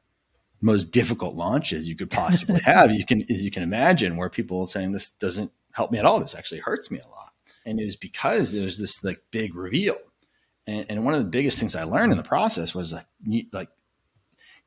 most 0.62 0.92
difficult 0.92 1.36
launches 1.36 1.88
you 1.88 1.96
could 1.96 2.12
possibly 2.12 2.62
have 2.66 2.92
you 2.92 3.06
can 3.06 3.22
as 3.30 3.44
you 3.44 3.52
can 3.52 3.64
imagine 3.64 4.16
where 4.16 4.30
people 4.30 4.66
saying 4.68 4.94
this 4.94 5.12
doesn't 5.12 5.52
help 5.74 5.92
me 5.92 6.00
at 6.00 6.06
all. 6.06 6.20
This 6.20 6.36
actually 6.36 6.60
hurts 6.62 6.90
me 6.90 7.00
a 7.00 7.08
lot. 7.10 7.34
And 7.66 7.80
it 7.80 7.86
was 7.86 7.96
because 7.96 8.54
there 8.54 8.64
was 8.64 8.78
this 8.78 9.04
like 9.04 9.22
big 9.32 9.54
reveal 9.54 9.98
and, 10.68 10.86
and 10.90 11.06
one 11.06 11.14
of 11.14 11.20
the 11.20 11.30
biggest 11.30 11.60
things 11.60 11.76
I 11.76 11.84
learned 11.84 12.12
in 12.12 12.18
the 12.18 12.24
process 12.24 12.76
was 12.76 12.94
like, 12.94 13.06
like 13.52 13.70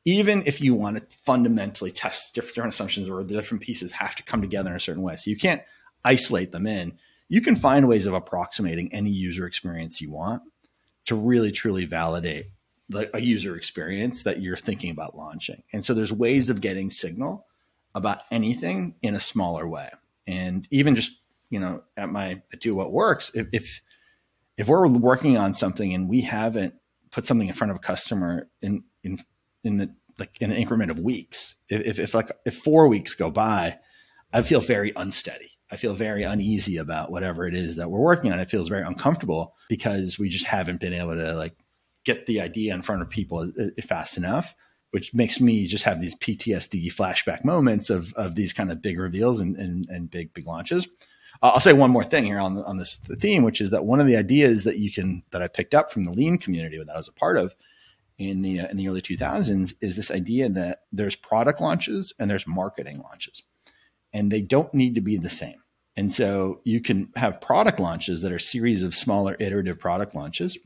even 0.04 0.42
if 0.46 0.60
you 0.60 0.74
want 0.74 0.96
to 0.98 1.16
fundamentally 1.18 1.90
test 1.90 2.34
different 2.34 2.72
assumptions 2.72 3.08
or 3.08 3.22
the 3.24 3.34
different 3.34 3.62
pieces 3.62 3.92
have 3.92 4.14
to 4.16 4.22
come 4.22 4.40
together 4.40 4.70
in 4.70 4.76
a 4.76 4.80
certain 4.80 5.02
way, 5.02 5.16
so 5.16 5.30
you 5.30 5.36
can't 5.36 5.62
isolate 6.04 6.52
them 6.52 6.66
in. 6.66 6.98
You 7.28 7.40
can 7.40 7.56
find 7.56 7.88
ways 7.88 8.06
of 8.06 8.14
approximating 8.14 8.92
any 8.92 9.10
user 9.10 9.46
experience 9.46 10.00
you 10.00 10.10
want 10.10 10.42
to 11.06 11.14
really 11.14 11.50
truly 11.50 11.86
validate 11.86 12.50
the, 12.88 13.14
a 13.16 13.20
user 13.20 13.56
experience 13.56 14.22
that 14.24 14.42
you're 14.42 14.56
thinking 14.56 14.90
about 14.90 15.16
launching. 15.16 15.62
And 15.72 15.84
so 15.84 15.94
there's 15.94 16.12
ways 16.12 16.50
of 16.50 16.60
getting 16.60 16.90
signal 16.90 17.46
about 17.94 18.22
anything 18.30 18.94
in 19.02 19.14
a 19.14 19.20
smaller 19.20 19.66
way. 19.66 19.90
And 20.26 20.68
even 20.70 20.94
just, 20.94 21.20
you 21.48 21.60
know, 21.60 21.82
at 21.96 22.10
my 22.10 22.42
at 22.52 22.60
do 22.60 22.74
what 22.74 22.92
works, 22.92 23.30
if, 23.34 23.46
if 23.52 23.80
if 24.56 24.68
we're 24.68 24.86
working 24.86 25.36
on 25.36 25.54
something 25.54 25.92
and 25.94 26.08
we 26.08 26.22
haven't 26.22 26.74
put 27.10 27.24
something 27.24 27.48
in 27.48 27.54
front 27.54 27.70
of 27.70 27.76
a 27.76 27.80
customer 27.80 28.48
in 28.62 28.84
in 29.02 29.18
in 29.62 29.78
the 29.78 29.94
like 30.18 30.36
in 30.40 30.50
an 30.50 30.56
increment 30.56 30.90
of 30.90 30.98
weeks. 30.98 31.56
If, 31.68 31.98
if, 31.98 32.14
like 32.14 32.30
if 32.46 32.58
four 32.58 32.88
weeks 32.88 33.14
go 33.14 33.30
by, 33.30 33.78
I 34.32 34.42
feel 34.42 34.60
very 34.60 34.92
unsteady. 34.96 35.50
I 35.70 35.76
feel 35.76 35.94
very 35.94 36.22
uneasy 36.22 36.76
about 36.76 37.10
whatever 37.10 37.46
it 37.46 37.54
is 37.56 37.76
that 37.76 37.90
we're 37.90 38.00
working 38.00 38.32
on. 38.32 38.38
It 38.38 38.50
feels 38.50 38.68
very 38.68 38.86
uncomfortable 38.86 39.54
because 39.68 40.18
we 40.18 40.28
just 40.28 40.44
haven't 40.44 40.80
been 40.80 40.92
able 40.92 41.16
to 41.16 41.34
like 41.34 41.56
get 42.04 42.26
the 42.26 42.40
idea 42.40 42.74
in 42.74 42.82
front 42.82 43.02
of 43.02 43.10
people 43.10 43.38
uh, 43.58 43.64
uh, 43.64 43.82
fast 43.82 44.16
enough, 44.16 44.54
which 44.90 45.14
makes 45.14 45.40
me 45.40 45.66
just 45.66 45.84
have 45.84 46.00
these 46.00 46.14
PTSD 46.16 46.92
flashback 46.94 47.44
moments 47.44 47.90
of, 47.90 48.12
of 48.14 48.34
these 48.34 48.52
kind 48.52 48.70
of 48.70 48.82
big 48.82 48.98
reveals 48.98 49.40
and, 49.40 49.56
and, 49.56 49.86
and 49.88 50.10
big, 50.10 50.34
big 50.34 50.46
launches. 50.46 50.86
I'll 51.44 51.60
say 51.60 51.74
one 51.74 51.90
more 51.90 52.04
thing 52.04 52.24
here 52.24 52.38
on, 52.38 52.56
on 52.64 52.78
this 52.78 52.96
theme, 52.96 53.42
which 53.42 53.60
is 53.60 53.70
that 53.70 53.84
one 53.84 54.00
of 54.00 54.06
the 54.06 54.16
ideas 54.16 54.64
that 54.64 54.78
you 54.78 54.90
can, 54.90 55.22
that 55.30 55.42
I 55.42 55.48
picked 55.48 55.74
up 55.74 55.92
from 55.92 56.04
the 56.04 56.10
lean 56.10 56.38
community 56.38 56.78
that 56.78 56.94
I 56.94 56.96
was 56.96 57.08
a 57.08 57.12
part 57.12 57.36
of 57.36 57.54
in 58.16 58.40
the, 58.40 58.60
uh, 58.60 58.68
in 58.68 58.78
the 58.78 58.88
early 58.88 59.02
2000s 59.02 59.74
is 59.82 59.94
this 59.94 60.10
idea 60.10 60.48
that 60.48 60.84
there's 60.90 61.16
product 61.16 61.60
launches 61.60 62.14
and 62.18 62.30
there's 62.30 62.46
marketing 62.46 63.02
launches 63.02 63.42
and 64.14 64.30
they 64.30 64.40
don't 64.40 64.72
need 64.72 64.94
to 64.94 65.02
be 65.02 65.18
the 65.18 65.28
same. 65.28 65.62
And 65.96 66.10
so 66.10 66.60
you 66.64 66.80
can 66.80 67.10
have 67.14 67.42
product 67.42 67.78
launches 67.78 68.22
that 68.22 68.32
are 68.32 68.38
series 68.38 68.82
of 68.82 68.94
smaller 68.94 69.36
iterative 69.38 69.78
product 69.78 70.14
launches 70.14 70.56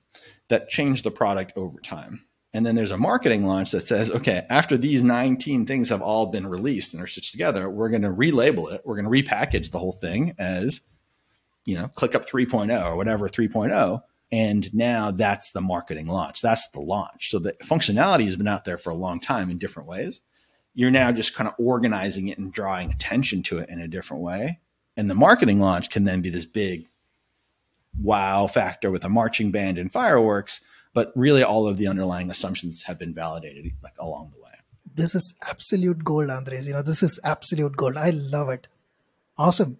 that 0.46 0.68
change 0.68 1.02
the 1.02 1.10
product 1.10 1.52
over 1.56 1.80
time. 1.80 2.24
And 2.58 2.66
then 2.66 2.74
there's 2.74 2.90
a 2.90 2.98
marketing 2.98 3.46
launch 3.46 3.70
that 3.70 3.86
says, 3.86 4.10
okay, 4.10 4.44
after 4.50 4.76
these 4.76 5.04
19 5.04 5.64
things 5.64 5.90
have 5.90 6.02
all 6.02 6.26
been 6.26 6.44
released 6.44 6.92
and 6.92 7.00
are 7.00 7.06
stitched 7.06 7.30
together, 7.30 7.70
we're 7.70 7.88
going 7.88 8.02
to 8.02 8.10
relabel 8.10 8.74
it. 8.74 8.82
We're 8.84 9.00
going 9.00 9.04
to 9.04 9.30
repackage 9.30 9.70
the 9.70 9.78
whole 9.78 9.92
thing 9.92 10.34
as, 10.40 10.80
you 11.64 11.76
know, 11.76 11.88
ClickUp 11.96 12.28
3.0 12.28 12.84
or 12.84 12.96
whatever 12.96 13.28
3.0. 13.28 14.02
And 14.32 14.74
now 14.74 15.12
that's 15.12 15.52
the 15.52 15.60
marketing 15.60 16.08
launch. 16.08 16.42
That's 16.42 16.68
the 16.70 16.80
launch. 16.80 17.30
So 17.30 17.38
the 17.38 17.52
functionality 17.62 18.24
has 18.24 18.34
been 18.34 18.48
out 18.48 18.64
there 18.64 18.76
for 18.76 18.90
a 18.90 18.96
long 18.96 19.20
time 19.20 19.50
in 19.50 19.58
different 19.58 19.88
ways. 19.88 20.20
You're 20.74 20.90
now 20.90 21.12
just 21.12 21.36
kind 21.36 21.48
of 21.48 21.54
organizing 21.58 22.26
it 22.26 22.38
and 22.38 22.52
drawing 22.52 22.90
attention 22.90 23.44
to 23.44 23.58
it 23.58 23.68
in 23.70 23.80
a 23.80 23.88
different 23.88 24.24
way 24.24 24.58
and 24.98 25.08
the 25.08 25.14
marketing 25.14 25.60
launch 25.60 25.90
can 25.90 26.02
then 26.02 26.20
be 26.20 26.28
this 26.28 26.44
big 26.44 26.88
wow 28.02 28.48
factor 28.48 28.90
with 28.90 29.04
a 29.04 29.08
marching 29.08 29.52
band 29.52 29.78
and 29.78 29.92
fireworks. 29.92 30.64
But 30.94 31.12
really, 31.14 31.42
all 31.42 31.66
of 31.66 31.76
the 31.76 31.86
underlying 31.86 32.30
assumptions 32.30 32.82
have 32.84 32.98
been 32.98 33.14
validated 33.14 33.72
like 33.82 33.94
along 33.98 34.32
the 34.34 34.42
way. 34.42 34.52
This 34.94 35.14
is 35.14 35.34
absolute 35.48 36.04
gold, 36.04 36.30
Andres. 36.30 36.66
You 36.66 36.72
know, 36.72 36.82
this 36.82 37.02
is 37.02 37.20
absolute 37.22 37.76
gold. 37.76 37.96
I 37.96 38.10
love 38.10 38.48
it. 38.48 38.66
Awesome. 39.36 39.78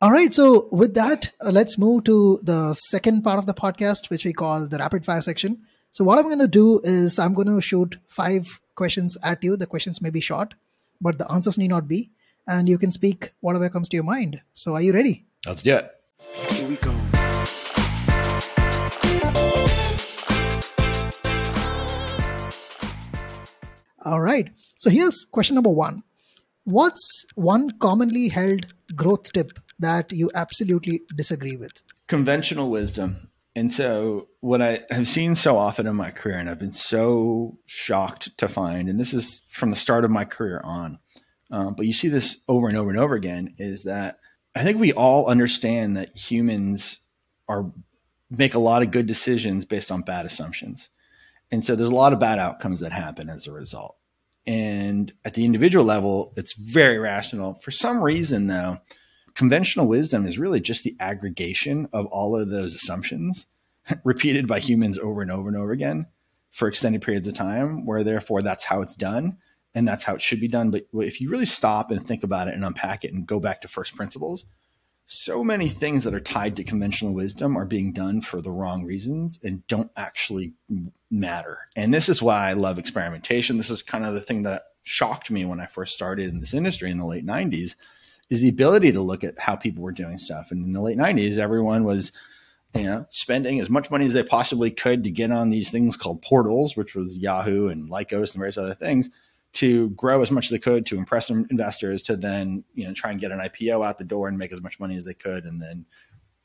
All 0.00 0.10
right. 0.10 0.32
So, 0.32 0.68
with 0.70 0.94
that, 0.94 1.32
uh, 1.44 1.50
let's 1.50 1.76
move 1.76 2.04
to 2.04 2.40
the 2.42 2.72
second 2.74 3.22
part 3.22 3.38
of 3.38 3.46
the 3.46 3.54
podcast, 3.54 4.08
which 4.08 4.24
we 4.24 4.32
call 4.32 4.66
the 4.66 4.78
rapid 4.78 5.04
fire 5.04 5.20
section. 5.20 5.58
So, 5.92 6.04
what 6.04 6.18
I'm 6.18 6.24
going 6.24 6.38
to 6.38 6.48
do 6.48 6.80
is 6.84 7.18
I'm 7.18 7.34
going 7.34 7.48
to 7.48 7.60
shoot 7.60 7.98
five 8.06 8.60
questions 8.76 9.18
at 9.22 9.44
you. 9.44 9.56
The 9.56 9.66
questions 9.66 10.00
may 10.00 10.10
be 10.10 10.20
short, 10.20 10.54
but 11.00 11.18
the 11.18 11.30
answers 11.30 11.58
need 11.58 11.68
not 11.68 11.86
be 11.86 12.10
and 12.46 12.68
you 12.68 12.78
can 12.78 12.90
speak 12.90 13.32
whatever 13.40 13.68
comes 13.68 13.88
to 13.88 13.96
your 13.96 14.04
mind. 14.04 14.40
So, 14.54 14.74
are 14.74 14.82
you 14.82 14.92
ready? 14.92 15.24
Let's 15.46 15.62
do 15.62 15.76
it. 15.76 15.90
Here 16.50 16.68
we 16.68 16.76
go. 16.76 16.89
All 24.04 24.20
right. 24.20 24.50
So, 24.78 24.90
here's 24.90 25.24
question 25.24 25.54
number 25.54 25.70
one 25.70 26.02
What's 26.64 27.24
one 27.34 27.70
commonly 27.78 28.28
held 28.28 28.72
growth 28.94 29.32
tip 29.32 29.52
that 29.78 30.12
you 30.12 30.30
absolutely 30.34 31.02
disagree 31.16 31.56
with? 31.56 31.82
Conventional 32.06 32.70
wisdom. 32.70 33.30
And 33.56 33.72
so, 33.72 34.28
what 34.40 34.62
I 34.62 34.80
have 34.90 35.08
seen 35.08 35.34
so 35.34 35.58
often 35.58 35.86
in 35.86 35.96
my 35.96 36.10
career, 36.10 36.38
and 36.38 36.48
I've 36.48 36.58
been 36.58 36.72
so 36.72 37.58
shocked 37.66 38.36
to 38.38 38.48
find, 38.48 38.88
and 38.88 38.98
this 38.98 39.12
is 39.12 39.42
from 39.50 39.70
the 39.70 39.76
start 39.76 40.04
of 40.04 40.10
my 40.10 40.24
career 40.24 40.60
on, 40.62 40.98
um, 41.50 41.74
but 41.74 41.86
you 41.86 41.92
see 41.92 42.08
this 42.08 42.40
over 42.48 42.68
and 42.68 42.76
over 42.76 42.90
and 42.90 42.98
over 42.98 43.14
again 43.14 43.48
is 43.58 43.82
that 43.84 44.20
I 44.54 44.62
think 44.62 44.78
we 44.78 44.92
all 44.92 45.26
understand 45.26 45.96
that 45.96 46.16
humans 46.16 47.00
are 47.48 47.72
make 48.30 48.54
a 48.54 48.60
lot 48.60 48.82
of 48.82 48.92
good 48.92 49.06
decisions 49.06 49.64
based 49.64 49.90
on 49.90 50.02
bad 50.02 50.24
assumptions. 50.24 50.88
And 51.50 51.64
so 51.64 51.74
there's 51.74 51.90
a 51.90 51.94
lot 51.94 52.12
of 52.12 52.20
bad 52.20 52.38
outcomes 52.38 52.80
that 52.80 52.92
happen 52.92 53.28
as 53.28 53.46
a 53.46 53.52
result. 53.52 53.96
And 54.46 55.12
at 55.24 55.34
the 55.34 55.44
individual 55.44 55.84
level, 55.84 56.32
it's 56.36 56.54
very 56.54 56.98
rational. 56.98 57.60
For 57.62 57.70
some 57.70 58.02
reason, 58.02 58.46
though, 58.46 58.78
conventional 59.34 59.86
wisdom 59.86 60.26
is 60.26 60.38
really 60.38 60.60
just 60.60 60.84
the 60.84 60.96
aggregation 61.00 61.88
of 61.92 62.06
all 62.06 62.36
of 62.36 62.50
those 62.50 62.74
assumptions 62.74 63.46
repeated 64.04 64.46
by 64.46 64.60
humans 64.60 64.98
over 64.98 65.22
and 65.22 65.30
over 65.30 65.48
and 65.48 65.56
over 65.56 65.72
again 65.72 66.06
for 66.50 66.68
extended 66.68 67.02
periods 67.02 67.28
of 67.28 67.34
time, 67.34 67.86
where 67.86 68.02
therefore 68.02 68.42
that's 68.42 68.64
how 68.64 68.82
it's 68.82 68.96
done 68.96 69.36
and 69.74 69.86
that's 69.86 70.04
how 70.04 70.14
it 70.14 70.22
should 70.22 70.40
be 70.40 70.48
done. 70.48 70.70
But 70.70 70.86
if 70.94 71.20
you 71.20 71.30
really 71.30 71.46
stop 71.46 71.90
and 71.90 72.04
think 72.04 72.24
about 72.24 72.48
it 72.48 72.54
and 72.54 72.64
unpack 72.64 73.04
it 73.04 73.12
and 73.12 73.26
go 73.26 73.38
back 73.38 73.60
to 73.60 73.68
first 73.68 73.94
principles, 73.94 74.46
so 75.12 75.42
many 75.42 75.68
things 75.68 76.04
that 76.04 76.14
are 76.14 76.20
tied 76.20 76.54
to 76.54 76.62
conventional 76.62 77.12
wisdom 77.12 77.56
are 77.56 77.64
being 77.64 77.92
done 77.92 78.20
for 78.20 78.40
the 78.40 78.52
wrong 78.52 78.84
reasons 78.84 79.40
and 79.42 79.66
don't 79.66 79.90
actually 79.96 80.52
matter. 81.10 81.58
And 81.74 81.92
this 81.92 82.08
is 82.08 82.22
why 82.22 82.48
I 82.48 82.52
love 82.52 82.78
experimentation. 82.78 83.56
This 83.56 83.70
is 83.70 83.82
kind 83.82 84.04
of 84.04 84.14
the 84.14 84.20
thing 84.20 84.44
that 84.44 84.66
shocked 84.84 85.28
me 85.28 85.44
when 85.44 85.58
I 85.58 85.66
first 85.66 85.94
started 85.94 86.28
in 86.28 86.38
this 86.38 86.54
industry 86.54 86.92
in 86.92 86.98
the 86.98 87.04
late 87.04 87.26
90s 87.26 87.74
is 88.30 88.40
the 88.40 88.48
ability 88.48 88.92
to 88.92 89.00
look 89.00 89.24
at 89.24 89.36
how 89.36 89.56
people 89.56 89.82
were 89.82 89.90
doing 89.90 90.16
stuff. 90.16 90.52
And 90.52 90.64
in 90.64 90.72
the 90.72 90.80
late 90.80 90.96
90s, 90.96 91.38
everyone 91.38 91.82
was 91.82 92.12
you 92.76 92.84
know, 92.84 93.04
spending 93.08 93.58
as 93.58 93.68
much 93.68 93.90
money 93.90 94.06
as 94.06 94.12
they 94.12 94.22
possibly 94.22 94.70
could 94.70 95.02
to 95.02 95.10
get 95.10 95.32
on 95.32 95.50
these 95.50 95.70
things 95.70 95.96
called 95.96 96.22
portals, 96.22 96.76
which 96.76 96.94
was 96.94 97.18
Yahoo 97.18 97.66
and 97.66 97.90
Lycos 97.90 98.32
and 98.32 98.38
various 98.38 98.56
other 98.56 98.74
things 98.74 99.10
to 99.52 99.90
grow 99.90 100.22
as 100.22 100.30
much 100.30 100.46
as 100.46 100.50
they 100.50 100.58
could 100.58 100.86
to 100.86 100.96
impress 100.96 101.28
investors 101.28 102.02
to 102.04 102.16
then 102.16 102.64
you 102.74 102.86
know 102.86 102.94
try 102.94 103.10
and 103.10 103.20
get 103.20 103.32
an 103.32 103.40
IPO 103.40 103.84
out 103.84 103.98
the 103.98 104.04
door 104.04 104.28
and 104.28 104.38
make 104.38 104.52
as 104.52 104.62
much 104.62 104.78
money 104.78 104.96
as 104.96 105.04
they 105.04 105.14
could 105.14 105.44
and 105.44 105.60
then 105.60 105.84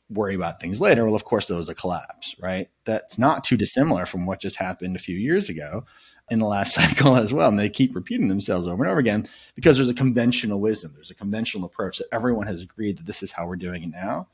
worry 0.09 0.35
about 0.35 0.59
things 0.61 0.79
later. 0.79 1.05
Well, 1.05 1.15
of 1.15 1.25
course, 1.25 1.47
there 1.47 1.57
was 1.57 1.69
a 1.69 1.75
collapse, 1.75 2.35
right? 2.39 2.67
That's 2.85 3.17
not 3.17 3.43
too 3.43 3.57
dissimilar 3.57 4.05
from 4.05 4.25
what 4.25 4.39
just 4.39 4.57
happened 4.57 4.95
a 4.95 4.99
few 4.99 5.17
years 5.17 5.49
ago 5.49 5.83
in 6.29 6.39
the 6.39 6.45
last 6.45 6.73
cycle 6.75 7.15
as 7.15 7.33
well. 7.33 7.49
And 7.49 7.59
they 7.59 7.69
keep 7.69 7.95
repeating 7.95 8.27
themselves 8.27 8.67
over 8.67 8.83
and 8.83 8.91
over 8.91 8.99
again 8.99 9.27
because 9.55 9.77
there's 9.77 9.89
a 9.89 9.95
conventional 9.95 10.59
wisdom, 10.59 10.91
there's 10.95 11.11
a 11.11 11.15
conventional 11.15 11.65
approach 11.65 11.97
that 11.97 12.07
everyone 12.11 12.47
has 12.47 12.61
agreed 12.61 12.97
that 12.97 13.05
this 13.05 13.23
is 13.23 13.31
how 13.31 13.47
we're 13.47 13.55
doing 13.55 13.83
it 13.83 13.91
now. 13.91 14.27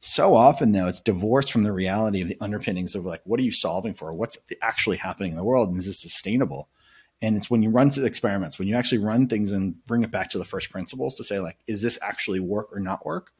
So 0.00 0.36
often, 0.36 0.72
though, 0.72 0.88
it's 0.88 1.00
divorced 1.00 1.50
from 1.50 1.62
the 1.62 1.72
reality 1.72 2.20
of 2.20 2.28
the 2.28 2.36
underpinnings 2.40 2.94
of 2.94 3.04
like, 3.04 3.22
what 3.24 3.40
are 3.40 3.44
you 3.44 3.50
solving 3.50 3.94
for? 3.94 4.12
What's 4.12 4.38
actually 4.60 4.98
happening 4.98 5.32
in 5.32 5.36
the 5.36 5.44
world? 5.44 5.70
And 5.70 5.78
is 5.78 5.86
this 5.86 5.98
sustainable? 5.98 6.68
And 7.22 7.36
it's 7.36 7.50
when 7.50 7.62
you 7.62 7.70
run 7.70 7.90
experiments, 8.04 8.58
when 8.58 8.68
you 8.68 8.76
actually 8.76 8.98
run 8.98 9.26
things 9.26 9.52
and 9.52 9.84
bring 9.86 10.02
it 10.02 10.10
back 10.10 10.30
to 10.30 10.38
the 10.38 10.44
first 10.44 10.70
principles 10.70 11.16
to 11.16 11.24
say, 11.24 11.40
like, 11.40 11.56
is 11.66 11.80
this 11.80 11.98
actually 12.02 12.40
work 12.40 12.68
or 12.72 12.80
not 12.80 13.06
work? 13.06 13.32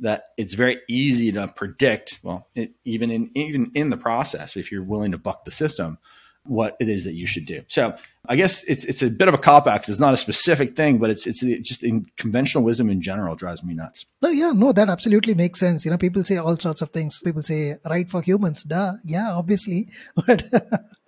That 0.00 0.24
it's 0.36 0.54
very 0.54 0.80
easy 0.88 1.30
to 1.32 1.46
predict. 1.46 2.18
Well, 2.24 2.48
it, 2.56 2.72
even 2.84 3.10
in 3.10 3.30
even 3.34 3.70
in 3.74 3.90
the 3.90 3.96
process, 3.96 4.56
if 4.56 4.72
you're 4.72 4.82
willing 4.82 5.12
to 5.12 5.18
buck 5.18 5.44
the 5.44 5.52
system, 5.52 5.98
what 6.46 6.76
it 6.78 6.88
is 6.88 7.04
that 7.04 7.14
you 7.14 7.26
should 7.26 7.46
do. 7.46 7.62
So 7.68 7.96
I 8.26 8.36
guess 8.36 8.64
it's 8.64 8.84
it's 8.84 9.02
a 9.02 9.10
bit 9.10 9.28
of 9.28 9.34
a 9.34 9.38
cop 9.38 9.66
out 9.66 9.88
it's 9.88 10.00
not 10.00 10.14
a 10.14 10.18
specific 10.18 10.76
thing, 10.76 10.98
but 10.98 11.10
it's 11.10 11.26
it's 11.26 11.40
just 11.40 11.82
in 11.82 12.06
conventional 12.16 12.64
wisdom 12.64 12.90
in 12.90 13.00
general 13.02 13.34
drives 13.34 13.62
me 13.62 13.74
nuts. 13.74 14.06
No, 14.22 14.28
yeah, 14.28 14.52
no, 14.54 14.72
that 14.72 14.88
absolutely 14.88 15.34
makes 15.34 15.60
sense. 15.60 15.84
You 15.84 15.90
know, 15.90 15.98
people 15.98 16.22
say 16.24 16.36
all 16.36 16.56
sorts 16.56 16.82
of 16.82 16.90
things. 16.90 17.20
People 17.22 17.42
say 17.42 17.74
right 17.88 18.08
for 18.08 18.22
humans, 18.22 18.62
duh, 18.62 18.92
yeah, 19.04 19.32
obviously, 19.32 19.88
but 20.26 20.44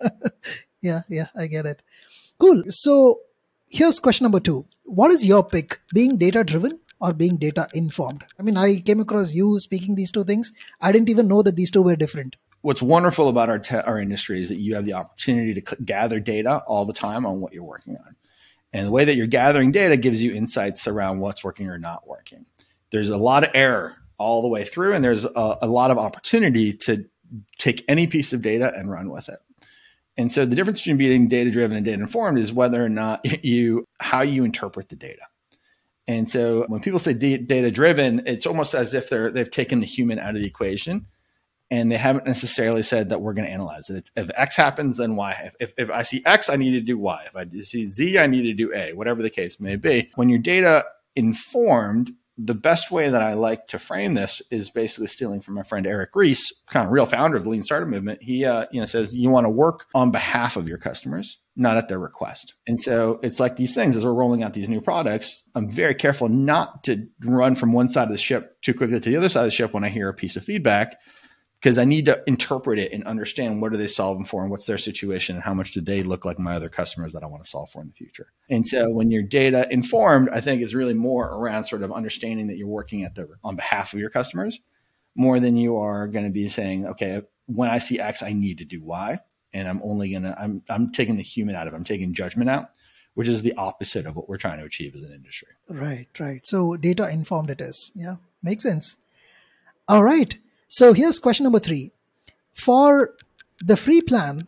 yeah, 0.81 1.01
yeah, 1.07 1.27
I 1.35 1.47
get 1.47 1.65
it. 1.65 1.81
Cool. 2.39 2.63
So 2.67 3.21
here's 3.67 3.99
question 3.99 4.25
number 4.25 4.39
two. 4.39 4.65
What 4.83 5.11
is 5.11 5.25
your 5.25 5.43
pick? 5.43 5.79
Being 5.93 6.17
data 6.17 6.43
driven 6.43 6.79
or 6.99 7.13
being 7.13 7.37
data 7.37 7.67
informed? 7.73 8.23
I 8.39 8.43
mean, 8.43 8.57
I 8.57 8.79
came 8.79 8.99
across 8.99 9.33
you 9.33 9.59
speaking 9.59 9.95
these 9.95 10.11
two 10.11 10.23
things. 10.23 10.53
I 10.81 10.91
didn't 10.91 11.09
even 11.09 11.27
know 11.27 11.41
that 11.41 11.55
these 11.55 11.71
two 11.71 11.81
were 11.81 11.95
different. 11.95 12.35
What's 12.61 12.81
wonderful 12.81 13.29
about 13.29 13.49
our, 13.49 13.59
te- 13.59 13.77
our 13.77 13.99
industry 13.99 14.41
is 14.41 14.49
that 14.49 14.59
you 14.59 14.75
have 14.75 14.85
the 14.85 14.93
opportunity 14.93 15.53
to 15.59 15.69
c- 15.69 15.83
gather 15.83 16.19
data 16.19 16.63
all 16.67 16.85
the 16.85 16.93
time 16.93 17.25
on 17.25 17.39
what 17.39 17.53
you're 17.53 17.63
working 17.63 17.95
on. 17.97 18.15
And 18.73 18.85
the 18.85 18.91
way 18.91 19.05
that 19.05 19.15
you're 19.15 19.27
gathering 19.27 19.71
data 19.71 19.95
gives 19.95 20.21
you 20.21 20.33
insights 20.33 20.87
around 20.87 21.19
what's 21.19 21.43
working 21.43 21.67
or 21.67 21.77
not 21.77 22.07
working. 22.07 22.45
There's 22.91 23.09
a 23.09 23.17
lot 23.17 23.43
of 23.43 23.51
error 23.53 23.95
all 24.17 24.41
the 24.41 24.47
way 24.47 24.63
through, 24.63 24.93
and 24.93 25.03
there's 25.03 25.25
a, 25.25 25.57
a 25.61 25.67
lot 25.67 25.91
of 25.91 25.97
opportunity 25.97 26.73
to 26.73 27.05
take 27.57 27.85
any 27.87 28.07
piece 28.07 28.33
of 28.33 28.41
data 28.41 28.73
and 28.75 28.91
run 28.91 29.09
with 29.09 29.29
it. 29.29 29.39
And 30.17 30.31
so 30.31 30.45
the 30.45 30.55
difference 30.55 30.79
between 30.79 30.97
being 30.97 31.27
data 31.27 31.51
driven 31.51 31.77
and 31.77 31.85
data 31.85 32.01
informed 32.01 32.39
is 32.39 32.51
whether 32.51 32.83
or 32.83 32.89
not 32.89 33.21
you 33.43 33.85
how 33.99 34.21
you 34.21 34.43
interpret 34.43 34.89
the 34.89 34.95
data. 34.95 35.23
And 36.07 36.29
so 36.29 36.65
when 36.67 36.79
people 36.79 36.99
say 36.99 37.13
data 37.13 37.69
driven, 37.69 38.23
it's 38.25 38.45
almost 38.45 38.73
as 38.73 38.93
if 38.93 39.09
they're 39.09 39.29
they've 39.29 39.51
taken 39.51 39.79
the 39.79 39.85
human 39.85 40.19
out 40.19 40.35
of 40.35 40.41
the 40.41 40.47
equation 40.47 41.07
and 41.69 41.91
they 41.91 41.97
haven't 41.97 42.25
necessarily 42.25 42.81
said 42.81 43.09
that 43.09 43.21
we're 43.21 43.33
going 43.33 43.45
to 43.45 43.51
analyze 43.51 43.89
it. 43.89 43.97
It's 43.97 44.11
if 44.15 44.31
X 44.35 44.55
happens, 44.55 44.97
then 44.97 45.15
Y. 45.15 45.35
If, 45.45 45.55
if, 45.59 45.73
if 45.77 45.89
I 45.91 46.03
see 46.03 46.21
X, 46.25 46.49
I 46.49 46.55
need 46.55 46.71
to 46.71 46.81
do 46.81 46.97
Y. 46.97 47.25
If 47.27 47.35
I 47.35 47.45
see 47.59 47.85
Z, 47.85 48.17
I 48.17 48.25
need 48.25 48.43
to 48.43 48.53
do 48.53 48.73
A, 48.73 48.93
whatever 48.93 49.21
the 49.21 49.29
case 49.29 49.59
may 49.59 49.75
be. 49.75 50.09
When 50.15 50.29
you're 50.29 50.39
data 50.39 50.85
informed, 51.15 52.13
the 52.37 52.53
best 52.53 52.91
way 52.91 53.09
that 53.09 53.21
I 53.21 53.33
like 53.33 53.67
to 53.67 53.79
frame 53.79 54.13
this 54.13 54.41
is 54.51 54.69
basically 54.69 55.07
stealing 55.07 55.41
from 55.41 55.55
my 55.55 55.63
friend 55.63 55.87
Eric 55.87 56.11
Ries, 56.15 56.53
kind 56.69 56.85
of 56.85 56.91
real 56.91 57.07
founder 57.07 57.37
of 57.37 57.43
the 57.43 57.49
Lean 57.49 57.63
Startup 57.63 57.89
Movement. 57.89 58.21
He, 58.21 58.45
uh, 58.45 58.65
you 58.71 58.79
know, 58.79 58.85
says 58.85 59.15
you 59.15 59.29
want 59.29 59.45
to 59.45 59.49
work 59.49 59.85
on 59.95 60.11
behalf 60.11 60.55
of 60.55 60.69
your 60.69 60.77
customers, 60.77 61.39
not 61.55 61.77
at 61.77 61.87
their 61.87 61.99
request. 61.99 62.53
And 62.67 62.79
so 62.79 63.19
it's 63.23 63.39
like 63.39 63.55
these 63.55 63.73
things 63.73 63.95
as 63.95 64.05
we're 64.05 64.13
rolling 64.13 64.43
out 64.43 64.53
these 64.53 64.69
new 64.69 64.81
products, 64.81 65.43
I'm 65.55 65.69
very 65.69 65.95
careful 65.95 66.29
not 66.29 66.83
to 66.83 67.07
run 67.23 67.55
from 67.55 67.73
one 67.73 67.89
side 67.89 68.07
of 68.07 68.11
the 68.11 68.17
ship 68.17 68.61
too 68.61 68.73
quickly 68.73 68.99
to 68.99 69.09
the 69.09 69.17
other 69.17 69.29
side 69.29 69.41
of 69.41 69.47
the 69.47 69.51
ship 69.51 69.73
when 69.73 69.83
I 69.83 69.89
hear 69.89 70.09
a 70.09 70.13
piece 70.13 70.35
of 70.35 70.43
feedback 70.43 70.97
because 71.59 71.77
I 71.77 71.85
need 71.85 72.05
to 72.05 72.21
interpret 72.27 72.77
it 72.77 72.91
and 72.91 73.03
understand 73.05 73.61
what 73.61 73.73
are 73.73 73.77
they 73.77 73.87
solving 73.87 74.23
for 74.23 74.41
and 74.43 74.51
what's 74.51 74.65
their 74.65 74.77
situation 74.77 75.35
and 75.35 75.43
how 75.43 75.53
much 75.53 75.71
do 75.71 75.81
they 75.81 76.03
look 76.03 76.23
like 76.23 76.37
my 76.37 76.55
other 76.55 76.69
customers 76.69 77.13
that 77.13 77.23
I 77.23 77.27
want 77.27 77.43
to 77.43 77.49
solve 77.49 77.71
for 77.71 77.81
in 77.81 77.87
the 77.87 77.93
future. 77.93 78.31
And 78.49 78.67
so 78.67 78.89
when 78.89 79.09
you're 79.09 79.23
data 79.23 79.67
informed, 79.71 80.29
I 80.29 80.39
think 80.39 80.61
is 80.61 80.75
really 80.75 80.93
more 80.93 81.25
around 81.27 81.63
sort 81.63 81.81
of 81.81 81.91
understanding 81.91 82.47
that 82.47 82.57
you're 82.57 82.67
working 82.67 83.03
at 83.03 83.15
the 83.15 83.27
on 83.43 83.55
behalf 83.55 83.93
of 83.93 83.99
your 83.99 84.11
customers 84.11 84.59
more 85.15 85.39
than 85.39 85.57
you 85.57 85.77
are 85.77 86.07
going 86.07 86.25
to 86.25 86.31
be 86.31 86.47
saying, 86.47 86.87
okay, 86.87 87.23
when 87.47 87.69
I 87.69 87.79
see 87.79 87.99
X, 87.99 88.21
I 88.21 88.33
need 88.33 88.59
to 88.59 88.65
do 88.65 88.83
Y. 88.83 89.19
And 89.53 89.67
I'm 89.67 89.81
only 89.83 90.11
gonna 90.11 90.35
I'm 90.37 90.61
I'm 90.69 90.91
taking 90.91 91.15
the 91.15 91.23
human 91.23 91.55
out 91.55 91.67
of 91.67 91.73
it. 91.73 91.77
I'm 91.77 91.83
taking 91.85 92.13
judgment 92.13 92.49
out, 92.49 92.69
which 93.15 93.27
is 93.27 93.41
the 93.41 93.53
opposite 93.53 94.05
of 94.05 94.15
what 94.15 94.29
we're 94.29 94.37
trying 94.37 94.59
to 94.59 94.65
achieve 94.65 94.93
as 94.93 95.03
an 95.03 95.13
industry. 95.13 95.47
Right, 95.69 96.07
right. 96.19 96.45
So 96.45 96.75
data 96.75 97.09
informed 97.09 97.49
it 97.49 97.61
is. 97.61 97.91
Yeah. 97.95 98.17
Makes 98.43 98.63
sense. 98.63 98.97
All 99.87 100.03
right. 100.03 100.37
So 100.69 100.93
here's 100.93 101.19
question 101.19 101.45
number 101.45 101.59
three. 101.59 101.91
For 102.53 103.15
the 103.59 103.77
free 103.77 104.01
plan 104.01 104.47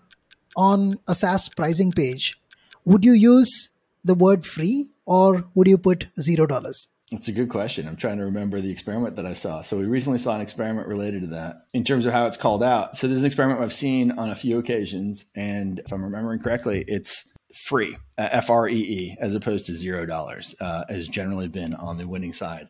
on 0.58 0.96
a 1.08 1.16
SaaS 1.16 1.48
pricing 1.48 1.92
page, 1.92 2.38
would 2.84 3.06
you 3.06 3.14
use 3.14 3.70
the 4.04 4.16
word 4.16 4.46
free 4.46 4.92
or 5.06 5.46
would 5.56 5.68
you 5.68 5.78
put 5.78 6.08
zero 6.20 6.46
dollars? 6.46 6.90
It's 7.12 7.28
a 7.28 7.32
good 7.32 7.50
question. 7.50 7.88
I'm 7.88 7.96
trying 7.96 8.18
to 8.18 8.26
remember 8.26 8.60
the 8.60 8.72
experiment 8.72 9.16
that 9.16 9.26
I 9.26 9.34
saw. 9.34 9.62
So 9.62 9.78
we 9.78 9.86
recently 9.86 10.20
saw 10.20 10.36
an 10.36 10.42
experiment 10.42 10.88
related 10.88 11.22
to 11.22 11.28
that 11.28 11.64
in 11.74 11.84
terms 11.84 12.06
of 12.06 12.14
how 12.14 12.28
it's 12.28 12.38
called 12.38 12.62
out. 12.62 12.98
So 12.98 13.08
there's 13.08 13.22
an 13.22 13.28
experiment 13.28 13.62
I've 13.62 13.74
seen 13.74 14.12
on 14.12 14.30
a 14.30 14.36
few 14.36 14.60
occasions, 14.60 15.26
and 15.36 15.80
if 15.80 15.92
I'm 15.92 16.04
remembering 16.04 16.40
correctly, 16.40 16.84
it's 16.88 17.26
free, 17.66 17.98
uh, 18.18 18.30
F 18.32 18.50
R 18.50 18.70
E 18.70 18.76
E, 18.76 19.18
as 19.20 19.34
opposed 19.34 19.66
to 19.68 19.76
zero 19.76 20.06
dollars, 20.06 20.54
uh, 20.60 20.84
has 20.90 21.08
generally 21.08 21.48
been 21.48 21.74
on 21.74 21.98
the 21.98 22.08
winning 22.08 22.34
side 22.34 22.70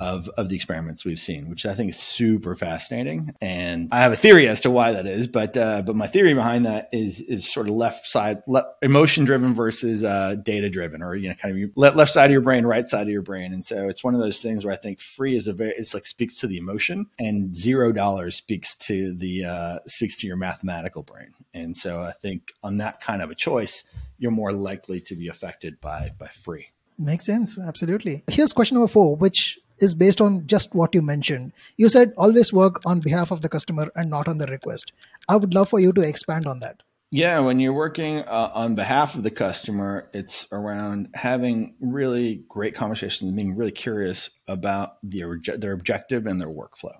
of, 0.00 0.28
of 0.30 0.48
the 0.48 0.56
experiments 0.56 1.04
we've 1.04 1.20
seen, 1.20 1.48
which 1.48 1.64
I 1.66 1.74
think 1.74 1.90
is 1.90 1.98
super 1.98 2.54
fascinating. 2.54 3.34
And 3.40 3.88
I 3.92 4.00
have 4.00 4.12
a 4.12 4.16
theory 4.16 4.48
as 4.48 4.60
to 4.62 4.70
why 4.70 4.92
that 4.92 5.06
is, 5.06 5.26
but 5.26 5.56
uh, 5.56 5.82
but 5.82 5.94
my 5.94 6.06
theory 6.06 6.34
behind 6.34 6.66
that 6.66 6.88
is 6.92 7.20
is 7.20 7.50
sort 7.50 7.68
of 7.68 7.74
left 7.74 8.06
side, 8.06 8.42
le- 8.46 8.66
emotion 8.82 9.24
driven 9.24 9.54
versus 9.54 10.02
uh, 10.02 10.34
data 10.42 10.68
driven, 10.68 11.02
or 11.02 11.14
you 11.14 11.28
know, 11.28 11.34
kind 11.34 11.62
of 11.62 11.70
left 11.76 12.12
side 12.12 12.26
of 12.26 12.32
your 12.32 12.40
brain, 12.40 12.66
right 12.66 12.88
side 12.88 13.02
of 13.02 13.12
your 13.12 13.22
brain. 13.22 13.52
And 13.52 13.64
so 13.64 13.88
it's 13.88 14.02
one 14.02 14.14
of 14.14 14.20
those 14.20 14.42
things 14.42 14.64
where 14.64 14.74
I 14.74 14.76
think 14.76 15.00
free 15.00 15.36
is 15.36 15.46
a 15.46 15.52
very 15.52 15.72
it's 15.76 15.94
like 15.94 16.06
speaks 16.06 16.36
to 16.36 16.46
the 16.46 16.58
emotion, 16.58 17.06
and 17.18 17.54
zero 17.54 17.92
dollars 17.92 18.36
speaks 18.36 18.74
to 18.76 19.14
the 19.14 19.44
uh, 19.44 19.78
speaks 19.86 20.16
to 20.18 20.26
your 20.26 20.36
mathematical 20.36 21.02
brain. 21.02 21.34
And 21.52 21.76
so 21.76 22.02
I 22.02 22.12
think 22.12 22.52
on 22.62 22.78
that 22.78 23.00
kind 23.00 23.22
of 23.22 23.30
a 23.30 23.34
choice, 23.34 23.84
you're 24.18 24.32
more 24.32 24.52
likely 24.52 25.00
to 25.02 25.14
be 25.14 25.28
affected 25.28 25.80
by 25.80 26.10
by 26.18 26.28
free. 26.28 26.68
Makes 26.98 27.26
sense. 27.26 27.58
Absolutely. 27.58 28.22
Here's 28.30 28.52
question 28.52 28.76
number 28.76 28.86
four, 28.86 29.16
which 29.16 29.58
is 29.78 29.94
based 29.94 30.20
on 30.20 30.46
just 30.46 30.74
what 30.74 30.94
you 30.94 31.02
mentioned. 31.02 31.52
You 31.76 31.88
said 31.88 32.12
always 32.16 32.52
work 32.52 32.80
on 32.86 33.00
behalf 33.00 33.30
of 33.30 33.40
the 33.40 33.48
customer 33.48 33.90
and 33.94 34.10
not 34.10 34.28
on 34.28 34.38
the 34.38 34.46
request. 34.46 34.92
I 35.28 35.36
would 35.36 35.54
love 35.54 35.68
for 35.68 35.80
you 35.80 35.92
to 35.92 36.00
expand 36.00 36.46
on 36.46 36.60
that. 36.60 36.82
Yeah, 37.10 37.38
when 37.40 37.60
you're 37.60 37.72
working 37.72 38.18
uh, 38.18 38.50
on 38.54 38.74
behalf 38.74 39.14
of 39.14 39.22
the 39.22 39.30
customer, 39.30 40.10
it's 40.12 40.48
around 40.50 41.10
having 41.14 41.76
really 41.80 42.44
great 42.48 42.74
conversations 42.74 43.28
and 43.28 43.36
being 43.36 43.54
really 43.54 43.70
curious 43.70 44.30
about 44.48 44.96
the, 45.02 45.22
their 45.56 45.72
objective 45.72 46.26
and 46.26 46.40
their 46.40 46.48
workflow. 46.48 46.96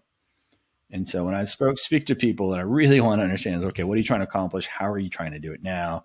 And 0.92 1.08
so 1.08 1.24
when 1.24 1.34
I 1.34 1.44
spoke 1.46 1.78
speak 1.78 2.06
to 2.06 2.14
people 2.14 2.50
that 2.50 2.60
I 2.60 2.62
really 2.62 3.00
want 3.00 3.18
to 3.18 3.24
understand 3.24 3.56
is 3.56 3.64
okay, 3.64 3.82
what 3.82 3.94
are 3.94 3.98
you 3.98 4.04
trying 4.04 4.20
to 4.20 4.28
accomplish? 4.28 4.66
How 4.68 4.88
are 4.88 4.98
you 4.98 5.10
trying 5.10 5.32
to 5.32 5.40
do 5.40 5.52
it 5.52 5.64
now? 5.64 6.04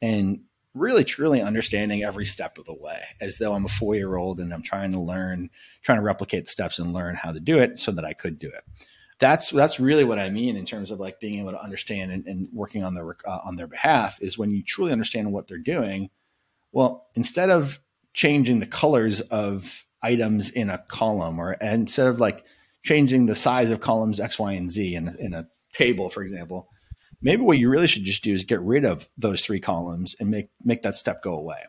And 0.00 0.44
really 0.74 1.04
truly 1.04 1.42
understanding 1.42 2.02
every 2.02 2.24
step 2.24 2.58
of 2.58 2.64
the 2.64 2.74
way 2.74 3.00
as 3.20 3.38
though 3.38 3.54
I'm 3.54 3.64
a 3.64 3.68
four 3.68 3.94
year 3.94 4.16
old 4.16 4.40
and 4.40 4.52
I'm 4.52 4.62
trying 4.62 4.92
to 4.92 5.00
learn, 5.00 5.50
trying 5.82 5.98
to 5.98 6.02
replicate 6.02 6.44
the 6.44 6.50
steps 6.50 6.78
and 6.78 6.92
learn 6.92 7.16
how 7.16 7.32
to 7.32 7.40
do 7.40 7.58
it 7.58 7.78
so 7.78 7.90
that 7.92 8.04
I 8.04 8.12
could 8.12 8.38
do 8.38 8.48
it. 8.48 8.62
That's 9.18 9.50
that's 9.50 9.78
really 9.78 10.04
what 10.04 10.18
I 10.18 10.30
mean 10.30 10.56
in 10.56 10.64
terms 10.64 10.90
of 10.90 10.98
like 10.98 11.20
being 11.20 11.40
able 11.40 11.50
to 11.50 11.62
understand 11.62 12.10
and, 12.10 12.26
and 12.26 12.48
working 12.52 12.82
on 12.82 12.94
their 12.94 13.16
uh, 13.26 13.40
on 13.44 13.56
their 13.56 13.66
behalf 13.66 14.18
is 14.22 14.38
when 14.38 14.50
you 14.50 14.62
truly 14.62 14.92
understand 14.92 15.32
what 15.32 15.46
they're 15.46 15.58
doing. 15.58 16.08
Well, 16.72 17.08
instead 17.14 17.50
of 17.50 17.80
changing 18.14 18.60
the 18.60 18.66
colors 18.66 19.20
of 19.20 19.84
items 20.02 20.48
in 20.48 20.70
a 20.70 20.78
column, 20.78 21.38
or 21.38 21.52
instead 21.52 22.06
of 22.06 22.18
like 22.18 22.44
changing 22.82 23.26
the 23.26 23.34
size 23.34 23.70
of 23.70 23.80
columns 23.80 24.20
X, 24.20 24.38
Y, 24.38 24.52
and 24.52 24.70
Z 24.70 24.94
in 24.94 25.14
in 25.20 25.34
a 25.34 25.48
table, 25.74 26.08
for 26.08 26.22
example, 26.22 26.69
maybe 27.22 27.42
what 27.42 27.58
you 27.58 27.68
really 27.68 27.86
should 27.86 28.04
just 28.04 28.24
do 28.24 28.32
is 28.32 28.44
get 28.44 28.60
rid 28.60 28.84
of 28.84 29.08
those 29.16 29.44
three 29.44 29.60
columns 29.60 30.16
and 30.18 30.30
make 30.30 30.50
make 30.62 30.82
that 30.82 30.96
step 30.96 31.22
go 31.22 31.34
away. 31.34 31.62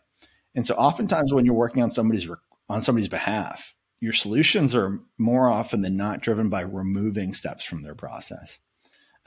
And 0.56 0.66
so 0.66 0.76
oftentimes 0.76 1.34
when 1.34 1.46
you're 1.46 1.56
working 1.56 1.84
on 1.84 1.92
somebody's 1.92 2.30
on 2.70 2.82
somebody's 2.82 3.10
behalf, 3.10 3.74
your 4.00 4.14
solutions 4.14 4.76
are 4.76 5.00
more 5.18 5.48
often 5.48 5.82
than 5.82 5.96
not 5.96 6.22
driven 6.22 6.50
by 6.50 6.62
removing 6.62 7.34
steps 7.34 7.64
from 7.64 7.84
their 7.84 7.96
process. 7.96 8.60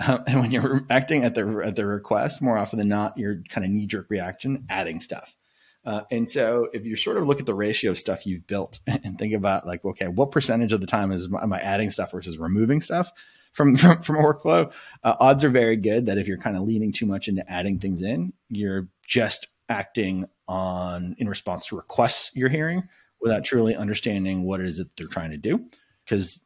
Um, 0.04 0.24
and 0.26 0.40
when 0.40 0.50
you're 0.50 0.84
acting 0.90 1.24
at 1.24 1.34
their 1.34 1.62
at 1.62 1.76
their 1.76 1.86
request, 1.86 2.42
more 2.42 2.58
often 2.58 2.78
than 2.78 2.88
not, 2.88 3.16
your 3.16 3.42
kind 3.48 3.64
of 3.64 3.70
knee 3.70 3.86
jerk 3.86 4.06
reaction, 4.10 4.66
adding 4.68 5.00
stuff. 5.00 5.36
Uh, 5.84 6.02
and 6.10 6.30
so 6.30 6.68
if 6.72 6.84
you 6.84 6.96
sort 6.96 7.18
of 7.18 7.26
look 7.26 7.40
at 7.40 7.46
the 7.46 7.54
ratio 7.54 7.90
of 7.90 7.98
stuff 7.98 8.26
you've 8.26 8.46
built 8.46 8.80
and 8.86 9.18
think 9.18 9.34
about 9.34 9.66
like, 9.66 9.84
okay, 9.84 10.08
what 10.08 10.32
percentage 10.32 10.72
of 10.72 10.80
the 10.80 10.86
time 10.86 11.12
is 11.12 11.28
am 11.32 11.52
I 11.52 11.60
adding 11.60 11.90
stuff 11.90 12.12
versus 12.12 12.38
removing 12.38 12.80
stuff? 12.80 13.12
From 13.55 13.76
from, 13.78 14.02
from 14.02 14.16
a 14.16 14.22
workflow, 14.22 14.70
uh, 15.02 15.16
odds 15.18 15.42
are 15.42 15.50
very 15.50 15.76
good 15.76 16.07
that 16.07 16.18
if 16.18 16.28
you're 16.28 16.36
kind 16.38 16.57
of 16.57 16.64
leaning 16.64 16.92
too 16.92 17.07
much 17.07 17.28
into 17.28 17.50
adding 17.50 17.78
things 17.78 18.02
in, 18.02 18.34
you're 18.50 18.88
just 19.07 19.48
acting 19.68 20.26
on 20.46 21.16
in 21.18 21.26
response 21.26 21.66
to 21.66 21.76
requests 21.76 22.30
you're 22.34 22.50
hearing 22.50 22.86
without 23.22 23.44
truly 23.44 23.74
understanding 23.74 24.42
what 24.42 24.61
it 24.61 24.66
is 24.66 24.76
that 24.76 24.94
they're 24.96 25.07
trying 25.07 25.30
to 25.30 25.38
do. 25.38 25.64
Because 26.05 26.38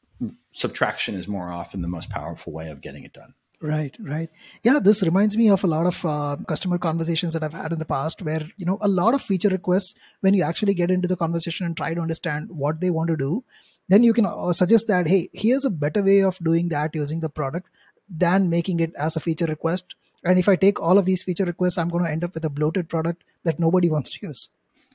subtraction 0.53 1.17
is 1.17 1.27
more 1.27 1.51
often 1.51 1.83
the 1.83 1.89
most 1.89 2.11
powerful 2.11 2.53
way 2.53 2.71
of 2.71 2.81
getting 2.81 3.03
it 3.03 3.13
done. 3.13 3.35
Right, 3.61 3.97
right. 3.99 4.29
Yeah, 4.63 4.79
this 4.79 5.03
reminds 5.03 5.37
me 5.37 5.51
of 5.51 5.65
a 5.65 5.67
lot 5.67 5.87
of 5.87 6.05
uh, 6.05 6.37
customer 6.47 6.79
conversations 6.79 7.33
that 7.33 7.43
I've 7.43 7.53
had 7.53 7.73
in 7.73 7.81
the 7.81 7.85
past 7.85 8.23
where, 8.23 8.49
you 8.57 8.65
know, 8.65 8.79
a 8.81 8.87
lot 8.87 9.15
of 9.15 9.23
feature 9.23 9.49
requests, 9.49 9.97
when 10.21 10.35
you 10.35 10.45
actually 10.45 10.75
get 10.75 10.93
into 10.93 11.09
the 11.09 11.17
conversation 11.17 11.67
and 11.67 11.77
try 11.77 11.93
to 11.93 12.01
understand 12.01 12.51
what 12.51 12.81
they 12.81 12.91
want 12.91 13.11
to 13.11 13.17
do, 13.17 13.43
then 13.89 14.05
you 14.05 14.13
can 14.13 14.27
uh, 14.27 14.53
suggest 14.53 14.89
that 14.89 15.07
hey 15.07 15.29
here's 15.33 15.65
a 15.65 15.71
better 15.71 16.03
way 16.03 16.23
of 16.23 16.39
doing 16.39 16.69
that 16.69 16.95
using 16.95 17.21
the 17.21 17.29
product 17.29 17.69
than 18.09 18.49
making 18.49 18.81
it 18.81 18.93
as 18.99 19.17
a 19.17 19.21
feature 19.21 19.47
request. 19.47 19.95
And 20.25 20.39
if 20.39 20.49
i 20.49 20.57
take 20.57 20.81
all 20.81 20.99
of 20.99 21.07
these 21.07 21.23
feature 21.23 21.45
requests 21.45 21.79
i'm 21.79 21.89
going 21.89 22.05
to 22.05 22.11
end 22.11 22.25
up 22.25 22.35
with 22.35 22.45
a 22.45 22.51
bloated 22.51 22.89
product 22.89 23.25
that 23.45 23.59
nobody 23.59 23.91
wants 23.97 24.13
to 24.13 24.27
use. 24.27 24.51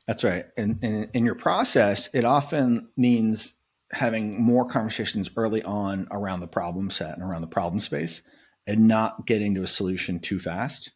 That's 0.08 0.24
right. 0.24 0.46
And, 0.58 0.80
and 0.84 1.10
in 1.14 1.26
your 1.26 1.36
process 1.36 2.10
it 2.14 2.26
often 2.26 2.90
means 2.98 3.56
having 3.92 4.42
more 4.42 4.66
conversations 4.66 5.30
early 5.38 5.64
on 5.64 6.08
around 6.12 6.40
the 6.40 6.48
problem 6.48 6.90
set 6.90 7.14
and 7.14 7.24
around 7.24 7.42
the 7.42 7.48
problem 7.48 7.80
space 7.80 8.22
and 8.66 8.88
not 8.88 9.26
getting 9.26 9.54
to 9.56 9.64
a 9.64 9.68
solution 9.68 10.20
too 10.20 10.40
fast 10.40 10.92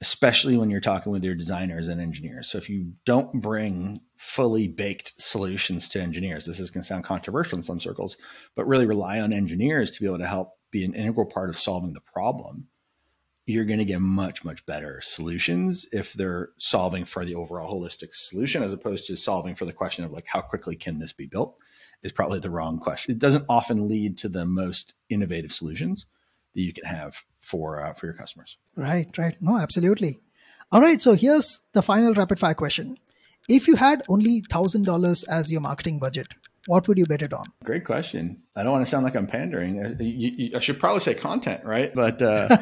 especially 0.00 0.56
when 0.56 0.68
you're 0.68 0.80
talking 0.80 1.10
with 1.10 1.24
your 1.24 1.34
designers 1.34 1.88
and 1.88 2.00
engineers. 2.00 2.48
So 2.48 2.58
if 2.58 2.68
you 2.68 2.92
don't 3.06 3.40
bring 3.40 4.00
fully 4.16 4.68
baked 4.68 5.14
solutions 5.18 5.88
to 5.90 6.02
engineers, 6.02 6.44
this 6.44 6.60
is 6.60 6.70
going 6.70 6.82
to 6.82 6.86
sound 6.86 7.04
controversial 7.04 7.56
in 7.56 7.62
some 7.62 7.80
circles, 7.80 8.16
but 8.54 8.66
really 8.66 8.86
rely 8.86 9.20
on 9.20 9.32
engineers 9.32 9.90
to 9.92 10.00
be 10.00 10.06
able 10.06 10.18
to 10.18 10.26
help 10.26 10.52
be 10.70 10.84
an 10.84 10.94
integral 10.94 11.26
part 11.26 11.48
of 11.48 11.56
solving 11.56 11.94
the 11.94 12.00
problem. 12.00 12.66
You're 13.46 13.64
going 13.64 13.78
to 13.78 13.84
get 13.84 14.00
much, 14.00 14.44
much 14.44 14.66
better 14.66 15.00
solutions 15.00 15.86
if 15.92 16.12
they're 16.12 16.50
solving 16.58 17.04
for 17.04 17.24
the 17.24 17.36
overall 17.36 17.80
holistic 17.80 18.08
solution 18.12 18.62
as 18.62 18.72
opposed 18.72 19.06
to 19.06 19.16
solving 19.16 19.54
for 19.54 19.64
the 19.64 19.72
question 19.72 20.04
of 20.04 20.10
like, 20.10 20.26
how 20.26 20.40
quickly 20.40 20.76
can 20.76 20.98
this 20.98 21.12
be 21.12 21.26
built? 21.26 21.56
Is 22.02 22.12
probably 22.12 22.40
the 22.40 22.50
wrong 22.50 22.78
question. 22.78 23.12
It 23.12 23.18
doesn't 23.18 23.46
often 23.48 23.88
lead 23.88 24.18
to 24.18 24.28
the 24.28 24.44
most 24.44 24.94
innovative 25.08 25.52
solutions 25.52 26.06
that 26.54 26.60
you 26.60 26.72
can 26.72 26.84
have 26.84 27.22
for 27.46 27.80
uh, 27.80 27.92
for 27.92 28.06
your 28.06 28.14
customers. 28.14 28.58
Right, 28.74 29.16
right. 29.16 29.36
No, 29.40 29.56
absolutely. 29.56 30.20
All 30.72 30.80
right. 30.80 31.00
So 31.00 31.14
here's 31.14 31.60
the 31.72 31.82
final 31.82 32.12
rapid 32.12 32.38
fire 32.38 32.54
question: 32.54 32.98
If 33.48 33.68
you 33.68 33.76
had 33.76 34.02
only 34.08 34.40
thousand 34.40 34.84
dollars 34.84 35.22
as 35.24 35.50
your 35.50 35.60
marketing 35.60 35.98
budget, 36.00 36.28
what 36.66 36.88
would 36.88 36.98
you 36.98 37.06
bet 37.06 37.22
it 37.22 37.32
on? 37.32 37.44
Great 37.64 37.84
question. 37.84 38.42
I 38.56 38.62
don't 38.62 38.72
want 38.72 38.84
to 38.84 38.90
sound 38.90 39.04
like 39.04 39.14
I'm 39.14 39.28
pandering. 39.28 39.84
I, 39.84 40.02
you, 40.02 40.32
you, 40.36 40.56
I 40.56 40.60
should 40.60 40.80
probably 40.80 41.00
say 41.00 41.14
content, 41.14 41.64
right? 41.64 41.94
But 41.94 42.20
uh, 42.20 42.56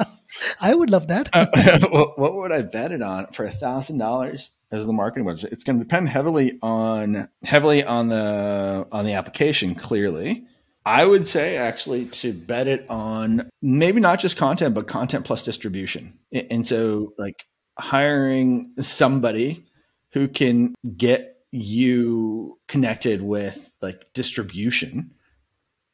I 0.60 0.74
would 0.74 0.90
love 0.90 1.08
that. 1.08 1.28
what 1.90 2.34
would 2.36 2.52
I 2.52 2.62
bet 2.62 2.92
it 2.92 3.02
on 3.02 3.26
for 3.28 3.44
a 3.44 3.50
thousand 3.50 3.98
dollars 3.98 4.52
as 4.70 4.86
the 4.86 4.92
marketing 4.92 5.26
budget? 5.26 5.52
It's 5.52 5.64
going 5.64 5.78
to 5.78 5.84
depend 5.84 6.08
heavily 6.08 6.58
on 6.62 7.28
heavily 7.42 7.82
on 7.82 8.08
the 8.08 8.86
on 8.92 9.04
the 9.04 9.14
application. 9.14 9.74
Clearly, 9.74 10.44
I 10.84 11.04
would 11.04 11.26
say 11.26 11.56
actually 11.56 12.06
to 12.06 12.32
bet 12.32 12.66
it 12.66 12.88
on 12.88 13.50
maybe 13.60 14.00
not 14.00 14.18
just 14.18 14.36
content, 14.36 14.74
but 14.74 14.86
content 14.86 15.26
plus 15.26 15.42
distribution. 15.42 16.18
And 16.32 16.66
so, 16.66 17.12
like 17.18 17.44
hiring 17.78 18.72
somebody 18.80 19.66
who 20.12 20.28
can 20.28 20.74
get 20.96 21.36
you 21.52 22.58
connected 22.68 23.22
with 23.22 23.72
like 23.82 24.12
distribution 24.14 25.12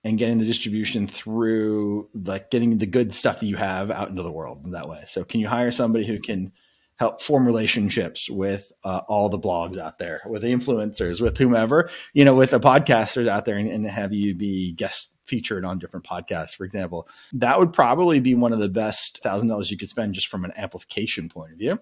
and 0.04 0.18
getting 0.18 0.38
the 0.38 0.46
distribution 0.46 1.08
through 1.08 2.08
like 2.14 2.50
getting 2.50 2.78
the 2.78 2.86
good 2.86 3.12
stuff 3.12 3.40
that 3.40 3.46
you 3.46 3.56
have 3.56 3.90
out 3.90 4.08
into 4.10 4.22
the 4.22 4.30
world 4.30 4.72
that 4.72 4.88
way. 4.88 5.02
So, 5.06 5.24
can 5.24 5.40
you 5.40 5.48
hire 5.48 5.72
somebody 5.72 6.06
who 6.06 6.20
can 6.20 6.52
help 6.96 7.20
form 7.22 7.46
relationships 7.46 8.28
with 8.30 8.72
uh, 8.84 9.02
all 9.08 9.28
the 9.28 9.38
blogs 9.38 9.78
out 9.78 9.98
there, 9.98 10.22
with 10.26 10.42
the 10.42 10.48
influencers, 10.48 11.20
with 11.20 11.36
whomever, 11.38 11.90
you 12.14 12.24
know, 12.24 12.34
with 12.34 12.50
the 12.50 12.60
podcasters 12.60 13.28
out 13.28 13.44
there 13.44 13.58
and, 13.58 13.70
and 13.70 13.88
have 13.88 14.12
you 14.12 14.34
be 14.34 14.72
guest 14.72 15.16
featured 15.26 15.64
on 15.64 15.78
different 15.78 16.06
podcasts, 16.06 16.56
for 16.56 16.64
example. 16.64 17.08
That 17.32 17.58
would 17.58 17.72
probably 17.72 18.20
be 18.20 18.34
one 18.34 18.52
of 18.52 18.58
the 18.58 18.68
best 18.68 19.20
thousand 19.22 19.48
dollars 19.48 19.70
you 19.70 19.76
could 19.76 19.88
spend 19.88 20.14
just 20.14 20.28
from 20.28 20.44
an 20.44 20.52
amplification 20.56 21.28
point 21.28 21.52
of 21.52 21.58
view. 21.58 21.78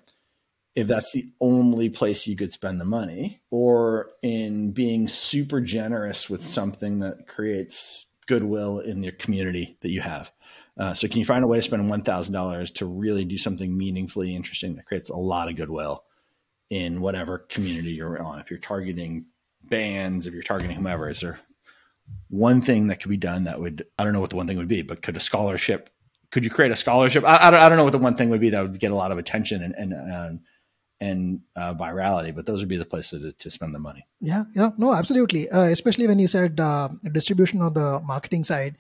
If 0.75 0.89
that's 0.89 1.13
the 1.13 1.31
only 1.41 1.89
place 1.89 2.27
you 2.27 2.35
could 2.35 2.53
spend 2.53 2.81
the 2.81 2.85
money, 2.85 3.43
or 3.51 4.11
in 4.23 4.73
being 4.73 5.07
super 5.07 5.61
generous 5.61 6.29
with 6.29 6.45
something 6.45 6.99
that 6.99 7.29
creates 7.29 8.07
goodwill 8.27 8.81
in 8.81 9.03
your 9.03 9.13
community 9.13 9.77
that 9.83 9.91
you 9.91 10.01
have. 10.01 10.33
Uh, 10.77 10.93
so, 10.93 11.07
can 11.07 11.19
you 11.19 11.25
find 11.25 11.45
a 11.45 11.47
way 11.47 11.59
to 11.59 11.63
spend 11.63 11.89
one 11.89 12.03
thousand 12.03 12.35
dollars 12.35 12.71
to 12.73 12.87
really 12.87 13.25
do 13.25 13.39
something 13.39 13.77
meaningfully 13.77 14.35
interesting 14.35 14.75
that 14.75 14.87
creates 14.87 15.09
a 15.09 15.17
lot 15.17 15.49
of 15.49 15.57
goodwill 15.57 16.05
in 16.71 17.01
whatever 17.01 17.39
community 17.39 17.93
you're 17.93 18.21
on? 18.21 18.41
If 18.41 18.51
you're 18.51 18.59
targeting 18.59 19.27
bands, 19.63 20.27
if 20.27 20.35
you're 20.35 20.43
targeting 20.43 20.77
whomever, 20.77 21.09
is 21.09 21.21
there 21.21 21.39
one 22.29 22.61
thing 22.61 22.89
that 22.89 23.01
could 23.01 23.11
be 23.11 23.17
done 23.17 23.45
that 23.45 23.61
would 23.61 23.87
I 23.99 24.05
don't 24.05 24.13
know 24.13 24.21
what 24.21 24.31
the 24.31 24.37
one 24.37 24.47
thing 24.47 24.59
would 24.59 24.69
be, 24.69 24.83
but 24.83 25.03
could 25.03 25.17
a 25.17 25.21
scholarship? 25.21 25.91
Could 26.31 26.45
you 26.45 26.51
create 26.51 26.73
a 26.73 26.77
scholarship? 26.77 27.25
I, 27.25 27.47
I, 27.47 27.51
don't, 27.51 27.61
I 27.61 27.69
don't 27.69 27.79
know 27.79 27.85
what 27.85 27.93
the 27.93 27.99
one 27.99 28.17
thing 28.17 28.31
would 28.31 28.41
be 28.41 28.51
that 28.51 28.63
would 28.63 28.81
get 28.81 28.91
a 28.91 28.97
lot 28.97 29.13
of 29.13 29.19
attention 29.19 29.63
and 29.63 29.75
and 29.77 29.93
and, 29.93 30.41
and 31.01 31.41
uh, 31.55 31.75
virality, 31.75 32.35
but 32.35 32.47
those 32.47 32.61
would 32.61 32.69
be 32.69 32.77
the 32.77 32.85
places 32.85 33.23
to, 33.23 33.33
to 33.33 33.51
spend 33.51 33.75
the 33.75 33.79
money. 33.79 34.07
Yeah, 34.21 34.45
yeah, 34.55 34.71
no, 34.77 34.93
absolutely. 34.93 35.49
Uh, 35.49 35.65
especially 35.65 36.09
when 36.09 36.19
you 36.19 36.27
said 36.27 36.59
uh, 36.59 36.89
distribution 37.13 37.63
on 37.63 37.75
the 37.75 38.01
marketing 38.05 38.43
side, 38.43 38.77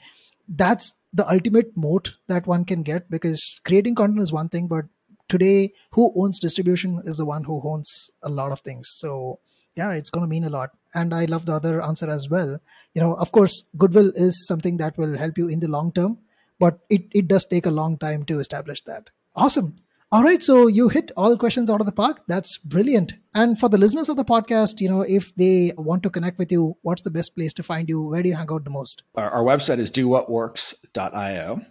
that's 0.48 0.94
the 1.14 1.30
ultimate 1.30 1.76
moat 1.76 2.16
that 2.26 2.46
one 2.46 2.64
can 2.64 2.82
get 2.82 3.08
because 3.10 3.60
creating 3.64 3.94
content 3.94 4.20
is 4.20 4.32
one 4.32 4.48
thing, 4.48 4.66
but 4.66 4.84
today 5.28 5.72
who 5.92 6.12
owns 6.16 6.38
distribution 6.38 7.00
is 7.04 7.16
the 7.16 7.24
one 7.24 7.44
who 7.44 7.62
owns 7.64 8.10
a 8.22 8.28
lot 8.28 8.52
of 8.52 8.60
things. 8.60 8.88
So 8.96 9.38
yeah, 9.76 9.92
it's 9.92 10.10
going 10.10 10.24
to 10.24 10.28
mean 10.28 10.44
a 10.44 10.50
lot. 10.50 10.70
And 10.92 11.14
I 11.14 11.24
love 11.24 11.46
the 11.46 11.54
other 11.54 11.80
answer 11.82 12.08
as 12.10 12.28
well. 12.28 12.60
You 12.94 13.02
know, 13.02 13.14
of 13.14 13.32
course, 13.32 13.68
goodwill 13.76 14.12
is 14.14 14.46
something 14.46 14.76
that 14.78 14.98
will 14.98 15.16
help 15.16 15.38
you 15.38 15.48
in 15.48 15.60
the 15.60 15.68
long 15.68 15.92
term, 15.92 16.18
but 16.58 16.80
it, 16.90 17.02
it 17.12 17.28
does 17.28 17.44
take 17.44 17.66
a 17.66 17.70
long 17.70 17.96
time 17.98 18.24
to 18.26 18.40
establish 18.40 18.82
that. 18.82 19.10
Awesome. 19.34 19.76
All 20.14 20.22
right, 20.22 20.40
so 20.40 20.68
you 20.68 20.88
hit 20.90 21.10
all 21.16 21.36
questions 21.36 21.68
out 21.68 21.80
of 21.80 21.86
the 21.86 21.92
park. 21.92 22.22
That's 22.28 22.56
brilliant. 22.56 23.14
And 23.34 23.58
for 23.58 23.68
the 23.68 23.78
listeners 23.78 24.08
of 24.08 24.16
the 24.16 24.24
podcast, 24.24 24.80
you 24.80 24.88
know, 24.88 25.00
if 25.00 25.34
they 25.34 25.72
want 25.76 26.04
to 26.04 26.08
connect 26.08 26.38
with 26.38 26.52
you, 26.52 26.76
what's 26.82 27.02
the 27.02 27.10
best 27.10 27.34
place 27.34 27.52
to 27.54 27.64
find 27.64 27.88
you? 27.88 28.00
Where 28.00 28.22
do 28.22 28.28
you 28.28 28.36
hang 28.36 28.46
out 28.48 28.62
the 28.62 28.70
most? 28.70 29.02
Our, 29.16 29.28
our 29.28 29.42
website 29.42 29.80
is 29.80 29.90
dowhatworks.io 29.90 31.62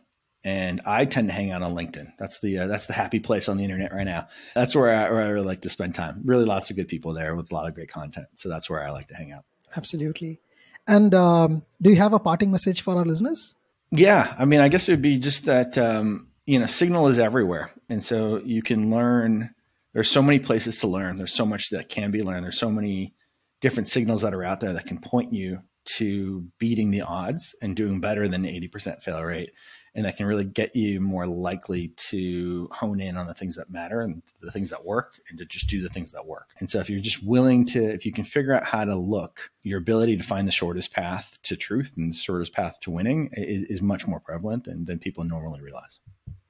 and 0.43 0.81
I 0.85 1.05
tend 1.05 1.29
to 1.29 1.33
hang 1.33 1.51
out 1.51 1.61
on 1.61 1.73
LinkedIn. 1.73 2.11
That's 2.19 2.41
the 2.41 2.59
uh, 2.59 2.67
that's 2.67 2.85
the 2.87 2.91
happy 2.91 3.21
place 3.21 3.47
on 3.47 3.55
the 3.55 3.63
internet 3.63 3.93
right 3.93 4.03
now. 4.03 4.27
That's 4.55 4.75
where 4.75 4.93
I, 4.93 5.09
where 5.09 5.21
I 5.21 5.29
really 5.29 5.47
like 5.47 5.61
to 5.61 5.69
spend 5.69 5.95
time. 5.95 6.19
Really, 6.25 6.43
lots 6.43 6.69
of 6.69 6.75
good 6.75 6.89
people 6.89 7.13
there 7.13 7.37
with 7.37 7.49
a 7.49 7.55
lot 7.55 7.69
of 7.69 7.75
great 7.75 7.89
content. 7.89 8.27
So 8.35 8.49
that's 8.49 8.69
where 8.69 8.85
I 8.85 8.89
like 8.89 9.07
to 9.07 9.15
hang 9.15 9.31
out. 9.31 9.45
Absolutely. 9.77 10.41
And 10.85 11.15
um, 11.15 11.63
do 11.81 11.91
you 11.91 11.95
have 11.95 12.11
a 12.11 12.19
parting 12.19 12.51
message 12.51 12.81
for 12.81 12.97
our 12.97 13.05
listeners? 13.05 13.55
Yeah, 13.91 14.35
I 14.37 14.43
mean, 14.43 14.59
I 14.59 14.67
guess 14.67 14.89
it 14.89 14.91
would 14.91 15.01
be 15.01 15.17
just 15.17 15.45
that 15.45 15.77
um, 15.77 16.27
you 16.45 16.59
know, 16.59 16.65
signal 16.65 17.07
is 17.07 17.19
everywhere, 17.19 17.71
and 17.89 18.03
so 18.03 18.41
you 18.43 18.61
can 18.61 18.89
learn. 18.89 19.53
There's 19.93 20.09
so 20.09 20.23
many 20.23 20.39
places 20.39 20.79
to 20.79 20.87
learn. 20.87 21.17
There's 21.17 21.33
so 21.33 21.45
much 21.45 21.69
that 21.69 21.89
can 21.89 22.11
be 22.11 22.23
learned. 22.23 22.43
There's 22.43 22.57
so 22.57 22.71
many 22.71 23.13
different 23.61 23.87
signals 23.87 24.21
that 24.21 24.33
are 24.33 24.43
out 24.43 24.59
there 24.59 24.73
that 24.73 24.87
can 24.87 24.97
point 24.97 25.33
you 25.33 25.59
to 25.85 26.47
beating 26.59 26.91
the 26.91 27.01
odds 27.01 27.55
and 27.61 27.75
doing 27.75 27.99
better 27.99 28.27
than 28.27 28.43
80% 28.43 29.03
fail 29.03 29.23
rate 29.23 29.51
and 29.95 30.05
that 30.05 30.17
can 30.17 30.25
really 30.25 30.45
get 30.45 30.75
you 30.75 30.99
more 30.99 31.27
likely 31.27 31.89
to 32.09 32.67
hone 32.71 32.99
in 32.99 33.15
on 33.15 33.27
the 33.27 33.33
things 33.33 33.55
that 33.55 33.69
matter 33.69 34.01
and 34.01 34.23
the 34.41 34.51
things 34.51 34.71
that 34.71 34.85
work 34.85 35.21
and 35.29 35.37
to 35.37 35.45
just 35.45 35.69
do 35.69 35.81
the 35.81 35.89
things 35.89 36.11
that 36.11 36.25
work. 36.25 36.49
And 36.59 36.69
so 36.69 36.79
if 36.79 36.89
you're 36.89 36.99
just 36.99 37.23
willing 37.23 37.65
to, 37.67 37.93
if 37.93 38.05
you 38.05 38.11
can 38.11 38.25
figure 38.25 38.53
out 38.53 38.65
how 38.65 38.85
to 38.85 38.95
look, 38.95 39.51
your 39.61 39.77
ability 39.77 40.17
to 40.17 40.23
find 40.23 40.47
the 40.47 40.51
shortest 40.51 40.93
path 40.93 41.37
to 41.43 41.55
truth 41.55 41.93
and 41.95 42.11
the 42.11 42.17
shortest 42.17 42.53
path 42.53 42.79
to 42.81 42.91
winning 42.91 43.29
is, 43.33 43.63
is 43.63 43.81
much 43.81 44.07
more 44.07 44.19
prevalent 44.19 44.63
than, 44.63 44.85
than 44.85 44.97
people 44.97 45.23
normally 45.23 45.61
realize. 45.61 45.99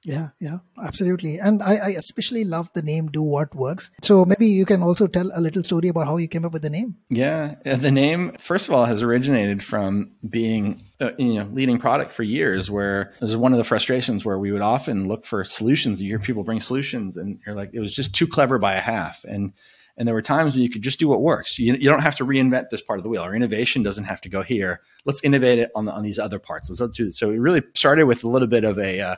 Yeah, 0.04 0.28
yeah, 0.38 0.58
absolutely. 0.82 1.38
And 1.38 1.62
I, 1.62 1.76
I, 1.76 1.88
especially 1.90 2.44
love 2.44 2.70
the 2.74 2.82
name 2.82 3.08
Do 3.10 3.22
What 3.22 3.54
Works. 3.54 3.90
So 4.02 4.26
maybe 4.26 4.46
you 4.46 4.66
can 4.66 4.82
also 4.82 5.06
tell 5.06 5.30
a 5.34 5.40
little 5.40 5.64
story 5.64 5.88
about 5.88 6.06
how 6.06 6.18
you 6.18 6.28
came 6.28 6.44
up 6.44 6.52
with 6.52 6.60
the 6.60 6.68
name. 6.68 6.96
Yeah, 7.08 7.54
the 7.64 7.90
name, 7.90 8.32
first 8.38 8.68
of 8.68 8.74
all, 8.74 8.84
has 8.84 9.02
originated 9.02 9.64
from 9.64 10.10
being 10.28 10.84
uh, 11.00 11.12
you 11.18 11.34
know, 11.34 11.44
leading 11.52 11.78
product 11.78 12.12
for 12.12 12.22
years 12.22 12.70
where 12.70 13.14
this 13.20 13.30
is 13.30 13.36
one 13.36 13.52
of 13.52 13.58
the 13.58 13.64
frustrations 13.64 14.26
where 14.26 14.38
we 14.38 14.52
would 14.52 14.60
often 14.60 15.08
look 15.08 15.24
for 15.24 15.42
solutions. 15.42 16.02
You 16.02 16.08
hear 16.08 16.18
people 16.18 16.44
bring 16.44 16.60
solutions 16.60 17.16
and 17.16 17.40
you're 17.46 17.56
like, 17.56 17.70
it 17.72 17.80
was 17.80 17.94
just 17.94 18.14
too 18.14 18.26
clever 18.26 18.58
by 18.58 18.74
a 18.74 18.80
half. 18.80 19.24
And 19.24 19.52
and 19.96 20.08
there 20.08 20.14
were 20.14 20.22
times 20.22 20.54
when 20.54 20.62
you 20.62 20.70
could 20.70 20.82
just 20.82 20.98
do 20.98 21.06
what 21.06 21.22
works. 21.22 21.56
You, 21.56 21.74
you 21.74 21.88
don't 21.88 22.02
have 22.02 22.16
to 22.16 22.26
reinvent 22.26 22.70
this 22.70 22.82
part 22.82 22.98
of 22.98 23.04
the 23.04 23.08
wheel. 23.08 23.22
Our 23.22 23.34
innovation 23.34 23.84
doesn't 23.84 24.04
have 24.04 24.20
to 24.22 24.28
go 24.28 24.42
here. 24.42 24.80
Let's 25.04 25.22
innovate 25.22 25.60
it 25.60 25.70
on 25.74 25.84
the, 25.84 25.92
on 25.92 26.02
these 26.02 26.18
other 26.18 26.40
parts. 26.40 26.68
Let's 26.68 26.96
do 26.96 27.12
So 27.12 27.30
it 27.30 27.36
really 27.36 27.62
started 27.74 28.06
with 28.06 28.24
a 28.24 28.28
little 28.28 28.48
bit 28.48 28.64
of 28.64 28.76
a 28.78 29.00
uh, 29.00 29.16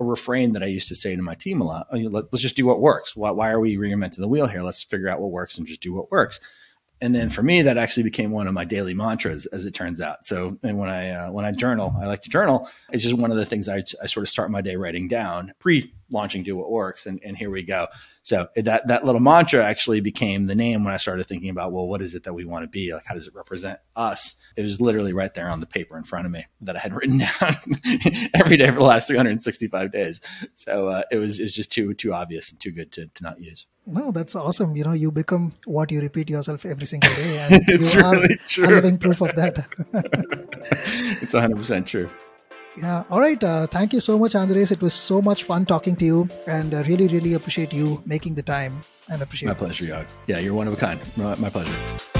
a 0.00 0.04
refrain 0.04 0.52
that 0.52 0.62
I 0.62 0.66
used 0.66 0.88
to 0.88 0.94
say 0.94 1.16
to 1.16 1.22
my 1.22 1.34
team 1.34 1.60
a 1.60 1.64
lot. 1.64 1.86
Oh, 1.90 1.96
let's 1.96 2.42
just 2.42 2.56
do 2.56 2.66
what 2.66 2.80
works. 2.80 3.16
Why, 3.16 3.30
why 3.30 3.50
are 3.50 3.60
we 3.60 3.76
reinventing 3.76 4.18
the 4.18 4.28
wheel 4.28 4.46
here? 4.46 4.62
Let's 4.62 4.82
figure 4.82 5.08
out 5.08 5.20
what 5.20 5.30
works 5.30 5.56
and 5.56 5.66
just 5.66 5.80
do 5.80 5.94
what 5.94 6.10
works. 6.10 6.40
And 7.00 7.14
then 7.14 7.28
for 7.28 7.42
me, 7.42 7.62
that 7.62 7.76
actually 7.76 8.04
became 8.04 8.30
one 8.30 8.46
of 8.46 8.54
my 8.54 8.64
daily 8.64 8.94
mantras, 8.94 9.44
as 9.46 9.66
it 9.66 9.74
turns 9.74 10.00
out. 10.00 10.26
So, 10.26 10.58
and 10.62 10.78
when 10.78 10.88
I 10.88 11.10
uh, 11.10 11.30
when 11.30 11.44
I 11.44 11.52
journal, 11.52 11.94
I 12.00 12.06
like 12.06 12.22
to 12.22 12.30
journal. 12.30 12.70
It's 12.90 13.02
just 13.02 13.16
one 13.16 13.30
of 13.30 13.36
the 13.36 13.44
things 13.44 13.68
I, 13.68 13.84
I 14.02 14.06
sort 14.06 14.24
of 14.24 14.30
start 14.30 14.50
my 14.50 14.62
day 14.62 14.76
writing 14.76 15.06
down 15.06 15.52
pre 15.58 15.92
launching 16.10 16.42
Do 16.42 16.56
What 16.56 16.70
Works, 16.70 17.06
and, 17.06 17.20
and 17.24 17.36
here 17.36 17.50
we 17.50 17.62
go. 17.62 17.88
So 18.22 18.48
that 18.56 18.88
that 18.88 19.04
little 19.04 19.20
mantra 19.20 19.64
actually 19.64 20.00
became 20.00 20.46
the 20.46 20.54
name 20.56 20.82
when 20.82 20.92
I 20.92 20.96
started 20.96 21.28
thinking 21.28 21.48
about, 21.48 21.72
well, 21.72 21.86
what 21.86 22.02
is 22.02 22.14
it 22.14 22.24
that 22.24 22.34
we 22.34 22.44
want 22.44 22.64
to 22.64 22.68
be? 22.68 22.92
Like, 22.92 23.06
how 23.06 23.14
does 23.14 23.28
it 23.28 23.34
represent 23.34 23.78
us? 23.94 24.34
It 24.56 24.62
was 24.62 24.80
literally 24.80 25.12
right 25.12 25.32
there 25.32 25.48
on 25.48 25.60
the 25.60 25.66
paper 25.66 25.96
in 25.96 26.02
front 26.02 26.26
of 26.26 26.32
me 26.32 26.44
that 26.62 26.74
I 26.74 26.80
had 26.80 26.92
written 26.96 27.18
down 27.18 27.56
every 28.34 28.56
day 28.56 28.66
for 28.66 28.72
the 28.72 28.82
last 28.82 29.06
365 29.06 29.92
days. 29.92 30.20
So 30.56 30.88
uh, 30.88 31.02
it 31.12 31.18
was 31.18 31.38
it 31.38 31.44
was 31.44 31.52
just 31.52 31.70
too 31.70 31.94
too 31.94 32.12
obvious 32.12 32.50
and 32.50 32.58
too 32.58 32.72
good 32.72 32.90
to, 32.92 33.06
to 33.06 33.22
not 33.22 33.40
use. 33.40 33.66
No, 33.86 34.10
that's 34.10 34.34
awesome. 34.34 34.74
You 34.74 34.82
know, 34.82 34.92
you 34.92 35.12
become 35.12 35.52
what 35.64 35.92
you 35.92 36.00
repeat 36.00 36.28
yourself 36.28 36.66
every 36.66 36.86
single 36.86 37.10
day, 37.14 37.38
and 37.38 37.62
it's 37.68 37.94
you 37.94 38.00
really 38.00 38.34
are 38.34 38.48
true. 38.48 38.66
living 38.66 38.98
proof 38.98 39.20
of 39.20 39.36
that. 39.36 39.56
it's 41.22 41.32
100 41.32 41.56
percent 41.56 41.86
true. 41.86 42.10
Yeah. 42.76 43.04
All 43.10 43.20
right. 43.20 43.42
Uh, 43.42 43.66
thank 43.66 43.92
you 43.92 44.00
so 44.00 44.18
much, 44.18 44.34
Andres. 44.34 44.70
It 44.70 44.82
was 44.82 44.94
so 44.94 45.22
much 45.22 45.44
fun 45.44 45.64
talking 45.64 45.96
to 45.96 46.04
you, 46.04 46.28
and 46.46 46.74
uh, 46.74 46.82
really, 46.86 47.08
really 47.08 47.34
appreciate 47.34 47.72
you 47.72 48.02
making 48.06 48.34
the 48.34 48.42
time 48.42 48.80
and 49.08 49.22
appreciate. 49.22 49.48
My 49.48 49.54
pleasure, 49.54 49.86
Yog. 49.86 50.06
Yeah, 50.26 50.38
you're 50.38 50.54
one 50.54 50.68
of 50.68 50.74
a 50.74 50.76
kind. 50.76 51.00
My, 51.16 51.34
my 51.36 51.50
pleasure. 51.50 52.15